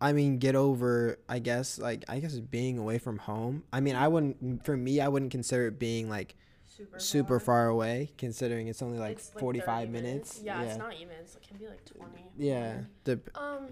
I 0.00 0.12
mean, 0.12 0.38
get 0.38 0.54
over. 0.54 1.18
I 1.28 1.38
guess 1.40 1.78
like 1.78 2.04
I 2.08 2.20
guess 2.20 2.38
being 2.38 2.78
away 2.78 2.98
from 2.98 3.18
home. 3.18 3.64
I 3.72 3.80
mean, 3.80 3.96
I 3.96 4.08
wouldn't. 4.08 4.64
For 4.64 4.76
me, 4.76 5.00
I 5.00 5.08
wouldn't 5.08 5.30
consider 5.30 5.66
it 5.68 5.78
being 5.78 6.08
like 6.08 6.36
Super. 6.66 6.98
super 6.98 7.40
far 7.40 7.68
away, 7.68 8.10
considering 8.16 8.68
it's 8.68 8.80
only 8.82 8.98
like 8.98 9.18
It's, 9.18 9.34
like, 9.34 9.40
45 9.40 9.88
30 9.88 9.92
minutes. 9.92 10.40
Yeah, 10.42 10.62
yeah. 10.62 10.68
it's 10.68 10.78
not 10.78 10.94
even. 10.94 11.14
It's, 11.20 11.34
it 11.34 11.42
can 11.46 11.58
be 11.58 11.66
like 11.66 11.84
20. 11.84 12.10
Yeah. 12.38 12.82
The 13.04 13.20
Um, 13.34 13.68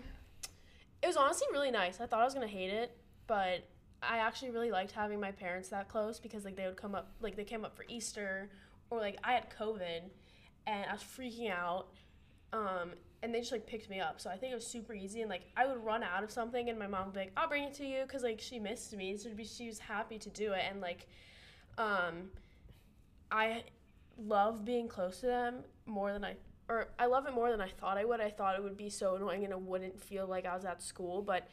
it 1.03 1.07
was 1.07 1.17
honestly 1.17 1.47
really 1.53 1.71
nice. 1.71 2.01
I 2.01 2.07
thought 2.07 2.21
I 2.21 2.25
was 2.25 2.35
gonna 2.35 2.47
hate 2.47 2.71
it, 2.71 2.97
but 3.27 3.65
I 4.03 4.19
actually 4.19 4.51
really 4.51 4.71
liked 4.71 4.93
having 4.93 5.21
my 5.21 5.33
parents 5.33 5.69
that 5.71 5.89
close 5.89 6.21
because 6.21 6.45
like 6.45 6.57
they 6.57 6.67
would 6.67 6.77
come 6.77 6.95
up, 6.95 7.13
like 7.21 7.37
they 7.37 7.45
came 7.45 7.65
up 7.65 7.77
for 7.77 7.85
Easter, 7.89 8.51
or 8.91 8.99
like 8.99 9.17
I 9.25 9.33
had 9.33 9.47
COVID, 9.59 10.03
and 10.67 10.87
I 10.91 10.93
was 10.93 11.03
freaking 11.03 11.51
out. 11.51 11.89
Um, 12.53 12.93
and 13.23 13.35
they 13.35 13.41
just 13.41 13.53
like 13.53 13.67
picked 13.67 13.91
me 13.91 14.01
up, 14.01 14.21
so 14.21 14.31
I 14.31 14.37
think 14.37 14.53
it 14.53 14.55
was 14.55 14.67
super 14.67 14.95
easy. 14.95 15.21
And 15.23 15.31
like 15.31 15.43
I 15.57 15.67
would 15.67 15.85
run 15.85 16.03
out 16.03 16.23
of 16.23 16.31
something, 16.31 16.69
and 16.69 16.79
my 16.79 16.87
mom 16.87 17.07
would 17.07 17.15
be 17.15 17.21
like, 17.21 17.33
"I'll 17.37 17.49
bring 17.49 17.65
it 17.65 17.75
to 17.75 17.85
you," 17.87 18.03
because 18.03 18.23
like 18.23 18.41
she 18.41 18.59
missed 18.59 18.95
me, 18.97 19.17
so 19.17 19.31
be, 19.35 19.45
she 19.45 19.67
was 19.67 19.79
happy 19.79 20.19
to 20.19 20.31
do 20.31 20.53
it. 20.53 20.63
And 20.69 20.81
like, 20.81 21.07
um, 21.77 22.31
I 23.31 23.65
love 24.17 24.65
being 24.65 24.89
close 24.89 25.21
to 25.21 25.27
them 25.27 25.65
more 25.87 26.13
than 26.13 26.25
I 26.25 26.37
or 26.69 26.89
I 26.99 27.07
love 27.07 27.27
it 27.27 27.33
more 27.33 27.51
than 27.51 27.61
I 27.61 27.69
thought 27.69 27.97
I 27.97 28.05
would. 28.05 28.21
I 28.21 28.31
thought 28.31 28.55
it 28.57 28.63
would 28.63 28.77
be 28.77 28.91
so 28.91 29.17
annoying 29.17 29.43
and 29.45 29.53
it 29.53 29.61
wouldn't 29.61 29.99
feel 30.03 30.27
like 30.27 30.45
I 30.47 30.55
was 30.55 30.65
at 30.67 30.83
school, 30.83 31.23
but 31.23 31.49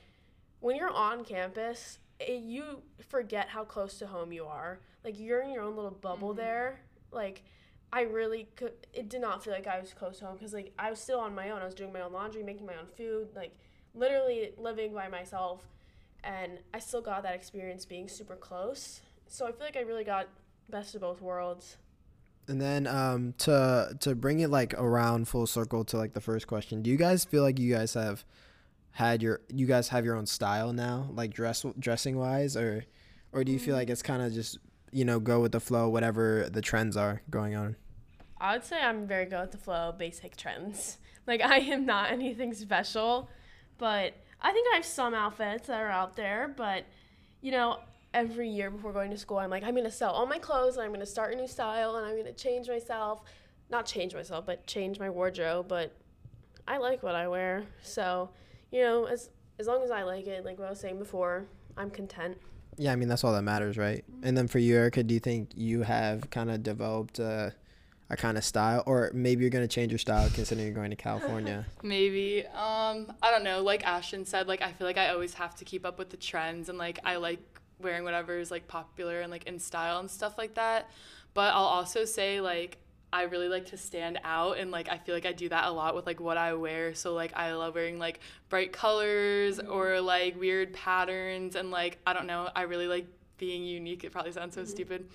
when 0.60 0.75
you're 0.75 0.89
on 0.89 1.23
campus, 1.23 1.99
it, 2.19 2.41
you 2.41 2.82
forget 3.08 3.47
how 3.47 3.63
close 3.63 3.97
to 3.99 4.08
home 4.08 4.34
you 4.34 4.45
are. 4.45 4.80
Like 5.06 5.17
you're 5.19 5.41
in 5.41 5.51
your 5.51 5.63
own 5.63 5.75
little 5.75 5.91
bubble 5.91 6.34
Mhm. 6.34 6.38
there. 6.38 6.80
Like 7.12 7.43
I 7.91 8.02
really 8.02 8.48
could 8.56 8.74
it 8.93 9.10
did 9.10 9.21
not 9.21 9.43
feel 9.43 9.54
like 9.54 9.67
I 9.67 9.80
was 9.80 9.93
close 9.93 10.19
to 10.19 10.26
home 10.26 10.38
cuz 10.38 10.54
like 10.54 10.74
I 10.78 10.89
was 10.89 11.00
still 11.00 11.19
on 11.19 11.34
my 11.34 11.50
own. 11.50 11.62
I 11.62 11.65
was 11.65 11.76
doing 11.76 11.93
my 11.93 12.02
own 12.02 12.13
laundry, 12.13 12.43
making 12.43 12.65
my 12.65 12.76
own 12.76 12.88
food, 12.88 13.30
like 13.36 13.56
literally 13.93 14.54
living 14.58 14.93
by 14.93 15.08
myself 15.08 15.67
and 16.24 16.60
I 16.74 16.80
still 16.80 17.02
got 17.02 17.24
that 17.24 17.36
experience 17.36 17.86
being 17.86 18.08
super 18.08 18.36
close. 18.36 19.02
So 19.28 19.45
I 19.45 19.52
feel 19.52 19.65
like 19.65 19.78
I 19.78 19.82
really 19.82 20.04
got 20.04 20.28
best 20.69 20.95
of 20.95 21.02
both 21.02 21.21
worlds. 21.21 21.78
And 22.48 22.62
then 22.62 22.86
um 22.88 23.34
to 23.39 23.95
to 24.02 24.15
bring 24.15 24.39
it 24.39 24.50
like 24.50 24.74
around 24.76 25.28
full 25.28 25.48
circle 25.48 25.84
to 25.86 25.98
like 25.98 26.13
the 26.13 26.21
first 26.21 26.48
question, 26.48 26.82
do 26.82 26.89
you 26.89 26.98
guys 26.98 27.26
feel 27.26 27.43
like 27.43 27.60
you 27.60 27.74
guys 27.74 27.93
have 27.93 28.26
had 28.91 29.21
your 29.21 29.41
you 29.50 29.65
guys 29.65 29.89
have 29.89 30.06
your 30.06 30.15
own 30.15 30.26
style 30.26 30.74
now, 30.74 31.10
like 31.12 31.34
dress 31.34 31.65
dressing 31.80 32.17
wise, 32.17 32.56
or 32.56 32.86
or 33.32 33.43
do 33.43 33.52
you 33.52 33.60
feel 33.60 33.76
like 33.76 33.89
it's 33.89 34.02
kind 34.02 34.21
of 34.21 34.34
just 34.34 34.58
you 34.95 35.03
know 35.03 35.19
go 35.19 35.41
with 35.41 35.51
the 35.51 35.60
flow, 35.60 35.89
whatever 35.89 36.47
the 36.49 36.62
trends 36.62 36.95
are 36.95 37.21
going 37.29 37.53
on? 37.53 37.75
I 38.39 38.53
would 38.53 38.63
say 38.63 38.81
I'm 38.81 39.05
very 39.05 39.25
good 39.25 39.41
with 39.41 39.51
the 39.51 39.58
flow, 39.58 39.93
basic 39.97 40.36
trends. 40.36 40.97
Like 41.27 41.41
I 41.41 41.58
am 41.58 41.88
not 41.88 42.12
anything 42.12 42.53
special, 42.53 43.31
but 43.79 44.13
I 44.39 44.51
think 44.51 44.67
I 44.71 44.75
have 44.75 44.86
some 44.86 45.15
outfits 45.15 45.65
that 45.65 45.81
are 45.81 45.89
out 45.89 46.15
there. 46.15 46.53
But 46.55 46.86
you 47.41 47.49
know, 47.49 47.79
every 48.13 48.47
year 48.47 48.69
before 48.69 48.93
going 48.93 49.10
to 49.10 49.17
school, 49.17 49.39
I'm 49.39 49.49
like, 49.49 49.63
I'm 49.63 49.75
gonna 49.75 49.89
sell 49.89 50.12
all 50.12 50.27
my 50.27 50.38
clothes, 50.38 50.75
and 50.75 50.86
I'm 50.86 50.93
gonna 50.93 51.03
start 51.08 51.34
a 51.34 51.36
new 51.36 51.47
style, 51.47 51.95
and 51.95 52.05
I'm 52.05 52.15
gonna 52.15 52.31
change 52.31 52.67
myself. 52.67 53.23
Not 53.71 53.88
change 53.88 54.13
myself, 54.13 54.45
but 54.45 54.67
change 54.67 54.99
my 54.99 55.10
wardrobe. 55.10 55.67
But 55.67 55.93
I 56.67 56.77
like 56.77 57.01
what 57.01 57.15
I 57.15 57.27
wear, 57.27 57.63
so 57.81 58.29
you 58.71 58.81
know, 58.81 59.05
as 59.05 59.31
as 59.58 59.65
long 59.65 59.81
as 59.81 59.89
I 59.89 60.03
like 60.03 60.27
it, 60.27 60.45
like 60.45 60.60
what 60.60 60.67
I 60.67 60.69
was 60.69 60.79
saying 60.79 60.99
before, 60.99 61.47
I'm 61.75 61.89
content. 61.89 62.38
Yeah, 62.78 62.92
I 62.92 62.96
mean 62.96 63.08
that's 63.08 63.24
all 63.24 63.34
that 63.34 63.42
matters, 63.44 63.78
right? 63.78 64.04
And 64.24 64.38
then 64.38 64.48
for 64.48 64.60
you, 64.60 64.76
Erica, 64.76 65.04
do 65.04 65.14
you 65.14 65.20
think 65.20 65.52
you 65.56 65.84
have 65.84 66.30
kind 66.30 66.52
of 66.52 66.64
developed 66.64 67.20
uh, 67.20 67.52
a 68.10 68.18
kind 68.18 68.38
of 68.38 68.44
style, 68.44 68.84
or 68.86 69.12
maybe 69.14 69.42
you're 69.42 69.50
gonna 69.50 69.68
change 69.68 69.92
your 69.92 70.00
style 70.00 70.30
considering 70.34 70.68
you're 70.68 70.76
going 70.76 70.90
to 70.90 70.96
California? 70.96 71.66
Maybe. 71.84 72.46
Um, 72.48 73.14
I 73.22 73.32
don't 73.32 73.44
know. 73.44 73.64
Like 73.64 73.86
Ashton 73.86 74.26
said, 74.26 74.48
like 74.48 74.62
I 74.62 74.72
feel 74.72 74.88
like 74.88 74.98
I 74.98 75.10
always 75.10 75.34
have 75.36 75.56
to 75.56 75.66
keep 75.66 75.86
up 75.86 75.98
with 75.98 76.10
the 76.10 76.18
trends 76.18 76.70
and 76.70 76.78
like 76.78 77.00
I 77.04 77.16
like 77.16 77.40
wearing 77.80 78.04
whatever 78.04 78.38
is 78.38 78.52
like 78.52 78.68
popular 78.68 79.22
and 79.22 79.32
like 79.32 79.46
in 79.46 79.60
style 79.60 80.00
and 80.00 80.10
stuff 80.10 80.38
like 80.38 80.56
that. 80.56 80.90
But 81.34 81.54
I'll 81.54 81.64
also 81.64 82.06
say 82.06 82.42
like 82.42 82.78
I 83.13 83.24
really 83.24 83.48
like 83.48 83.68
to 83.68 83.78
stand 83.78 84.20
out 84.24 84.58
and 84.58 84.72
like 84.72 84.89
I 84.89 84.98
feel 84.98 85.15
like 85.15 85.26
I 85.26 85.32
do 85.32 85.48
that 85.50 85.68
a 85.68 85.72
lot 85.72 85.96
with 85.96 86.06
like 86.06 86.20
what 86.20 86.38
I 86.38 86.54
wear. 86.54 86.94
So 86.94 87.13
like 87.13 87.32
I 87.36 87.54
love 87.54 87.76
wearing 87.76 87.98
like 87.98 88.20
bright 88.50 88.74
colors 88.74 89.58
mm-hmm. 89.58 89.72
or 89.72 90.02
like 90.02 90.39
weird 90.39 90.74
patterns 90.74 91.56
and 91.56 91.72
like 91.72 91.98
I 92.06 92.13
don't 92.13 92.28
know, 92.28 92.50
I 92.56 92.63
really 92.63 92.88
like 92.88 93.08
being 93.38 93.63
unique. 93.63 94.04
It 94.04 94.12
probably 94.12 94.32
sounds 94.32 94.56
so 94.56 94.62
mm-hmm. 94.62 94.70
stupid. 94.70 95.10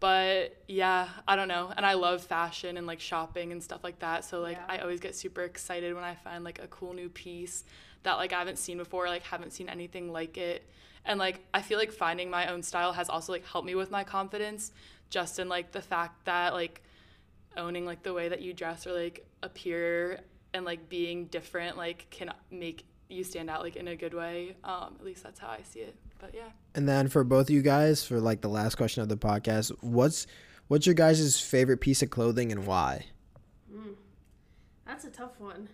But 0.00 0.56
yeah, 0.68 1.08
I 1.26 1.36
don't 1.36 1.48
know. 1.48 1.72
And 1.76 1.84
I 1.84 1.94
love 1.94 2.22
fashion 2.22 2.76
and 2.76 2.86
like 2.86 3.00
shopping 3.00 3.50
and 3.50 3.62
stuff 3.62 3.82
like 3.82 3.98
that. 4.00 4.24
So 4.24 4.40
like 4.40 4.58
Yeah. 4.58 4.66
I 4.68 4.78
always 4.78 5.00
get 5.00 5.16
super 5.16 5.42
excited 5.42 5.94
when 5.94 6.04
I 6.04 6.14
find 6.14 6.44
like 6.44 6.62
a 6.62 6.68
cool 6.68 6.92
new 6.92 7.08
piece 7.08 7.64
that 8.02 8.14
like 8.14 8.32
I 8.32 8.38
haven't 8.38 8.58
seen 8.58 8.78
before, 8.78 9.08
like 9.08 9.22
haven't 9.22 9.52
seen 9.52 9.68
anything 9.68 10.12
like 10.12 10.36
it. 10.36 10.68
And 11.04 11.18
like 11.18 11.40
I 11.54 11.62
feel 11.62 11.78
like 11.78 11.92
finding 11.92 12.30
my 12.30 12.52
own 12.52 12.62
style 12.62 12.92
has 12.92 13.08
also 13.08 13.32
like 13.32 13.46
helped 13.46 13.66
me 13.66 13.74
with 13.74 13.90
my 13.90 14.04
confidence 14.04 14.72
just 15.10 15.38
in 15.38 15.48
like 15.48 15.72
the 15.72 15.80
fact 15.80 16.26
that 16.26 16.52
like 16.52 16.82
owning 17.58 17.84
like 17.84 18.02
the 18.02 18.14
way 18.14 18.28
that 18.28 18.40
you 18.40 18.54
dress 18.54 18.86
or 18.86 18.92
like 18.92 19.26
appear 19.42 20.20
and 20.54 20.64
like 20.64 20.88
being 20.88 21.26
different 21.26 21.76
like 21.76 22.06
can 22.10 22.32
make 22.50 22.84
you 23.10 23.22
stand 23.24 23.50
out 23.50 23.62
like 23.62 23.76
in 23.76 23.88
a 23.88 23.96
good 23.96 24.14
way. 24.14 24.56
Um 24.64 24.96
at 24.98 25.04
least 25.04 25.22
that's 25.22 25.38
how 25.38 25.48
I 25.48 25.60
see 25.62 25.80
it. 25.80 25.96
But 26.18 26.34
yeah. 26.34 26.48
And 26.74 26.88
then 26.88 27.08
for 27.08 27.24
both 27.24 27.46
of 27.46 27.50
you 27.50 27.62
guys, 27.62 28.04
for 28.04 28.20
like 28.20 28.40
the 28.40 28.48
last 28.48 28.76
question 28.76 29.02
of 29.02 29.08
the 29.08 29.16
podcast, 29.16 29.72
what's 29.80 30.26
what's 30.68 30.86
your 30.86 30.94
guys' 30.94 31.38
favorite 31.40 31.80
piece 31.80 32.02
of 32.02 32.10
clothing 32.10 32.50
and 32.52 32.66
why? 32.66 33.06
That's 34.86 35.04
a 35.04 35.10
tough 35.10 35.38
one. 35.38 35.68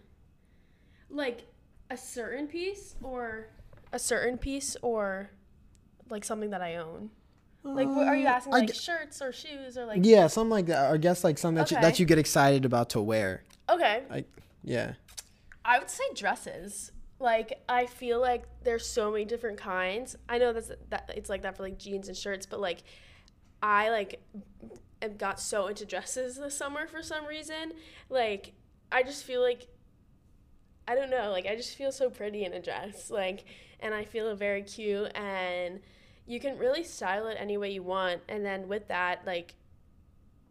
Like 1.08 1.46
a 1.88 1.96
certain 1.96 2.48
piece 2.48 2.96
or 3.00 3.46
a 3.92 3.98
certain 3.98 4.36
piece 4.36 4.76
or 4.82 5.30
like 6.10 6.24
something 6.24 6.50
that 6.50 6.60
I 6.60 6.76
own. 6.76 7.10
Like 7.64 7.88
what 7.88 8.06
are 8.06 8.16
you 8.16 8.26
asking 8.26 8.52
Uh, 8.52 8.56
I 8.56 8.60
like 8.60 8.72
g- 8.72 8.78
shirts 8.78 9.22
or 9.22 9.32
shoes 9.32 9.78
or 9.78 9.86
like 9.86 10.04
Yeah, 10.04 10.26
something 10.26 10.50
like 10.50 10.66
that. 10.66 10.92
I 10.92 10.96
guess 10.98 11.24
like 11.24 11.38
something 11.38 11.56
that, 11.56 11.70
you, 11.70 11.80
that 11.80 11.98
you 11.98 12.06
get 12.06 12.18
excited 12.18 12.64
about 12.64 12.90
to 12.90 13.00
wear. 13.00 13.42
Okay. 13.70 14.02
Like, 14.10 14.28
yeah. 14.62 14.92
I 15.64 15.78
would 15.78 15.90
say 15.90 16.04
dresses. 16.14 16.92
Like 17.18 17.62
I 17.68 17.86
feel 17.86 18.20
like 18.20 18.44
there's 18.62 18.86
so 18.86 19.10
many 19.10 19.24
different 19.24 19.58
kinds. 19.58 20.16
I 20.28 20.38
know 20.38 20.52
that's 20.52 20.70
that 20.90 21.10
it's 21.16 21.30
like 21.30 21.42
that 21.42 21.56
for 21.56 21.62
like 21.62 21.78
jeans 21.78 22.08
and 22.08 22.16
shirts, 22.16 22.44
but 22.44 22.60
like 22.60 22.82
I 23.62 23.88
like 23.88 24.20
got 25.16 25.40
so 25.40 25.68
into 25.68 25.86
dresses 25.86 26.36
this 26.36 26.56
summer 26.56 26.86
for 26.86 27.02
some 27.02 27.24
reason. 27.24 27.72
Like 28.10 28.52
I 28.92 29.02
just 29.02 29.24
feel 29.24 29.40
like 29.40 29.68
I 30.86 30.94
don't 30.94 31.08
know, 31.10 31.30
like 31.30 31.46
I 31.46 31.56
just 31.56 31.76
feel 31.76 31.92
so 31.92 32.10
pretty 32.10 32.44
in 32.44 32.52
a 32.52 32.60
dress, 32.60 33.10
like, 33.10 33.46
and 33.80 33.94
I 33.94 34.04
feel 34.04 34.34
very 34.36 34.62
cute, 34.62 35.10
and 35.16 35.80
you 36.26 36.40
can 36.40 36.58
really 36.58 36.84
style 36.84 37.26
it 37.28 37.36
any 37.38 37.56
way 37.56 37.70
you 37.72 37.82
want, 37.82 38.22
and 38.28 38.44
then 38.44 38.68
with 38.68 38.88
that, 38.88 39.26
like, 39.26 39.54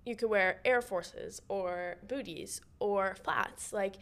you 0.06 0.16
could 0.16 0.30
wear 0.30 0.60
Air 0.66 0.82
Forces 0.82 1.42
or 1.48 1.98
booties 2.08 2.62
or 2.80 3.16
flats, 3.24 3.74
like. 3.74 3.96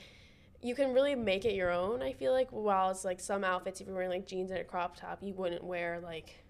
You 0.64 0.76
can 0.76 0.94
really 0.94 1.16
make 1.16 1.44
it 1.44 1.56
your 1.56 1.72
own. 1.72 2.04
I 2.04 2.14
feel 2.14 2.34
like, 2.34 2.52
while 2.52 2.92
it's 2.92 3.04
like 3.04 3.20
some 3.20 3.44
outfits, 3.44 3.82
if 3.82 3.88
you're 3.88 3.96
wearing 3.96 4.12
like 4.12 4.28
jeans 4.28 4.52
and 4.52 4.60
a 4.60 4.64
crop 4.64 4.96
top, 4.96 5.18
you 5.24 5.34
wouldn't 5.34 5.64
wear 5.64 6.00
like 6.00 6.44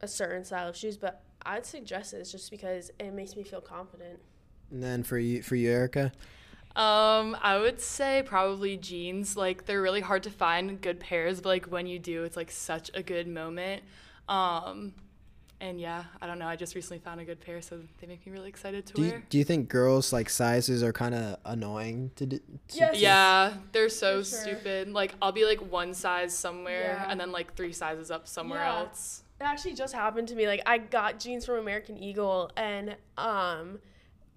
a 0.00 0.06
certain 0.06 0.44
style 0.44 0.68
of 0.68 0.76
shoes. 0.76 0.96
But 0.96 1.20
I'd 1.44 1.66
say 1.66 1.80
dresses 1.80 2.30
just 2.30 2.52
because 2.52 2.92
it 3.00 3.12
makes 3.12 3.34
me 3.34 3.42
feel 3.42 3.60
confident. 3.60 4.20
And 4.70 4.80
then 4.80 5.02
for 5.02 5.18
you, 5.18 5.42
for 5.42 5.56
you, 5.56 5.72
Erica. 5.72 6.12
Um, 6.76 7.36
I 7.42 7.58
would 7.58 7.80
say 7.80 8.22
probably 8.24 8.76
jeans. 8.76 9.36
Like 9.36 9.66
they're 9.66 9.82
really 9.82 10.02
hard 10.02 10.22
to 10.22 10.30
find 10.30 10.80
good 10.80 11.00
pairs, 11.00 11.40
but 11.40 11.48
like 11.48 11.66
when 11.66 11.88
you 11.88 11.98
do, 11.98 12.22
it's 12.22 12.36
like 12.36 12.52
such 12.52 12.92
a 12.94 13.02
good 13.02 13.26
moment. 13.26 13.82
Um, 14.30 14.94
and 15.60 15.78
yeah, 15.78 16.04
I 16.22 16.26
don't 16.26 16.38
know. 16.38 16.46
I 16.46 16.56
just 16.56 16.74
recently 16.74 17.00
found 17.00 17.20
a 17.20 17.24
good 17.24 17.38
pair, 17.40 17.60
so 17.60 17.80
they 18.00 18.06
make 18.06 18.24
me 18.24 18.32
really 18.32 18.48
excited 18.48 18.86
to 18.86 18.92
Do 18.94 19.02
wear. 19.02 19.10
you, 19.16 19.22
do 19.28 19.36
you 19.38 19.44
think 19.44 19.68
girls 19.68 20.10
like 20.10 20.30
sizes 20.30 20.82
are 20.82 20.92
kind 20.92 21.14
of 21.14 21.36
annoying 21.44 22.12
to 22.16 22.24
do? 22.24 22.40
Yes. 22.72 22.98
Yeah, 22.98 23.52
they're 23.72 23.90
so 23.90 24.22
sure. 24.22 24.24
stupid. 24.40 24.90
Like 24.90 25.14
I'll 25.20 25.32
be 25.32 25.44
like 25.44 25.60
one 25.60 25.92
size 25.92 26.32
somewhere 26.36 26.96
Yeah. 26.98 27.10
and 27.10 27.20
then 27.20 27.30
like 27.30 27.54
three 27.56 27.72
sizes 27.74 28.10
up 28.10 28.26
somewhere 28.26 28.60
Yeah. 28.60 28.78
else. 28.78 29.22
It 29.38 29.44
actually 29.44 29.74
just 29.74 29.92
happened 29.94 30.28
to 30.28 30.34
me. 30.34 30.46
Like 30.46 30.62
I 30.64 30.78
got 30.78 31.18
jeans 31.20 31.44
from 31.44 31.56
American 31.56 31.98
Eagle 31.98 32.50
and 32.56 32.96
um 33.18 33.80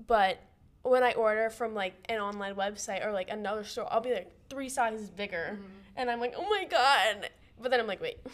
but 0.07 0.39
when 0.81 1.03
I 1.03 1.13
order 1.13 1.49
from 1.49 1.73
like 1.73 1.93
an 2.09 2.19
online 2.19 2.55
website 2.55 3.05
or 3.05 3.13
like 3.13 3.29
another 3.29 3.63
store, 3.63 3.87
I'll 3.89 4.01
be 4.01 4.13
like 4.13 4.29
three 4.49 4.67
sizes 4.67 5.09
bigger. 5.09 5.57
And 5.95 6.09
I'm 6.09 6.19
like, 6.19 6.33
"Oh 6.35 6.49
my 6.49 6.65
god." 6.69 7.29
But 7.61 7.71
then 7.71 7.79
I'm 7.79 7.87
like, 7.87 8.01
"Wait." 8.01 8.17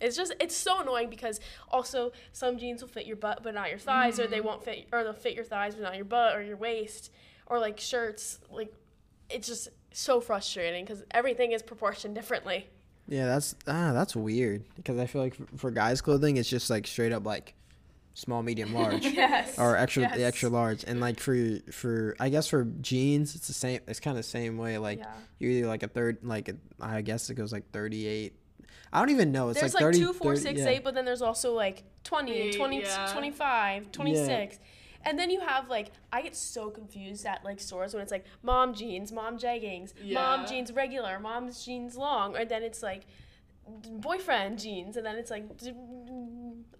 It's 0.00 0.16
just 0.16 0.34
it's 0.40 0.56
so 0.56 0.80
annoying 0.80 1.10
because 1.10 1.40
also 1.70 2.12
some 2.32 2.58
jeans 2.58 2.80
will 2.82 2.88
fit 2.88 3.06
your 3.06 3.16
butt 3.16 3.42
but 3.42 3.54
not 3.54 3.68
your 3.70 3.78
thighs 3.78 4.18
or 4.18 4.26
they 4.26 4.40
won't 4.40 4.64
fit 4.64 4.86
or 4.92 5.04
they'll 5.04 5.12
fit 5.12 5.34
your 5.34 5.44
thighs 5.44 5.74
but 5.74 5.82
not 5.82 5.96
your 5.96 6.04
butt 6.04 6.36
or 6.36 6.42
your 6.42 6.56
waist 6.56 7.12
or 7.46 7.58
like 7.58 7.78
shirts 7.78 8.38
like 8.50 8.72
it's 9.28 9.46
just 9.46 9.68
so 9.92 10.20
frustrating 10.20 10.86
cuz 10.86 11.02
everything 11.10 11.52
is 11.52 11.62
proportioned 11.62 12.14
differently. 12.14 12.66
Yeah, 13.08 13.26
that's 13.26 13.54
ah, 13.66 13.92
that's 13.92 14.14
weird 14.14 14.64
because 14.76 14.98
I 14.98 15.06
feel 15.06 15.20
like 15.22 15.34
for, 15.34 15.46
for 15.56 15.70
guys' 15.70 16.00
clothing, 16.00 16.36
it's 16.36 16.48
just 16.48 16.70
like 16.70 16.86
straight 16.86 17.12
up 17.12 17.26
like 17.26 17.54
small, 18.14 18.42
medium, 18.42 18.72
large. 18.74 19.04
Yes. 19.22 19.58
or 19.58 19.76
extra 19.76 20.02
the 20.02 20.18
Yes. 20.20 20.28
extra 20.28 20.48
large 20.48 20.84
and 20.84 21.00
like 21.00 21.18
for 21.20 21.36
for 21.72 22.16
i 22.20 22.28
guess 22.28 22.46
for 22.48 22.64
jeans 22.80 23.34
it's 23.34 23.46
the 23.46 23.52
same 23.52 23.80
it's 23.86 24.00
kind 24.00 24.16
of 24.16 24.22
the 24.22 24.28
same 24.28 24.58
way 24.58 24.78
like 24.78 24.98
Yeah. 24.98 25.12
you're 25.38 25.50
either 25.52 25.66
like 25.68 25.82
a 25.82 25.88
third 25.88 26.18
like 26.22 26.48
a, 26.48 26.54
i 26.80 27.00
guess 27.02 27.30
it 27.30 27.34
goes 27.34 27.52
like 27.52 27.70
38 27.70 28.34
i 28.92 28.98
don't 29.00 29.10
even 29.10 29.30
know 29.32 29.48
it's 29.50 29.60
there's 29.60 29.74
like 29.74 29.82
like, 29.82 29.94
30 29.94 29.98
two, 29.98 30.12
four, 30.12 30.34
30 30.36 30.40
six, 30.40 30.60
yeah. 30.60 30.68
eight, 30.68 30.84
but 30.84 30.94
then 30.94 31.04
there's 31.04 31.22
also 31.22 31.52
like 31.52 31.84
20, 32.04 32.32
Eight, 32.32 32.56
20 32.56 32.80
yeah. 32.80 33.10
25, 33.12 33.92
26. 33.92 34.58
And 35.04 35.18
then 35.18 35.30
you 35.30 35.40
have 35.40 35.68
like, 35.70 35.92
I 36.12 36.20
get 36.22 36.36
so 36.36 36.68
confused 36.70 37.24
at 37.24 37.42
like 37.44 37.58
stores 37.60 37.94
when 37.94 38.02
it's 38.02 38.12
like 38.12 38.24
mom 38.42 38.74
jeans, 38.74 39.12
mom 39.12 39.38
jeggings, 39.38 39.92
mom 40.12 40.46
jeans 40.46 40.72
regular, 40.72 41.18
mom's 41.18 41.64
jeans 41.64 41.96
long, 41.96 42.36
or 42.36 42.44
then 42.44 42.62
it's 42.62 42.82
like 42.82 43.06
boyfriend 43.66 44.58
jeans, 44.58 44.96
and 44.96 45.06
then 45.06 45.16
it's 45.16 45.30
like, 45.30 45.56
d- 45.58 45.72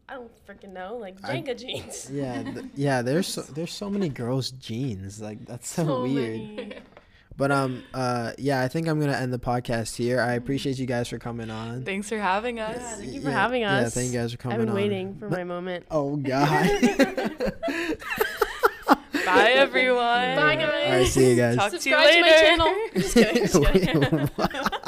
I 0.08 0.14
don't 0.14 0.30
freaking 0.46 0.72
know, 0.72 0.96
like 0.96 1.16
I- 1.22 1.36
Jenga 1.36 1.56
jeans. 1.58 2.10
yeah 2.10 2.42
th- 2.42 2.64
yeah 2.74 3.00
there's 3.02 3.28
so, 3.28 3.42
there's 3.42 3.72
so 3.72 3.88
many 3.88 4.08
girls 4.08 4.50
jeans 4.50 5.20
like 5.20 5.44
that's 5.46 5.68
so, 5.68 5.84
So 5.86 6.02
weird 6.02 6.40
many. 6.40 6.74
but 7.36 7.50
um 7.50 7.82
uh 7.94 8.32
yeah 8.38 8.60
i 8.62 8.68
think 8.68 8.86
i'm 8.88 9.00
gonna 9.00 9.12
end 9.12 9.32
the 9.32 9.38
podcast 9.38 9.96
here 9.96 10.20
i 10.20 10.32
appreciate 10.34 10.78
you 10.78 10.86
guys 10.86 11.08
for 11.08 11.18
coming 11.18 11.50
on 11.50 11.82
Thanks 11.84 12.08
for 12.08 12.18
having 12.18 12.56
Yeah, 12.58 12.70
us. 12.70 12.98
thank 12.98 13.12
you 13.12 13.20
for 13.20 13.28
Yeah, 13.28 13.32
having 13.40 13.64
us. 13.64 13.82
yeah 13.82 13.88
thank 14.02 14.12
you 14.12 14.18
guys 14.18 14.32
for 14.32 14.38
coming 14.38 14.56
on. 14.56 14.60
I've 14.60 14.66
been 14.66 14.70
on 14.70 14.76
waiting 14.76 15.14
for 15.18 15.28
my 15.30 15.44
moment. 15.44 15.86
oh 15.90 16.16
god 16.16 16.66
Bye 19.26 19.52
everyone. 19.52 20.36
Bye, 20.36 20.56
guys. 20.56 20.64
all 20.84 20.90
right 20.98 21.06
see 21.06 21.30
you 21.30 21.36
guys 21.36 21.56
Talk 21.56 21.68
to 21.70 21.76
you 21.76 21.80
Subscribe 21.80 22.10
to 22.14 22.20
my 22.20 22.28
channel. 22.30 22.74
Just 22.94 23.14
kidding. 23.14 23.42
Just 23.46 23.62
kidding. 23.72 24.00
Wait, 24.10 24.30
what? 24.36 24.82